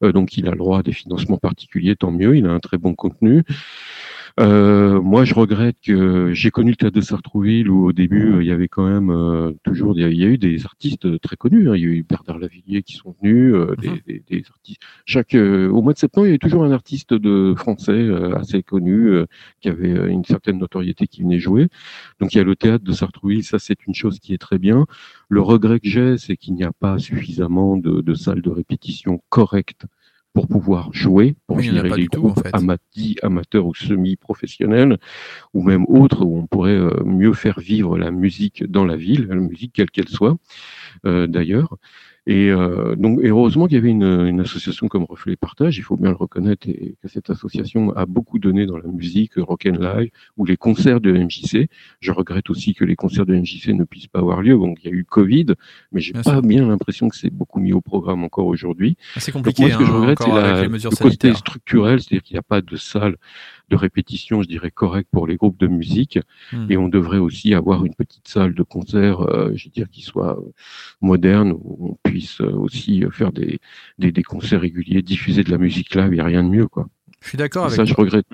Donc, 0.03 0.39
il 0.39 0.49
a 0.49 0.53
le 0.53 0.57
droit 0.57 0.79
à 0.79 0.83
des 0.83 0.93
financements 0.93 1.37
particuliers, 1.37 1.95
tant 1.95 2.11
mieux. 2.11 2.35
Il 2.35 2.47
a 2.47 2.51
un 2.51 2.59
très 2.59 2.79
bon 2.79 2.95
contenu. 2.95 3.45
Euh, 4.41 5.03
moi, 5.03 5.25
je 5.27 5.35
regrette 5.35 5.77
que 5.85 6.33
j'ai 6.33 6.51
connu 6.51 6.71
le 6.71 6.77
théâtre 6.77 6.97
de 6.97 7.03
Sartrouville 7.03 7.69
où 7.69 7.85
au 7.85 7.93
début 7.93 8.39
il 8.41 8.47
y 8.47 8.53
avait 8.53 8.69
quand 8.69 8.89
même 8.89 9.11
euh, 9.11 9.53
toujours 9.65 9.93
il 9.99 10.01
y 10.01 10.25
a- 10.25 10.29
eu 10.29 10.39
des 10.39 10.65
artistes 10.65 11.21
très 11.21 11.37
connus. 11.37 11.69
hein. 11.69 11.75
Il 11.77 11.83
y 11.83 11.85
a 11.85 11.89
eu 11.89 12.03
Bernard 12.09 12.39
Lavillier 12.39 12.83
qui 12.83 12.95
sont 12.95 13.15
venus, 13.21 13.53
euh, 13.55 13.75
des, 13.77 13.89
Mhm. 13.91 13.99
des- 14.07 14.23
des 14.27 14.45
artistes. 14.49 14.81
Chaque 15.05 15.35
euh, 15.35 15.69
au 15.69 15.83
mois 15.83 15.93
de 15.93 15.99
septembre, 15.99 16.27
il 16.27 16.31
y 16.31 16.33
avait 16.33 16.39
toujours 16.39 16.65
un 16.65 16.71
artiste 16.73 17.13
de 17.13 17.55
français 17.55 17.93
euh, 17.93 18.35
assez 18.37 18.63
connu 18.63 19.09
euh, 19.09 19.27
qui 19.61 19.69
avait 19.69 20.11
une 20.11 20.25
certaine 20.25 20.57
notoriété 20.59 21.07
qui 21.07 21.21
venait 21.23 21.39
jouer. 21.39 21.69
Donc 22.19 22.33
il 22.35 22.39
y 22.39 22.41
a 22.41 22.45
le 22.45 22.57
théâtre 22.57 22.85
de 22.85 22.93
Sartrouville, 22.93 23.45
ça 23.45 23.59
c'est 23.59 23.87
une 23.87 23.95
chose 23.95 24.21
qui 24.21 24.33
est 24.33 24.39
très 24.39 24.59
bien. 24.59 24.87
Le 25.29 25.43
regret 25.43 25.81
que 25.81 25.89
j'ai, 25.89 26.17
c'est 26.17 26.37
qu'il 26.39 26.55
n'y 26.55 26.65
a 26.65 26.73
pas 26.73 26.99
suffisamment 26.99 27.77
de, 27.77 28.01
de 28.01 28.15
salles 28.15 28.41
de 28.43 28.51
répétition 28.51 29.21
correctes 29.29 29.85
pour 30.33 30.47
pouvoir 30.47 30.93
jouer, 30.93 31.35
pour 31.47 31.57
Oui, 31.59 31.65
gérer 31.65 31.91
les 31.97 32.09
tout, 32.09 32.21
groupes 32.23 32.39
en 32.39 32.43
fait. 32.43 32.51
amati- 32.55 33.17
amateurs 33.23 33.67
ou 33.67 33.75
semi-professionnels, 33.75 34.99
ou 35.55 35.63
même 35.63 35.85
autres, 35.89 36.25
où 36.25 36.39
on 36.39 36.47
pourrait 36.47 36.77
euh, 36.77 37.03
mieux 37.05 37.33
faire 37.33 37.59
vivre 37.59 37.99
la 37.99 38.11
musique 38.11 38.65
dans 38.65 38.85
la 38.85 38.97
ville, 38.97 39.27
la 39.27 39.35
musique 39.37 39.73
quelle 39.75 39.91
qu'elle 39.91 40.09
soit, 40.09 40.37
euh, 41.07 41.27
d'ailleurs. 41.27 41.77
Et 42.31 42.49
euh, 42.49 42.95
donc, 42.95 43.19
et 43.25 43.29
heureusement 43.29 43.67
qu'il 43.67 43.75
y 43.75 43.79
avait 43.79 43.91
une, 43.91 44.05
une 44.05 44.39
association 44.39 44.87
comme 44.87 45.03
Reflet 45.03 45.33
et 45.33 45.37
Partage, 45.37 45.79
il 45.79 45.83
faut 45.83 45.97
bien 45.97 46.11
le 46.11 46.17
reconnaître, 46.17 46.69
et 46.69 46.95
que 47.03 47.09
cette 47.09 47.29
association 47.29 47.91
a 47.97 48.07
beaucoup 48.07 48.39
donné 48.39 48.67
dans 48.67 48.77
la 48.77 48.87
musique, 48.87 49.33
rock 49.37 49.67
and 49.67 49.79
live, 49.81 50.11
ou 50.37 50.45
les 50.45 50.57
concerts 50.57 51.01
de 51.01 51.11
MJC. 51.13 51.69
Je 51.99 52.13
regrette 52.13 52.49
aussi 52.49 52.73
que 52.73 52.85
les 52.85 52.95
concerts 52.95 53.27
de 53.27 53.35
MJC 53.35 53.71
ne 53.75 53.83
puissent 53.83 54.07
pas 54.07 54.21
avoir 54.21 54.43
lieu. 54.43 54.55
Donc, 54.57 54.79
il 54.85 54.91
y 54.91 54.95
a 54.95 54.97
eu 54.97 55.05
Covid, 55.05 55.47
mais 55.91 56.01
j'ai 56.01 56.13
pas 56.13 56.41
bien 56.41 56.69
l'impression 56.69 57.09
que 57.09 57.17
c'est 57.17 57.31
beaucoup 57.35 57.59
mis 57.59 57.73
au 57.73 57.81
programme 57.81 58.23
encore 58.23 58.47
aujourd'hui. 58.47 58.97
C'est 59.17 59.33
Donc 59.35 59.43
compliqué 59.47 59.63
moi, 59.65 59.73
ce 59.73 59.79
que 59.79 59.85
je 59.85 59.91
hein, 59.91 59.95
regrette, 60.01 60.19
c'est 60.23 60.31
la- 60.31 60.63
le 60.69 60.97
côté 61.03 61.35
structurel, 61.35 62.01
c'est-à-dire 62.01 62.23
qu'il 62.23 62.35
n'y 62.35 62.39
a 62.39 62.43
pas 62.43 62.61
de 62.63 62.77
salle 62.77 63.17
de 63.71 63.77
répétition, 63.77 64.43
je 64.43 64.49
dirais, 64.49 64.71
correcte 64.71 65.09
pour 65.11 65.27
les 65.27 65.37
groupes 65.37 65.59
de 65.59 65.67
musique. 65.67 66.19
Hmm. 66.53 66.67
Et 66.69 66.77
on 66.77 66.89
devrait 66.89 67.19
aussi 67.19 67.55
avoir 67.55 67.85
une 67.85 67.95
petite 67.95 68.29
salle 68.29 68.55
de 68.55 68.63
concert, 68.63 69.21
euh, 69.21 69.53
je 69.55 69.67
veux 69.67 69.71
dire, 69.71 69.89
qui 69.89 70.03
soit 70.03 70.39
moderne, 71.01 71.53
où 71.53 71.91
on 71.91 72.11
puisse 72.11 72.41
euh, 72.41 72.51
aussi 72.53 73.05
euh, 73.05 73.11
faire 73.11 73.33
des, 73.33 73.61
des, 73.99 74.13
des 74.13 74.23
concerts 74.23 74.61
réguliers, 74.61 75.03
diffuser 75.03 75.45
de 75.45 75.51
la 75.51 75.59
musique 75.59 75.95
live, 75.95 76.09
il 76.11 76.15
n'y 76.15 76.21
a 76.21 76.25
rien 76.25 76.43
de 76.43 76.49
mieux. 76.49 76.67
Quoi. 76.67 76.89
Je 77.23 77.29
suis 77.29 77.39
d'accord 77.39 77.65
avec 77.67 77.77
ça, 77.77 77.85
je 77.85 77.95
regrette. 77.95 78.27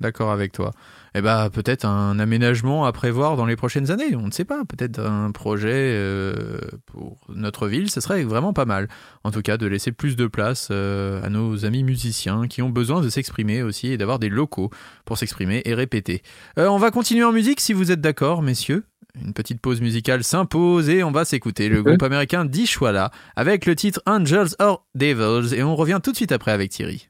D'accord 0.00 0.30
avec 0.30 0.52
toi. 0.52 0.72
Eh 1.16 1.20
ben 1.20 1.50
peut-être 1.50 1.84
un 1.84 2.20
aménagement 2.20 2.84
à 2.84 2.92
prévoir 2.92 3.36
dans 3.36 3.46
les 3.46 3.56
prochaines 3.56 3.90
années. 3.90 4.14
On 4.14 4.26
ne 4.26 4.30
sait 4.30 4.44
pas. 4.44 4.64
Peut-être 4.64 5.00
un 5.00 5.32
projet 5.32 5.72
euh, 5.72 6.58
pour 6.86 7.18
notre 7.34 7.66
ville. 7.66 7.90
Ce 7.90 8.00
serait 8.00 8.22
vraiment 8.22 8.52
pas 8.52 8.64
mal. 8.64 8.88
En 9.24 9.32
tout 9.32 9.42
cas, 9.42 9.56
de 9.56 9.66
laisser 9.66 9.90
plus 9.90 10.14
de 10.14 10.28
place 10.28 10.68
euh, 10.70 11.20
à 11.24 11.30
nos 11.30 11.64
amis 11.64 11.82
musiciens 11.82 12.46
qui 12.46 12.62
ont 12.62 12.70
besoin 12.70 13.00
de 13.00 13.08
s'exprimer 13.08 13.62
aussi 13.62 13.88
et 13.88 13.96
d'avoir 13.96 14.20
des 14.20 14.28
locaux 14.28 14.70
pour 15.04 15.18
s'exprimer 15.18 15.62
et 15.64 15.74
répéter. 15.74 16.22
Euh, 16.60 16.68
on 16.68 16.78
va 16.78 16.92
continuer 16.92 17.24
en 17.24 17.32
musique 17.32 17.60
si 17.60 17.72
vous 17.72 17.90
êtes 17.90 18.00
d'accord, 18.00 18.42
messieurs. 18.42 18.84
Une 19.20 19.32
petite 19.32 19.60
pause 19.60 19.80
musicale 19.80 20.22
s'impose 20.22 20.88
et 20.88 21.02
on 21.02 21.10
va 21.10 21.24
s'écouter 21.24 21.68
le 21.68 21.82
groupe 21.82 22.04
américain 22.04 22.44
Dishwalla 22.44 23.10
avec 23.34 23.66
le 23.66 23.74
titre 23.74 24.00
Angels 24.06 24.54
or 24.60 24.86
Devils 24.94 25.54
et 25.54 25.64
on 25.64 25.74
revient 25.74 25.98
tout 26.00 26.12
de 26.12 26.16
suite 26.16 26.30
après 26.30 26.52
avec 26.52 26.70
Thierry. 26.70 27.08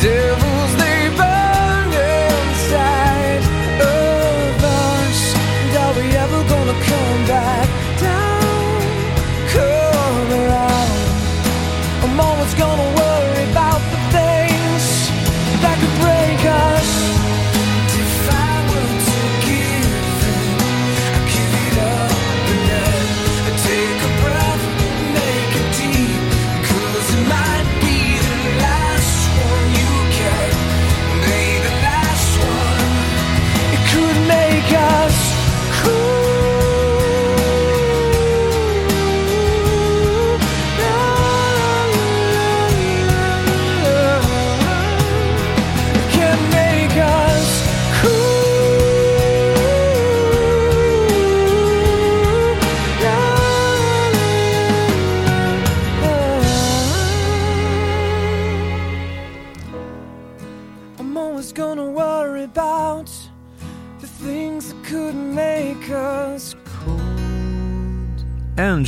The 0.00 0.49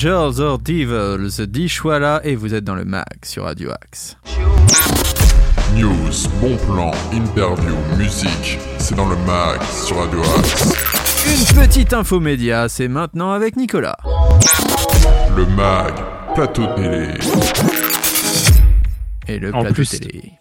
Angels 0.04 0.40
or 0.40 0.58
Devils, 0.58 1.46
Dishwala, 1.46 2.20
et 2.24 2.34
vous 2.34 2.54
êtes 2.54 2.64
dans 2.64 2.74
le 2.74 2.84
mag 2.84 3.04
sur 3.22 3.44
Radio 3.44 3.70
Axe. 3.70 4.16
News, 5.76 6.28
bon 6.40 6.56
plan, 6.66 6.90
interview, 7.12 7.76
musique, 7.96 8.58
c'est 8.78 8.96
dans 8.96 9.08
le 9.08 9.14
mag 9.18 9.62
sur 9.62 9.98
Radio 9.98 10.18
Axe. 10.38 10.74
Une 11.24 11.56
petite 11.62 11.92
info 11.92 12.18
média, 12.18 12.68
c'est 12.68 12.88
maintenant 12.88 13.30
avec 13.30 13.54
Nicolas. 13.54 13.96
Le 15.36 15.46
mag, 15.46 15.94
plateau 16.34 16.66
télé. 16.74 17.10
Et 19.28 19.38
le 19.38 19.54
En 19.54 19.60
plateau 19.60 19.74
plus- 19.74 19.88
télé. 20.00 20.32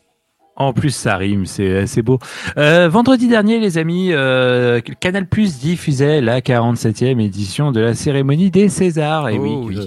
En 0.57 0.73
plus, 0.73 0.93
ça 0.93 1.17
rime, 1.17 1.45
c'est 1.45 1.87
c'est 1.87 2.01
beau. 2.01 2.19
Euh, 2.57 2.87
vendredi 2.89 3.27
dernier, 3.27 3.59
les 3.59 3.77
amis, 3.77 4.09
euh, 4.11 4.79
Canal 4.99 5.27
Plus 5.27 5.59
diffusait 5.59 6.21
la 6.21 6.41
47e 6.41 7.19
édition 7.19 7.71
de 7.71 7.79
la 7.79 7.93
cérémonie 7.95 8.51
des 8.51 8.69
Césars. 8.69 9.29
Et 9.29 9.37
Oh 9.39 9.41
oui, 9.43 9.55
oui. 9.69 9.77
euh, 9.79 9.85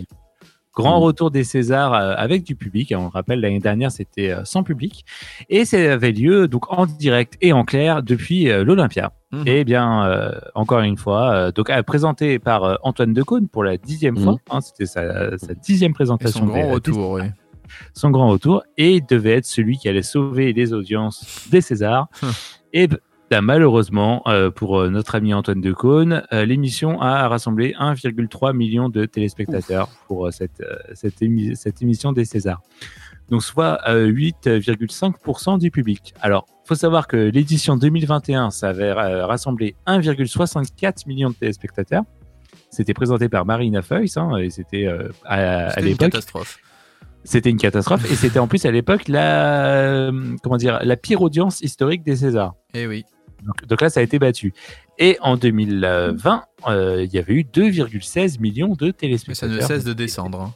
grand 0.75 0.99
retour 1.01 1.31
des 1.31 1.45
Césars 1.45 1.93
euh, 1.95 2.15
avec 2.17 2.43
du 2.45 2.57
public. 2.57 2.93
On 2.97 3.03
le 3.03 3.09
rappelle, 3.09 3.41
l'année 3.41 3.61
dernière, 3.61 3.93
c'était 3.93 4.31
euh, 4.31 4.41
sans 4.45 4.63
public. 4.65 5.05
Et 5.51 5.65
ça 5.65 5.77
avait 5.93 6.11
lieu 6.13 6.49
donc 6.49 6.73
en 6.73 6.87
direct 6.87 7.35
et 7.41 7.53
en 7.53 7.65
clair 7.65 8.03
depuis 8.03 8.49
euh, 8.51 8.65
l'Olympia. 8.65 9.13
Mhm. 9.33 9.43
Et 9.47 9.65
bien, 9.65 10.05
euh, 10.07 10.33
encore 10.57 10.81
une 10.81 10.97
fois, 10.97 11.31
euh, 11.35 11.53
donc 11.53 11.71
euh, 11.71 11.83
présenté 11.83 12.39
par 12.41 12.65
euh, 12.65 12.75
Antoine 12.83 13.13
Decaune 13.13 13.49
pour 13.49 13.63
la 13.63 13.77
dixième 13.77 14.15
Mhm. 14.15 14.23
fois. 14.25 14.37
hein, 14.51 14.61
c'était 14.63 14.87
sa, 14.87 15.37
sa 15.39 15.55
dixième 15.55 15.91
Et 15.91 15.95
présentation. 15.95 16.41
son 16.41 16.47
grand 16.47 16.71
retour, 16.71 17.11
oui. 17.13 17.23
Son 17.95 18.11
grand 18.11 18.29
retour 18.29 18.63
et 18.77 19.01
devait 19.01 19.33
être 19.37 19.45
celui 19.47 19.79
qui 19.79 19.89
allait 19.89 20.03
sauver 20.03 20.53
les 20.53 20.73
audiences 20.73 21.47
des 21.51 21.61
Césars. 21.61 22.09
Hum. 22.23 22.31
et 22.73 22.89
ben, 23.31 23.41
malheureusement, 23.41 24.23
euh, 24.27 24.51
pour 24.51 24.79
euh, 24.79 24.91
notre 24.91 25.15
ami 25.15 25.33
Antoine 25.33 25.61
Decaune, 25.63 26.23
euh, 26.33 26.45
l'émission 26.45 27.01
a 27.01 27.27
rassemblé 27.27 27.73
1,3 27.81 28.55
million 28.55 28.91
de 28.91 29.07
téléspectateurs 29.07 29.89
pour 30.07 30.31
cette, 30.33 30.63
cette, 30.93 31.21
émi- 31.23 31.55
cette 31.55 31.81
émission 31.81 32.13
des 32.13 32.27
Césars. 32.27 32.61
Donc 33.31 33.43
soit 33.43 33.81
euh, 33.89 34.07
8,5% 34.13 35.59
du 35.59 35.71
public. 35.71 36.15
Alors, 36.21 36.47
faut 36.67 36.75
savoir 36.75 37.07
que 37.09 37.17
l'édition 37.17 37.77
2021, 37.77 38.51
ça 38.51 38.69
avait 38.69 38.93
rassemblé 38.93 39.75
1,64 39.87 41.09
million 41.09 41.31
de 41.31 41.35
téléspectateurs. 41.35 42.03
C'était 42.71 42.95
présenté 42.95 43.29
par 43.29 43.47
Marina 43.47 43.83
Foïs, 43.83 44.17
hein, 44.17 44.37
et 44.37 44.51
c'était 44.51 44.87
euh, 44.87 45.09
à, 45.25 45.67
à 45.67 45.69
C'était 45.71 45.81
une 45.81 45.87
l'époque 45.87 46.11
catastrophe. 46.11 46.59
C'était 47.25 47.51
une 47.51 47.57
catastrophe 47.57 48.11
et 48.11 48.15
c'était 48.15 48.39
en 48.39 48.47
plus 48.47 48.65
à 48.67 48.71
l'époque 48.71 49.09
la 49.09 49.67
euh, 49.75 50.37
comment 50.43 50.57
dire 50.57 50.79
la 50.83 50.97
pire 50.97 51.23
audience 51.23 51.61
historique 51.63 52.03
des 52.05 52.17
Césars. 52.17 52.55
Eh 52.75 52.87
oui. 52.87 53.05
Donc, 53.45 53.67
donc 53.67 53.81
là 53.83 53.91
ça 53.91 54.01
a 54.01 54.03
été 54.03 54.19
battu. 54.19 54.53
Et 54.99 55.19
en 55.21 55.37
2020, 55.37 56.45
euh, 56.69 57.03
il 57.05 57.13
y 57.13 57.19
avait 57.19 57.35
eu 57.35 57.43
2,16 57.43 58.41
millions 58.41 58.75
de 58.75 58.87
Mais 58.87 58.91
ça 58.93 58.97
téléspectateurs. 58.99 59.57
ne 59.57 59.61
cesse 59.61 59.85
de 59.85 59.93
descendre. 59.93 60.41
hein. 60.41 60.55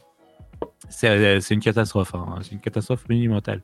C'est 0.89 1.39
c'est 1.41 1.53
une 1.53 1.59
catastrophe, 1.59 2.15
hein. 2.15 2.35
c'est 2.41 2.53
une 2.53 2.61
catastrophe 2.61 3.03
monumentale. 3.09 3.61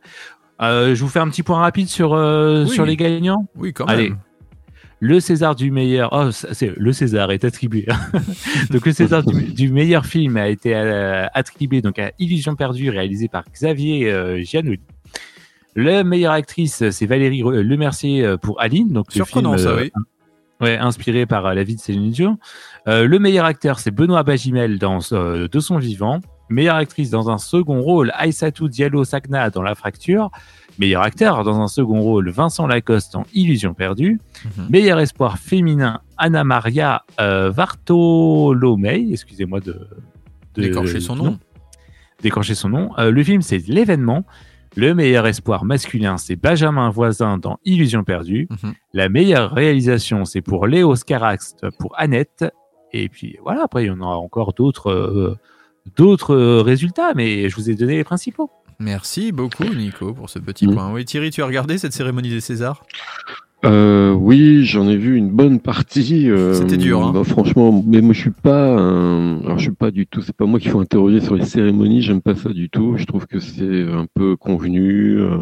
Euh, 0.61 0.95
je 0.95 1.03
vous 1.03 1.09
fais 1.09 1.19
un 1.19 1.29
petit 1.29 1.43
point 1.43 1.59
rapide 1.59 1.87
sur 1.89 2.13
euh, 2.13 2.63
Oui. 2.65 2.69
sur 2.69 2.85
les 2.85 2.95
gagnants. 2.95 3.47
Oui, 3.57 3.73
quand 3.73 3.85
Allez. 3.85 4.13
Le 5.01 5.19
César 5.19 5.55
du 5.55 5.71
meilleur, 5.71 6.09
oh, 6.13 6.31
ça, 6.31 6.53
c'est 6.53 6.71
le 6.75 6.93
César 6.93 7.31
est 7.31 7.43
attribué. 7.43 7.85
donc 8.71 8.85
le 8.85 8.91
César 8.93 9.23
du, 9.23 9.43
du 9.53 9.69
meilleur 9.71 10.05
film 10.05 10.37
a 10.37 10.47
été 10.47 10.73
euh, 10.75 11.27
attribué 11.33 11.81
donc 11.81 11.99
à 11.99 12.11
Illusion 12.17 12.55
perdue, 12.55 12.89
réalisé 12.89 13.27
par 13.27 13.43
Xavier 13.53 14.09
euh, 14.11 14.41
Giannoli. 14.41 14.79
La 15.75 16.05
meilleure 16.05 16.31
actrice, 16.31 16.89
c'est 16.89 17.05
Valérie 17.05 17.41
Re- 17.41 17.59
Lemercier 17.59 18.23
euh, 18.25 18.37
pour 18.37 18.61
Aline, 18.61 18.93
donc 18.93 19.07
le 19.09 19.13
Surprenant, 19.15 19.55
film, 19.57 19.63
ça, 19.67 19.73
euh, 19.73 19.81
oui. 19.81 19.91
ouais, 20.61 20.77
inspiré 20.77 21.25
par 21.25 21.45
euh, 21.45 21.53
la 21.53 21.63
vie 21.63 21.75
de 21.75 21.81
Céline 21.81 22.11
Dion. 22.11 22.37
Euh, 22.87 23.05
le 23.05 23.19
meilleur 23.19 23.43
acteur, 23.45 23.79
c'est 23.79 23.91
Benoît 23.91 24.23
Bagimel 24.23 24.79
dans 24.79 24.99
euh, 25.11 25.49
De 25.49 25.59
son 25.59 25.77
vivant. 25.77 26.21
Meilleure 26.49 26.75
actrice 26.75 27.09
dans 27.09 27.29
un 27.29 27.37
second 27.37 27.81
rôle, 27.81 28.11
Aïssatou 28.15 28.69
Diallo 28.69 29.03
Sakna 29.03 29.49
dans 29.49 29.61
La 29.61 29.75
Fracture. 29.75 30.29
Meilleur 30.77 31.01
acteur 31.01 31.43
dans 31.43 31.59
un 31.61 31.67
second 31.67 32.01
rôle, 32.01 32.29
Vincent 32.29 32.67
Lacoste 32.67 33.13
dans 33.13 33.25
Illusion 33.33 33.73
perdue. 33.73 34.19
Mhm. 34.43 34.67
Meilleur 34.69 34.99
espoir 34.99 35.37
féminin, 35.39 36.01
Anna 36.17 36.43
Maria 36.43 37.03
euh, 37.19 37.49
Vartolomei. 37.49 39.07
Excusez-moi 39.11 39.59
de, 39.59 39.87
de 40.55 40.61
D'écorcher 40.61 40.99
son 40.99 41.15
nom. 41.15 41.39
D'écorcher 42.21 42.55
son 42.55 42.69
nom. 42.69 42.91
Euh, 42.97 43.11
le 43.11 43.23
film, 43.23 43.41
c'est 43.41 43.67
l'événement. 43.67 44.25
Le 44.75 44.93
meilleur 44.93 45.25
espoir 45.25 45.63
masculin, 45.63 46.17
c'est 46.17 46.35
Benjamin 46.35 46.89
Voisin 46.89 47.37
dans 47.37 47.57
Illusion 47.63 48.03
perdue. 48.03 48.49
Mhm. 48.49 48.73
La 48.93 49.07
meilleure 49.07 49.51
réalisation, 49.51 50.25
c'est 50.25 50.41
pour 50.41 50.67
Léo 50.67 50.95
Scarax 50.95 51.55
pour 51.79 51.97
Annette. 51.97 52.45
Et 52.91 53.09
puis 53.09 53.37
voilà, 53.41 53.63
après, 53.63 53.85
il 53.85 53.87
y 53.87 53.91
en 53.91 54.01
aura 54.01 54.17
encore 54.17 54.53
d'autres 54.53 54.91
euh, 54.91 55.37
d'autres 55.97 56.35
euh, 56.35 56.61
résultats, 56.61 57.13
mais 57.15 57.49
je 57.49 57.55
vous 57.55 57.69
ai 57.69 57.75
donné 57.75 57.97
les 57.97 58.03
principaux. 58.03 58.49
Merci 58.79 59.31
beaucoup, 59.31 59.63
Nico, 59.63 60.13
pour 60.13 60.29
ce 60.29 60.39
petit 60.39 60.67
Mm. 60.67 60.73
point. 60.73 60.91
Oui, 60.93 61.05
Thierry, 61.05 61.29
tu 61.31 61.41
as 61.41 61.45
regardé 61.45 61.77
cette 61.77 61.93
cérémonie 61.93 62.29
des 62.29 62.41
Césars? 62.41 62.83
Euh, 63.63 64.11
oui, 64.11 64.63
j'en 64.65 64.87
ai 64.87 64.97
vu 64.97 65.15
une 65.15 65.29
bonne 65.31 65.59
partie. 65.59 66.29
euh, 66.29 66.53
C'était 66.53 66.77
dur, 66.77 67.03
hein. 67.03 67.11
bah, 67.13 67.23
franchement, 67.23 67.83
mais 67.87 68.01
moi 68.01 68.13
je 68.13 68.19
suis 68.19 68.29
pas, 68.29 68.77
un- 68.77 69.39
alors 69.43 69.57
je 69.57 69.63
suis 69.63 69.71
pas 69.71 69.89
du 69.91 70.05
tout. 70.05 70.21
C'est 70.21 70.35
pas 70.35 70.45
moi 70.45 70.59
qu'il 70.59 70.69
faut 70.69 70.79
interroger 70.81 71.19
sur 71.21 71.35
les 71.35 71.45
cérémonies. 71.45 72.01
J'aime 72.01 72.21
pas 72.21 72.35
ça 72.35 72.49
du 72.49 72.69
tout. 72.69 72.95
Je 72.97 73.05
trouve 73.05 73.25
que 73.25 73.39
c'est 73.39 73.83
un 73.83 74.05
peu 74.13 74.35
convenu. 74.35 75.17
euh, 75.19 75.37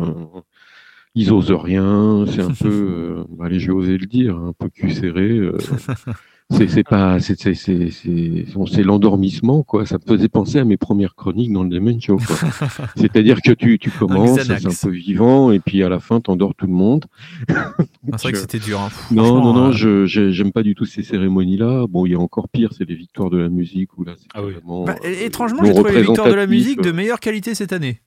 ils 1.16 1.32
osent 1.34 1.52
rien. 1.52 2.24
C'est 2.28 2.42
un 2.42 2.52
peu, 2.62 2.70
euh, 2.70 3.24
bah, 3.30 3.46
allez, 3.46 3.60
je 3.60 3.68
vais 3.68 3.74
oser 3.74 3.98
le 3.98 4.06
dire, 4.06 4.38
un 4.38 4.54
peu 4.58 4.70
cul 4.70 4.92
serré. 4.92 5.40
euh, 6.52 6.58
c'est 6.58 6.68
c'est 6.68 6.84
pas, 6.84 7.20
c'est 7.20 7.40
c'est 7.40 7.54
c'est 7.54 7.90
c'est 7.90 8.46
bon, 8.54 8.66
c'est 8.66 8.84
l'endormissement 8.84 9.64
quoi. 9.64 9.86
Ça 9.86 9.98
me 9.98 10.04
faisait 10.06 10.28
penser 10.30 10.60
à 10.60 10.66
mes 10.66 10.78
premières 10.78 11.16
chroniques 11.16 11.52
dans 11.52 11.64
le 11.64 11.70
Demen 11.70 12.02
Show. 12.02 12.18
quoi. 12.18 12.36
C'est-à-dire 12.96 13.42
que 13.42 13.52
tu 13.52 13.80
tu 13.80 13.90
commences, 13.90 14.42
c'est 14.42 14.66
un 14.66 14.70
peu 14.90 14.90
vivant, 14.92 15.52
et 15.52 15.60
puis 15.60 15.84
à 15.84 15.90
la 15.90 16.00
fin 16.00 16.20
t'endors 16.20 16.54
tout 16.56 16.68
le 16.68 16.74
monde. 16.74 17.06
C'est 17.48 18.22
vrai 18.22 18.32
que 18.34 18.38
c'était 18.38 18.60
dur. 18.60 18.80
hein. 18.82 18.90
Non, 19.12 19.24
Franchement, 19.26 19.44
non, 19.44 19.54
non, 19.54 19.70
euh, 19.70 19.72
je 19.72 20.06
j'ai- 20.06 20.32
j'aime 20.32 20.52
pas 20.52 20.64
du 20.64 20.76
tout 20.76 20.86
ces 20.86 21.04
cérémonies-là. 21.04 21.86
Bon, 21.90 22.06
il 22.06 22.12
y 22.12 22.16
a 22.16 22.20
encore 22.20 22.50
pire, 22.50 22.70
c'est 22.78 22.88
les 22.88 22.96
victoires 22.96 23.30
de 23.30 23.38
la 23.38 23.50
musique 23.50 23.98
où 23.98 24.04
là, 24.04 24.14
Ah 24.34 24.44
oui. 24.44 24.54
vraiment. 24.54 24.84
bah, 24.84 24.96
euh, 25.06 25.26
étrangement, 25.26 25.62
non 25.62 25.68
j'ai 25.68 25.74
trouvé 25.74 25.92
les 25.94 26.02
victoires 26.04 26.30
de 26.30 26.34
la 26.36 26.48
musique 26.48 26.82
de 26.82 26.90
euh. 26.90 26.94
meilleure 26.94 27.20
qualité 27.20 27.56
cette 27.56 27.74
année. 27.74 28.02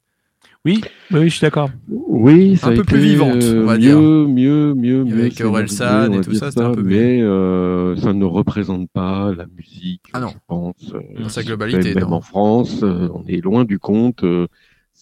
Oui, 0.66 0.80
oui, 1.12 1.24
je 1.28 1.34
suis 1.36 1.40
d'accord. 1.42 1.70
Oui, 1.88 2.56
ça 2.56 2.66
Un 2.66 2.70
a 2.70 2.74
peu 2.74 2.82
été, 2.82 2.92
plus 2.94 2.98
vivante, 3.00 3.40
euh, 3.40 3.62
on 3.62 3.66
va 3.66 3.74
mieux, 3.74 3.78
dire. 3.80 3.98
mieux, 4.00 4.74
mieux, 4.74 5.04
mieux. 5.04 5.20
Avec 5.20 5.34
c'est 5.34 5.44
Orelsan 5.44 6.12
et 6.12 6.16
va 6.16 6.24
tout 6.24 6.34
ça, 6.34 6.50
c'était 6.50 6.64
un 6.64 6.72
peu 6.72 6.82
mieux. 6.82 6.88
Mais 6.96 7.22
euh, 7.22 7.94
ça 7.96 8.12
ne 8.12 8.24
représente 8.24 8.90
pas 8.90 9.32
la 9.32 9.46
musique, 9.56 10.02
Ah 10.12 10.18
non. 10.18 10.28
je 10.28 10.34
pense. 10.48 10.92
euh, 10.92 11.22
Dans 11.22 11.28
sa 11.28 11.44
globalité, 11.44 11.94
Même 11.94 12.04
non. 12.08 12.14
en 12.14 12.20
France, 12.20 12.80
euh, 12.82 13.08
on 13.14 13.24
est 13.28 13.40
loin 13.40 13.64
du 13.64 13.78
compte. 13.78 14.24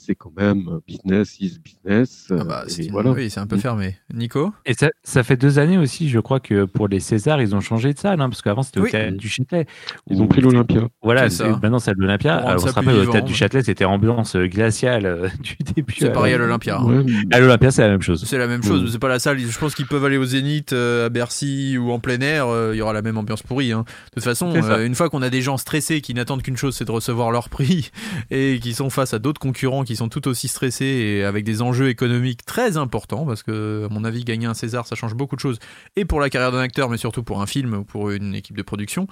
C'est 0.04 0.14
quand 0.14 0.32
même 0.36 0.80
business 0.86 1.36
is 1.40 1.58
business. 1.62 2.26
Ah 2.30 2.44
bah, 2.44 2.64
euh, 2.68 2.82
et 2.82 2.88
voilà. 2.90 3.10
Oui, 3.12 3.30
c'est 3.30 3.40
un 3.40 3.46
peu 3.46 3.56
Mm. 3.56 3.60
fermé. 3.60 3.96
Nico 4.12 4.52
Et 4.66 4.74
ça, 4.74 4.88
ça 5.02 5.22
fait 5.22 5.36
deux 5.36 5.58
années 5.58 5.78
aussi, 5.78 6.08
je 6.08 6.18
crois 6.20 6.40
que 6.40 6.64
pour 6.64 6.88
les 6.88 7.00
Césars, 7.00 7.40
ils 7.40 7.54
ont 7.54 7.60
changé 7.60 7.92
de 7.94 7.98
salle, 7.98 8.20
hein, 8.20 8.28
parce 8.28 8.42
qu'avant 8.42 8.62
c'était 8.62 8.80
Oui. 8.80 8.88
au 8.88 8.92
Théâtre 8.92 9.16
du 9.16 9.28
Châtelet. 9.28 9.66
Ils 10.10 10.20
ont 10.22 10.26
pris 10.26 10.40
l'Olympia. 10.40 10.82
Voilà, 11.02 11.30
ça. 11.30 11.48
maintenant 11.62 11.78
c'est 11.78 11.90
à 11.90 11.94
l'Olympia. 11.96 12.42
On 12.46 12.58
ça 12.58 12.68
se 12.68 12.72
rappelle, 12.74 12.96
au 12.96 13.06
Théâtre 13.06 13.26
du 13.26 13.32
ouais. 13.32 13.38
Châtelet, 13.38 13.62
c'était 13.62 13.84
ambiance 13.84 14.36
glaciale 14.36 15.06
euh, 15.06 15.28
du 15.40 15.56
début. 15.74 15.94
C'est 15.98 16.08
à- 16.08 16.10
pareil 16.12 16.34
à 16.34 16.38
l'Olympia. 16.38 16.78
hein. 16.78 16.84
Ouais, 16.84 17.04
À 17.32 17.40
l'Olympia, 17.40 17.70
c'est 17.70 17.82
la 17.82 17.88
même 17.88 18.02
chose. 18.02 18.24
C'est 18.26 18.38
la 18.38 18.46
même 18.46 18.62
chose, 18.62 18.82
Mm. 18.84 18.88
c'est 18.88 18.98
pas 18.98 19.08
la 19.08 19.18
salle. 19.18 19.38
Je 19.38 19.58
pense 19.58 19.74
qu'ils 19.74 19.86
peuvent 19.86 20.04
aller 20.04 20.16
au 20.16 20.24
Zénith, 20.24 20.72
euh, 20.72 21.06
à 21.06 21.08
Bercy 21.08 21.76
ou 21.78 21.90
en 21.92 21.98
plein 21.98 22.20
air, 22.20 22.46
euh, 22.48 22.70
il 22.74 22.78
y 22.78 22.82
aura 22.82 22.92
la 22.92 23.02
même 23.02 23.16
ambiance 23.18 23.42
pourrie. 23.42 23.72
hein. 23.72 23.84
De 24.10 24.14
toute 24.20 24.24
façon, 24.24 24.52
euh, 24.54 24.84
une 24.86 24.94
fois 24.94 25.08
qu'on 25.08 25.22
a 25.22 25.30
des 25.30 25.42
gens 25.42 25.56
stressés 25.56 26.00
qui 26.00 26.14
n'attendent 26.14 26.42
qu'une 26.42 26.56
chose, 26.56 26.74
c'est 26.76 26.84
de 26.84 26.90
recevoir 26.90 27.30
leur 27.30 27.48
prix, 27.48 27.90
et 28.30 28.58
qui 28.60 28.74
sont 28.74 28.90
face 28.90 29.14
à 29.14 29.18
d'autres 29.18 29.40
concurrents 29.40 29.84
qui 29.84 29.93
sont 29.96 30.08
tout 30.08 30.26
aussi 30.28 30.48
stressés 30.48 30.84
et 30.84 31.24
avec 31.24 31.44
des 31.44 31.62
enjeux 31.62 31.88
économiques 31.88 32.44
très 32.44 32.76
importants, 32.76 33.24
parce 33.24 33.42
que, 33.42 33.86
à 33.90 33.92
mon 33.92 34.04
avis, 34.04 34.24
gagner 34.24 34.46
un 34.46 34.54
César, 34.54 34.86
ça 34.86 34.96
change 34.96 35.14
beaucoup 35.14 35.36
de 35.36 35.40
choses, 35.40 35.58
et 35.96 36.04
pour 36.04 36.20
la 36.20 36.30
carrière 36.30 36.52
d'un 36.52 36.60
acteur, 36.60 36.88
mais 36.88 36.96
surtout 36.96 37.22
pour 37.22 37.42
un 37.42 37.46
film 37.46 37.74
ou 37.74 37.84
pour 37.84 38.10
une 38.10 38.34
équipe 38.34 38.56
de 38.56 38.62
production. 38.62 39.06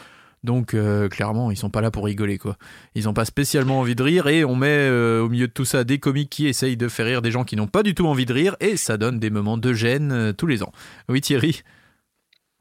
Donc 0.44 0.74
euh, 0.74 1.08
clairement, 1.08 1.50
ils 1.50 1.56
sont 1.56 1.70
pas 1.70 1.80
là 1.80 1.90
pour 1.90 2.04
rigoler 2.04 2.36
quoi. 2.36 2.56
Ils 2.94 3.08
ont 3.08 3.14
pas 3.14 3.24
spécialement 3.24 3.78
envie 3.78 3.94
de 3.94 4.02
rire 4.02 4.26
et 4.26 4.44
on 4.44 4.56
met 4.56 4.66
euh, 4.66 5.22
au 5.22 5.28
milieu 5.28 5.46
de 5.46 5.52
tout 5.52 5.64
ça 5.64 5.84
des 5.84 5.98
comiques 5.98 6.30
qui 6.30 6.48
essayent 6.48 6.76
de 6.76 6.88
faire 6.88 7.06
rire 7.06 7.22
des 7.22 7.30
gens 7.30 7.44
qui 7.44 7.54
n'ont 7.54 7.68
pas 7.68 7.82
du 7.82 7.94
tout 7.94 8.06
envie 8.06 8.26
de 8.26 8.32
rire 8.32 8.56
et 8.60 8.76
ça 8.76 8.96
donne 8.96 9.20
des 9.20 9.30
moments 9.30 9.56
de 9.56 9.72
gêne 9.72 10.10
euh, 10.10 10.32
tous 10.32 10.48
les 10.48 10.64
ans. 10.64 10.72
Oui 11.08 11.20
Thierry, 11.20 11.62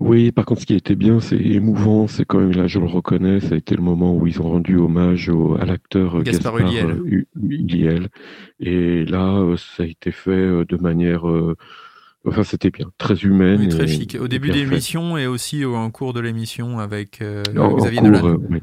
Oui, 0.03 0.31
par 0.31 0.45
contre, 0.45 0.61
ce 0.61 0.65
qui 0.65 0.73
a 0.73 0.77
été 0.77 0.95
bien, 0.95 1.19
c'est 1.19 1.37
émouvant, 1.39 2.07
c'est 2.07 2.25
quand 2.25 2.39
même, 2.39 2.51
là, 2.53 2.65
je 2.65 2.79
le 2.79 2.87
reconnais, 2.87 3.39
ça 3.39 3.53
a 3.53 3.57
été 3.57 3.75
le 3.75 3.83
moment 3.83 4.15
où 4.15 4.25
ils 4.25 4.41
ont 4.41 4.49
rendu 4.49 4.75
hommage 4.77 5.29
au- 5.29 5.55
à 5.59 5.65
l'acteur 5.65 6.15
euh, 6.17 6.21
Gaspard 6.23 6.57
Gaspard, 6.57 6.71
Ulliel. 6.71 6.89
euh, 6.89 7.25
Ulliel. 7.39 8.07
Et 8.59 9.05
là, 9.05 9.37
euh, 9.37 9.57
ça 9.57 9.83
a 9.83 9.85
été 9.85 10.11
fait 10.11 10.31
euh, 10.31 10.65
de 10.67 10.75
manière, 10.77 11.29
euh, 11.29 11.55
enfin, 12.25 12.43
c'était 12.43 12.71
bien, 12.71 12.87
très 12.97 13.13
humaine. 13.21 13.59
oui, 13.61 13.69
très 13.69 13.83
et- 13.83 13.87
chic. 13.87 14.17
Au 14.19 14.27
début 14.27 14.49
de 14.49 14.55
l'émission 14.55 15.17
et 15.17 15.27
aussi 15.27 15.63
au- 15.65 15.75
en 15.75 15.91
cours 15.91 16.13
de 16.13 16.19
l'émission 16.19 16.79
avec 16.79 17.21
euh, 17.21 17.43
En- 17.55 17.61
en 17.73 17.75
Xavier 17.77 17.99
cours, 17.99 18.09
Dolan. 18.11 18.27
euh, 18.27 18.37
oui. 18.49 18.59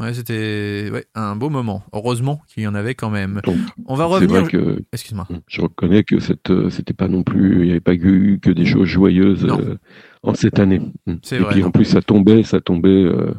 Ouais, 0.00 0.14
c'était 0.14 0.90
ouais, 0.92 1.06
un 1.16 1.34
beau 1.34 1.50
moment. 1.50 1.82
Heureusement 1.92 2.40
qu'il 2.46 2.62
y 2.62 2.68
en 2.68 2.76
avait 2.76 2.94
quand 2.94 3.10
même. 3.10 3.40
Donc, 3.44 3.56
On 3.86 3.96
va 3.96 4.04
revenir. 4.04 4.46
que 4.48 4.80
Excuse-moi. 4.92 5.26
je 5.48 5.60
reconnais 5.60 6.04
que 6.04 6.20
cette, 6.20 6.50
euh, 6.50 6.70
c'était 6.70 6.94
pas 6.94 7.08
non 7.08 7.24
plus, 7.24 7.56
il 7.62 7.64
n'y 7.64 7.70
avait 7.72 7.80
pas 7.80 7.94
eu 7.94 8.38
que 8.40 8.50
des 8.50 8.64
choses 8.64 8.86
joyeuses 8.86 9.44
Non. 9.44 9.58
Euh, 10.24 10.30
en 10.30 10.34
cette 10.34 10.58
année. 10.58 10.80
C'est 11.22 11.36
et 11.36 11.38
vrai, 11.40 11.54
puis 11.54 11.64
en 11.64 11.70
plus, 11.70 11.84
ça 11.84 12.00
tombait, 12.02 12.42
ça 12.42 12.60
tombait. 12.60 12.88
euh, 12.88 13.32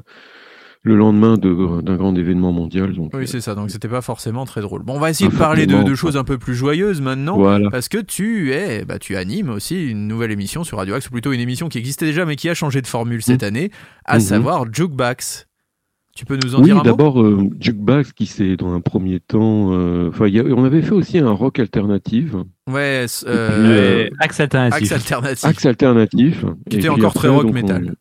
le 0.82 0.96
lendemain 0.96 1.36
de- 1.36 1.82
d'un 1.82 1.98
grand 1.98 2.16
événement 2.16 2.54
mondial. 2.54 2.94
Donc, 2.94 3.12
Oui, 3.14 3.24
euh, 3.24 3.26
c'est 3.26 3.42
ça, 3.42 3.54
donc 3.54 3.70
c'était 3.70 3.90
pas 3.90 4.00
forcément 4.02 4.46
très 4.46 4.62
drôle. 4.62 4.82
Bon, 4.84 4.96
on 4.96 5.00
va 5.00 5.10
essayer 5.10 5.30
de 5.30 5.36
parler 5.36 5.68
de, 5.68 5.94
choses 5.94 6.16
un 6.16 6.24
peu 6.24 6.38
plus 6.38 6.56
joyeuses 6.56 7.02
maintenant. 7.02 7.36
voilà. 7.38 7.70
Parce 7.70 7.90
que 7.90 7.98
tu 7.98 8.54
es, 8.54 8.86
bah, 8.86 8.98
tu 8.98 9.18
animes 9.18 9.50
aussi 9.50 9.90
une 9.90 10.08
nouvelle 10.08 10.32
émission 10.32 10.64
sur 10.64 10.78
Radio 10.78 10.96
Axe, 10.96 11.08
ou 11.08 11.12
plutôt 11.12 11.34
une 11.34 11.42
émission 11.42 11.68
qui 11.68 11.80
existait 11.80 12.06
déjà 12.06 12.24
mais 12.24 12.38
qui 12.38 12.48
a 12.48 12.54
changé 12.54 12.82
de 12.82 12.88
formule 12.88 13.22
cette 13.22 13.44
année, 13.44 13.72
à 14.06 14.16
Mhm. 14.16 14.20
savoir 14.22 14.66
Jukebox. 14.74 15.48
Tu 16.20 16.26
peux 16.26 16.36
nous 16.36 16.54
en 16.54 16.58
Oui, 16.60 16.66
dire 16.66 16.76
un 16.76 16.80
mot? 16.80 16.84
d'abord, 16.84 17.22
euh, 17.22 17.50
Jukebox 17.62 18.12
qui 18.12 18.26
s'est 18.26 18.58
dans 18.58 18.74
un 18.74 18.82
premier 18.82 19.22
temps. 19.22 19.72
euh, 19.72 20.12
y 20.28 20.38
a- 20.42 20.44
on 20.44 20.66
avait 20.66 20.82
fait 20.82 20.92
aussi 20.92 21.18
un 21.18 21.32
rock 21.32 21.60
alternatif, 21.60 22.34
Ouais, 22.68 23.06
puis, 23.08 23.26
euh, 23.30 24.08
Et 24.08 24.12
Axe 24.20 24.42
alternatif. 24.42 24.82
Axe 24.84 24.92
alternatif. 24.92 25.46
axe 25.46 25.66
alternatif. 25.66 26.46
Qui 26.70 26.76
Et 26.76 26.80
était 26.80 26.90
encore 26.90 27.14
très 27.14 27.30
rock 27.30 27.50
metal. 27.54 27.96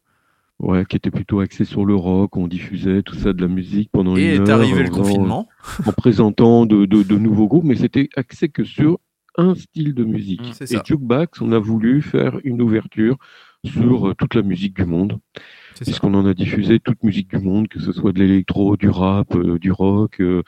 on- 0.59 0.73
ouais, 0.73 0.85
qui 0.85 0.97
était 0.97 1.13
plutôt 1.13 1.39
axé 1.39 1.65
sur 1.65 1.87
le 1.87 1.95
rock. 1.95 2.37
On 2.37 2.49
diffusait 2.49 3.03
tout 3.03 3.15
ça 3.15 3.33
de 3.33 3.41
la 3.41 3.47
musique 3.47 3.91
pendant 3.93 4.17
Et 4.17 4.35
une 4.35 4.43
est 4.43 4.49
heure. 4.51 4.59
arrivé 4.59 4.83
le 4.83 4.89
en 4.89 4.95
faisant- 4.95 5.03
confinement. 5.05 5.49
en 5.87 5.93
présentant 5.93 6.67
de, 6.67 6.87
de- 6.87 7.05
de 7.05 7.17
nouveaux 7.17 7.47
groupes, 7.47 7.63
mais 7.65 7.77
c'était 7.77 8.09
axé 8.17 8.49
que 8.49 8.65
sur 8.65 8.99
un 9.37 9.55
style 9.55 9.95
de 9.95 10.03
musique. 10.03 10.41
Mm, 10.41 10.53
c'est 10.55 10.73
Et. 10.75 10.79
Jukebox, 10.85 11.41
on 11.41 11.53
a 11.53 11.59
voulu 11.61 12.03
faire 12.03 12.41
une 12.43 12.61
ouverture 12.63 13.17
sur 13.65 14.09
euh, 14.09 14.15
toute 14.15 14.35
la 14.35 14.43
musique 14.43 14.75
du 14.75 14.85
monde, 14.87 15.19
C'est. 15.37 15.68
Puisqu'on 15.87 16.15
en 16.15 16.27
a 16.27 16.35
diffusé 16.35 16.79
toute 16.81 17.03
musique 17.03 17.29
du 17.31 17.39
monde, 17.39 17.69
que 17.69 17.81
ce 17.81 17.93
soit 17.93 18.13
de 18.13 18.19
l'électro, 18.19 18.77
du 18.77 18.89
rap, 18.89 19.35
euh, 19.35 19.59
du 19.59 19.71
rock, 19.73 20.21
euh, 20.21 20.43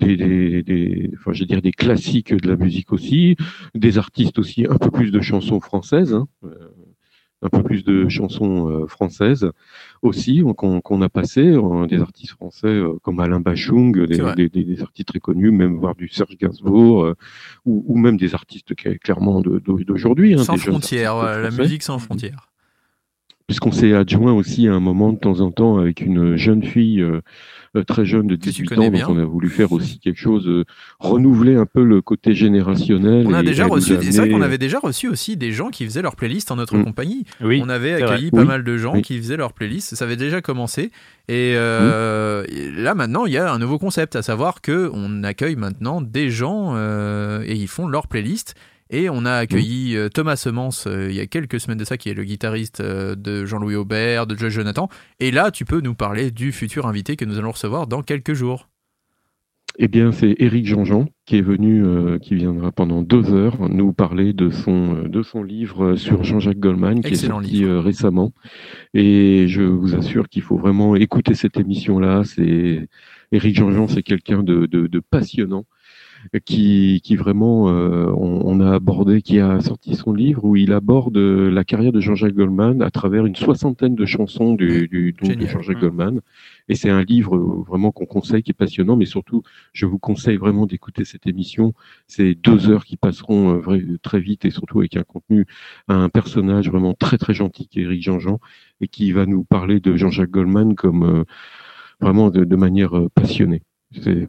des, 0.00 0.16
des, 0.16 0.62
des- 0.62 1.10
enfin, 1.14 1.32
je 1.32 1.40
veux 1.40 1.46
dire 1.46 1.62
des 1.62 1.72
classiques 1.72 2.34
de 2.34 2.48
la 2.48 2.56
musique 2.56 2.92
aussi, 2.92 3.36
des 3.74 3.98
artistes 3.98 4.38
aussi, 4.38 4.66
un 4.68 4.76
peu 4.76 4.90
plus 4.90 5.10
de 5.10 5.20
chansons 5.20 5.60
françaises. 5.60 6.14
hein, 6.14 6.26
euh, 6.44 6.50
un 7.44 7.48
peu 7.48 7.64
plus 7.64 7.82
de 7.82 8.08
chansons 8.08 8.68
euh, 8.70 8.86
françaises 8.86 9.50
aussi 10.00 10.44
qu'on 10.56 11.02
a 11.02 11.08
passé 11.08 11.42
des 11.88 12.00
artistes 12.00 12.30
français 12.34 12.80
comme 13.02 13.18
Alain 13.18 13.40
Bachung 13.40 14.06
des, 14.06 14.20
des, 14.36 14.48
des- 14.48 14.80
artistes 14.80 15.08
très 15.08 15.18
connus 15.18 15.50
même 15.50 15.76
voire 15.76 15.96
du 15.96 16.06
Serge 16.08 16.36
Gainsbourg 16.38 17.02
euh, 17.04 17.14
ou, 17.64 17.84
ou 17.88 17.98
même 17.98 18.16
des 18.16 18.34
artistes 18.36 18.76
qui- 18.76 18.96
clairement 19.00 19.40
de- 19.40 19.58
de- 19.58 19.82
d'aujourd'hui 19.82 20.34
hein, 20.34 20.44
Sans 20.44 20.52
frontières, 20.70 21.16
la 21.42 21.50
musique 21.64 21.82
sans 21.82 21.98
frontières. 21.98 22.51
Puisqu'on 23.52 23.70
s'est 23.72 23.92
adjoint 23.92 24.32
aussi 24.32 24.66
à 24.66 24.72
un 24.72 24.80
moment 24.80 25.12
de 25.12 25.18
temps 25.18 25.40
en 25.40 25.50
temps 25.50 25.76
avec 25.76 26.00
une 26.00 26.36
jeune 26.36 26.62
fille 26.64 27.02
euh, 27.02 27.20
euh, 27.76 27.84
très 27.84 28.06
jeune 28.06 28.26
de 28.26 28.34
Que 28.36 28.40
tu 28.44 28.48
18 28.50 28.64
connais 28.66 28.86
ans 28.86 28.90
bien. 28.90 29.06
donc 29.06 29.16
on 29.16 29.20
a 29.20 29.24
voulu 29.26 29.50
faire 29.50 29.72
aussi 29.76 29.98
quelque 30.00 30.18
chose 30.18 30.48
euh, 30.48 30.64
renouveler 31.00 31.54
un 31.56 31.66
peu 31.66 31.84
le 31.84 32.00
côté 32.00 32.34
générationnel 32.34 33.26
On 33.26 33.34
a 33.34 33.40
et 33.42 33.44
déjà 33.44 33.66
reçu, 33.66 33.94
c'est 34.00 34.16
vrai 34.16 34.30
qu'on 34.30 34.40
avait 34.40 34.56
déjà 34.56 34.78
reçu 34.78 35.06
aussi 35.08 35.36
des 35.36 35.52
gens 35.52 35.68
qui 35.68 35.84
faisaient 35.84 36.00
leur 36.00 36.16
playlist 36.16 36.50
en 36.50 36.56
notre 36.56 36.76
Mm. 36.78 36.84
compagnie. 36.84 37.24
Oui. 37.42 37.60
On 37.62 37.68
avait 37.68 37.92
vrai. 38.00 38.02
accueilli 38.04 38.30
pas 38.30 38.38
Oui. 38.40 38.46
mal 38.46 38.64
de 38.64 38.76
gens 38.78 38.94
Oui. 38.94 39.02
qui 39.02 39.18
faisaient 39.18 39.36
leur 39.36 39.52
playlist. 39.52 39.94
Ça 39.94 40.06
avait 40.06 40.16
déjà 40.16 40.40
commencé. 40.40 40.90
Et 41.28 41.52
euh, 41.56 42.44
et 42.48 42.70
là 42.70 42.94
maintenant, 42.94 43.26
il 43.26 43.32
y 43.34 43.36
a 43.38 43.52
un 43.52 43.58
nouveau 43.58 43.78
concept, 43.78 44.16
à 44.16 44.22
savoir 44.22 44.62
que 44.62 44.90
on 44.94 45.22
accueille 45.24 45.56
maintenant 45.56 46.00
des 46.00 46.30
gens 46.30 46.72
euh, 46.74 47.42
et 47.46 47.54
ils 47.54 47.68
font 47.68 47.86
leur 47.86 48.06
playlist. 48.08 48.54
Et 48.94 49.08
on 49.08 49.24
a 49.24 49.32
accueilli 49.32 49.96
euh, 49.96 50.10
Thomas 50.10 50.36
Semence 50.36 50.86
euh, 50.86 51.08
il 51.08 51.16
y 51.16 51.20
a 51.20 51.26
quelques 51.26 51.58
semaines 51.58 51.78
de 51.78 51.84
ça, 51.84 51.96
qui 51.96 52.10
est 52.10 52.14
le 52.14 52.24
guitariste 52.24 52.80
euh, 52.80 53.14
de 53.16 53.46
Jean-Louis 53.46 53.74
Aubert, 53.74 54.26
de 54.26 54.36
Joe 54.36 54.50
Jonathan. 54.50 54.90
Et 55.18 55.30
là, 55.30 55.50
tu 55.50 55.64
peux 55.64 55.80
nous 55.80 55.94
parler 55.94 56.30
du 56.30 56.52
futur 56.52 56.86
invité 56.86 57.16
que 57.16 57.24
nous 57.24 57.38
allons 57.38 57.52
recevoir 57.52 57.86
dans 57.86 58.02
quelques 58.02 58.34
jours. 58.34 58.68
Eh 59.78 59.88
bien, 59.88 60.12
c'est 60.12 60.34
Éric 60.38 60.66
Jean-Jean 60.66 61.08
qui 61.24 61.38
est 61.38 61.42
venu, 61.42 61.82
euh, 61.82 62.18
qui 62.18 62.34
viendra 62.34 62.70
pendant 62.70 63.00
deux 63.00 63.32
heures 63.32 63.70
nous 63.70 63.94
parler 63.94 64.34
de 64.34 64.50
son, 64.50 65.04
de 65.04 65.22
son 65.22 65.42
livre 65.42 65.96
sur 65.96 66.22
Jean-Jacques 66.22 66.58
Goldman 66.58 67.00
qui 67.00 67.08
Excellent 67.08 67.40
est 67.40 67.44
sorti 67.44 67.56
livre. 67.60 67.78
récemment. 67.78 68.32
Et 68.92 69.46
je 69.48 69.62
vous 69.62 69.94
assure 69.94 70.28
qu'il 70.28 70.42
faut 70.42 70.58
vraiment 70.58 70.96
écouter 70.96 71.32
cette 71.32 71.58
émission-là. 71.58 72.24
C'est 72.24 72.86
Éric 73.32 73.56
Jean-Jean, 73.56 73.88
c'est 73.88 74.02
quelqu'un 74.02 74.42
de, 74.42 74.66
de, 74.66 74.86
de 74.86 75.00
passionnant 75.00 75.64
qui, 76.44 77.00
qui 77.02 77.16
vraiment, 77.16 77.68
euh, 77.68 78.06
on, 78.16 78.42
on 78.44 78.60
a 78.60 78.74
abordé, 78.74 79.20
qui 79.22 79.40
a 79.40 79.60
sorti 79.60 79.94
son 79.94 80.12
livre 80.12 80.44
où 80.44 80.56
il 80.56 80.72
aborde 80.72 81.16
euh, 81.16 81.50
la 81.50 81.64
carrière 81.64 81.92
de 81.92 82.00
Jean-Jacques 82.00 82.34
Goldman 82.34 82.82
à 82.82 82.90
travers 82.90 83.26
une 83.26 83.36
soixantaine 83.36 83.94
de 83.94 84.06
chansons 84.06 84.54
du, 84.54 84.88
du, 84.88 85.12
donc, 85.12 85.36
de. 85.36 85.46
Jean-Jacques 85.46 85.72
Mm. 85.76 85.80
Goldman. 85.80 86.20
Et 86.68 86.74
c'est 86.74 86.90
un 86.90 87.02
livre 87.02 87.36
euh, 87.36 87.64
vraiment 87.66 87.92
qu'on 87.92 88.06
conseille, 88.06 88.42
qui 88.42 88.50
est 88.50 88.54
passionnant, 88.54 88.96
mais 88.96 89.06
surtout, 89.06 89.42
je 89.72 89.86
vous 89.86 89.98
conseille 89.98 90.36
vraiment 90.36 90.66
d'écouter 90.66 91.04
cette 91.04 91.26
émission. 91.26 91.74
C'est 92.06 92.34
deux 92.34 92.70
heures 92.70 92.84
qui 92.84 92.96
passeront 92.96 93.60
euh, 93.60 93.98
très 94.02 94.20
vite 94.20 94.44
et 94.44 94.50
surtout 94.50 94.80
avec 94.80 94.96
un 94.96 95.02
contenu, 95.02 95.46
un 95.88 96.08
personnage 96.08 96.70
vraiment 96.70 96.94
très 96.94 97.18
très 97.18 97.34
gentil 97.34 97.68
qui 97.68 97.80
est 97.80 97.84
Eric 97.84 98.02
Jean-Jean 98.02 98.38
et 98.80 98.88
qui 98.88 99.12
va 99.12 99.26
nous 99.26 99.44
parler 99.44 99.80
de 99.80 99.96
Jean-Jacques 99.96 100.30
Goldman 100.30 100.74
comme 100.74 101.02
euh, 101.04 101.24
vraiment 102.00 102.30
de, 102.30 102.44
de 102.44 102.56
manière 102.56 102.92
passionnée. 103.14 103.62
C'est, 104.00 104.28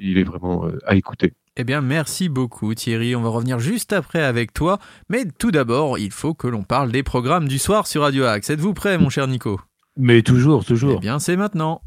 il 0.00 0.18
est 0.18 0.24
vraiment 0.24 0.66
euh, 0.66 0.78
à 0.86 0.94
écouter. 0.94 1.34
Eh 1.56 1.64
bien, 1.64 1.80
merci 1.82 2.28
beaucoup 2.28 2.74
Thierry. 2.74 3.14
On 3.14 3.22
va 3.22 3.28
revenir 3.28 3.58
juste 3.58 3.92
après 3.92 4.22
avec 4.22 4.54
toi. 4.54 4.78
Mais 5.10 5.24
tout 5.38 5.50
d'abord, 5.50 5.98
il 5.98 6.10
faut 6.10 6.34
que 6.34 6.46
l'on 6.48 6.62
parle 6.62 6.90
des 6.92 7.02
programmes 7.02 7.46
du 7.48 7.58
soir 7.58 7.86
sur 7.86 8.02
Radio 8.02 8.24
Axe. 8.24 8.48
Êtes-vous 8.50 8.72
prêt, 8.74 8.96
mon 8.98 9.10
cher 9.10 9.26
Nico? 9.28 9.60
Mais 9.98 10.22
toujours, 10.22 10.62
Eh 10.64 10.68
toujours. 10.68 11.00
bien, 11.00 11.18
c'est 11.18 11.36
maintenant. 11.36 11.82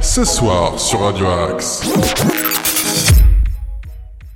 Ce 0.00 0.24
soir 0.24 0.78
sur 0.78 1.00
Radio 1.00 1.26
Axe. 1.26 1.92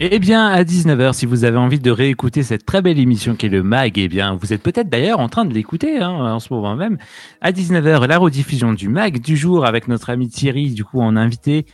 Eh 0.01 0.19
bien, 0.19 0.49
à 0.49 0.65
19h, 0.65 1.13
si 1.13 1.25
vous 1.25 1.45
avez 1.45 1.57
envie 1.57 1.79
de 1.79 1.91
réécouter 1.93 2.43
cette 2.43 2.67
très 2.67 2.83
belle 2.83 2.99
émission 2.99 3.37
qui 3.37 3.47
est 3.47 3.49
le 3.49 3.63
MAG, 3.63 3.97
eh 3.97 4.09
bien, 4.09 4.35
vous 4.35 4.53
êtes 4.53 4.61
peut-être 4.63 4.89
d'ailleurs 4.91 5.21
en 5.21 5.29
train 5.29 5.45
de 5.45 5.55
l'écouter 5.55 5.99
hein, 5.99 6.11
en 6.11 6.41
ce 6.41 6.53
moment 6.53 6.75
même. 6.75 6.99
À 7.41 7.53
19h, 7.53 8.05
la 8.09 8.19
rediffusion 8.19 8.73
du 8.73 8.89
MAG 8.89 9.21
du 9.21 9.37
jour 9.37 9.65
avec 9.65 9.87
notre 9.87 10.11
ami 10.11 10.29
Thierry, 10.29 10.73
du 10.73 10.85
coup, 10.85 11.01
en 11.01 11.15
invité. 11.17 11.65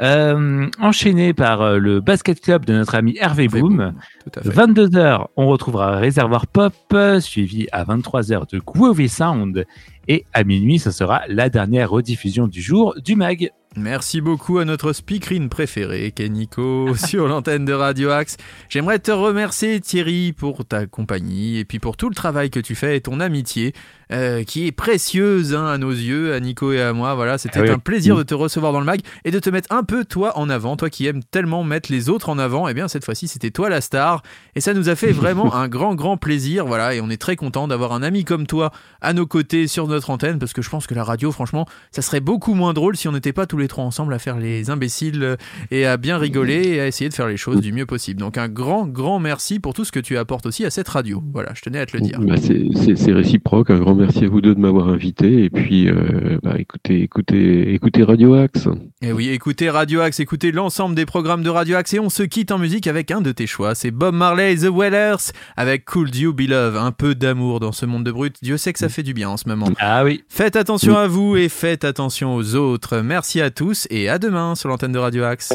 Euh, 0.00 0.66
enchaîné 0.80 1.34
par 1.34 1.60
euh, 1.62 1.78
le 1.78 2.00
basket 2.00 2.40
club 2.40 2.64
de 2.64 2.72
notre 2.74 2.94
ami 2.94 3.16
Hervé 3.20 3.48
Boom. 3.48 3.94
Tout 4.24 4.38
à 4.38 4.42
fait. 4.42 4.48
22h, 4.50 5.26
on 5.36 5.46
retrouvera 5.48 5.96
Réservoir 5.98 6.46
Pop, 6.46 6.74
euh, 6.94 7.20
suivi 7.20 7.66
à 7.72 7.84
23h 7.84 8.50
de 8.52 8.58
Groovy 8.58 9.08
Sound. 9.08 9.64
Et 10.08 10.24
à 10.32 10.42
minuit, 10.42 10.78
ce 10.80 10.90
sera 10.90 11.22
la 11.28 11.48
dernière 11.48 11.90
rediffusion 11.90 12.48
du 12.48 12.60
jour 12.60 12.94
du 13.04 13.14
MAG. 13.14 13.50
Merci 13.76 14.20
beaucoup 14.20 14.58
à 14.58 14.64
notre 14.66 14.92
speakerine 14.92 15.48
préférée, 15.48 16.12
Nico, 16.28 16.94
sur 16.96 17.26
l'antenne 17.28 17.64
de 17.64 17.72
Radio 17.72 18.10
Axe. 18.10 18.36
J'aimerais 18.68 18.98
te 18.98 19.12
remercier, 19.12 19.80
Thierry, 19.80 20.32
pour 20.32 20.64
ta 20.66 20.86
compagnie 20.86 21.58
et 21.58 21.64
puis 21.64 21.78
pour 21.78 21.96
tout 21.96 22.08
le 22.10 22.14
travail 22.14 22.50
que 22.50 22.60
tu 22.60 22.74
fais 22.74 22.96
et 22.96 23.00
ton 23.00 23.20
amitié, 23.20 23.72
euh, 24.12 24.44
qui 24.44 24.66
est 24.66 24.72
précieuse 24.72 25.54
hein, 25.54 25.66
à 25.66 25.78
nos 25.78 25.90
yeux, 25.90 26.34
à 26.34 26.40
Nico 26.40 26.72
et 26.72 26.80
à 26.80 26.92
moi. 26.92 27.14
Voilà, 27.14 27.38
c'était 27.38 27.60
Ah 27.60 27.62
oui. 27.62 27.70
un 27.70 27.78
plaisir 27.78 28.16
de 28.16 28.22
te 28.22 28.34
recevoir 28.34 28.72
dans 28.72 28.80
le 28.80 28.84
mag 28.86 29.00
et 29.24 29.30
de 29.30 29.38
te 29.38 29.48
mettre 29.50 29.72
un 29.72 29.82
peu 29.84 30.04
toi 30.04 30.38
en 30.38 30.50
avant, 30.50 30.76
toi 30.76 30.90
qui 30.90 31.06
aimes 31.06 31.22
tellement 31.30 31.64
mettre 31.64 31.90
les 31.90 32.08
autres 32.08 32.28
en 32.28 32.38
avant. 32.38 32.68
Et 32.68 32.74
bien, 32.74 32.88
cette 32.88 33.04
fois-ci, 33.04 33.26
c'était 33.28 33.50
toi 33.50 33.68
la 33.70 33.80
star 33.80 34.22
et 34.54 34.60
ça 34.60 34.74
nous 34.74 34.88
a 34.88 34.94
fait 34.96 35.12
vraiment 35.12 35.54
un 35.56 35.68
grand, 35.68 35.94
grand 35.94 36.16
plaisir. 36.16 36.66
Voilà, 36.66 36.94
et 36.94 37.00
on 37.00 37.08
est 37.10 37.20
très 37.20 37.36
content 37.36 37.68
d'avoir 37.68 37.92
un 37.92 38.02
ami 38.02 38.24
comme 38.24 38.46
toi 38.46 38.70
à 39.00 39.12
nos 39.12 39.26
côtés 39.26 39.66
sur 39.66 39.88
notre 39.88 40.10
antenne 40.10 40.38
parce 40.38 40.52
que 40.52 40.62
je 40.62 40.68
pense 40.70 40.86
que 40.86 40.94
la 40.94 41.04
radio, 41.04 41.32
franchement, 41.32 41.66
ça 41.90 42.02
serait 42.02 42.20
beaucoup 42.20 42.54
moins 42.54 42.74
drôle 42.74 42.96
si 42.96 43.08
on 43.08 43.12
n'était 43.12 43.32
pas 43.32 43.46
tous 43.46 43.56
les 43.58 43.68
trois 43.68 43.84
ensemble 43.84 44.12
à 44.14 44.18
faire 44.18 44.38
les 44.38 44.68
imbéciles 44.70 45.36
et 45.70 45.86
à 45.86 45.96
bien 45.96 46.18
rigoler 46.18 46.68
et 46.68 46.80
à 46.80 46.86
essayer 46.86 47.08
de 47.08 47.14
faire 47.14 47.28
les 47.28 47.36
choses 47.38 47.60
du 47.60 47.72
mieux 47.72 47.86
possible. 47.86 48.20
Donc 48.20 48.36
un 48.36 48.48
grand, 48.48 48.86
grand 48.86 49.18
merci 49.18 49.58
pour 49.58 49.72
tout 49.72 49.84
ce 49.84 49.92
que 49.92 50.00
tu 50.00 50.18
apportes 50.18 50.44
aussi 50.46 50.64
à 50.64 50.70
cette 50.70 50.88
radio. 50.88 51.22
Voilà, 51.32 51.52
je 51.54 51.62
tenais 51.62 51.78
à 51.78 51.86
te 51.86 51.96
le 51.96 52.02
dire. 52.02 52.20
Bah, 52.20 52.34
c'est 52.36 53.12
réciproque. 53.12 53.70
Un 53.70 53.78
grand 53.78 53.94
merci 53.94 54.01
à 54.02 54.28
vous 54.28 54.40
deux 54.40 54.54
de 54.54 54.60
m'avoir 54.60 54.88
invité. 54.88 55.44
Et 55.44 55.50
puis, 55.50 55.88
euh, 55.88 56.38
bah, 56.42 56.54
écoutez, 56.58 57.02
écoutez, 57.02 57.74
écoutez 57.74 58.02
Radio 58.02 58.34
Axe. 58.34 58.68
Et 59.00 59.12
oui, 59.12 59.28
écoutez 59.28 59.70
Radio 59.70 60.00
Axe, 60.00 60.20
écoutez 60.20 60.52
l'ensemble 60.52 60.94
des 60.94 61.06
programmes 61.06 61.42
de 61.42 61.50
Radio 61.50 61.76
Axe 61.76 61.94
et 61.94 62.00
on 62.00 62.10
se 62.10 62.22
quitte 62.22 62.52
en 62.52 62.58
musique 62.58 62.86
avec 62.86 63.10
un 63.10 63.20
de 63.20 63.32
tes 63.32 63.46
choix. 63.46 63.74
C'est 63.74 63.90
Bob 63.90 64.14
Marley 64.14 64.54
et 64.54 64.56
The 64.56 64.70
Wellers 64.72 65.32
avec 65.56 65.84
Could 65.84 66.14
You 66.14 66.32
Be 66.32 66.48
Love. 66.48 66.76
Un 66.76 66.92
peu 66.92 67.14
d'amour 67.14 67.60
dans 67.60 67.72
ce 67.72 67.86
monde 67.86 68.04
de 68.04 68.12
brut. 68.12 68.36
Dieu 68.42 68.56
sait 68.56 68.72
que 68.72 68.78
ça 68.78 68.88
fait 68.88 69.02
du 69.02 69.14
bien 69.14 69.28
en 69.28 69.36
ce 69.36 69.48
moment. 69.48 69.68
Ah 69.78 70.04
oui. 70.04 70.24
Faites 70.28 70.56
attention 70.56 70.96
à 70.96 71.06
vous 71.06 71.36
et 71.36 71.48
faites 71.48 71.84
attention 71.84 72.34
aux 72.34 72.54
autres. 72.54 72.98
Merci 72.98 73.40
à 73.40 73.50
tous 73.50 73.86
et 73.90 74.08
à 74.08 74.18
demain 74.18 74.54
sur 74.54 74.68
l'antenne 74.68 74.92
de 74.92 74.98
Radio 74.98 75.24
Axe. 75.24 75.52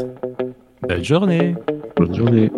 Bonne 0.88 1.04
journée. 1.04 1.56
Bonne 1.98 2.16
journée. 2.16 2.52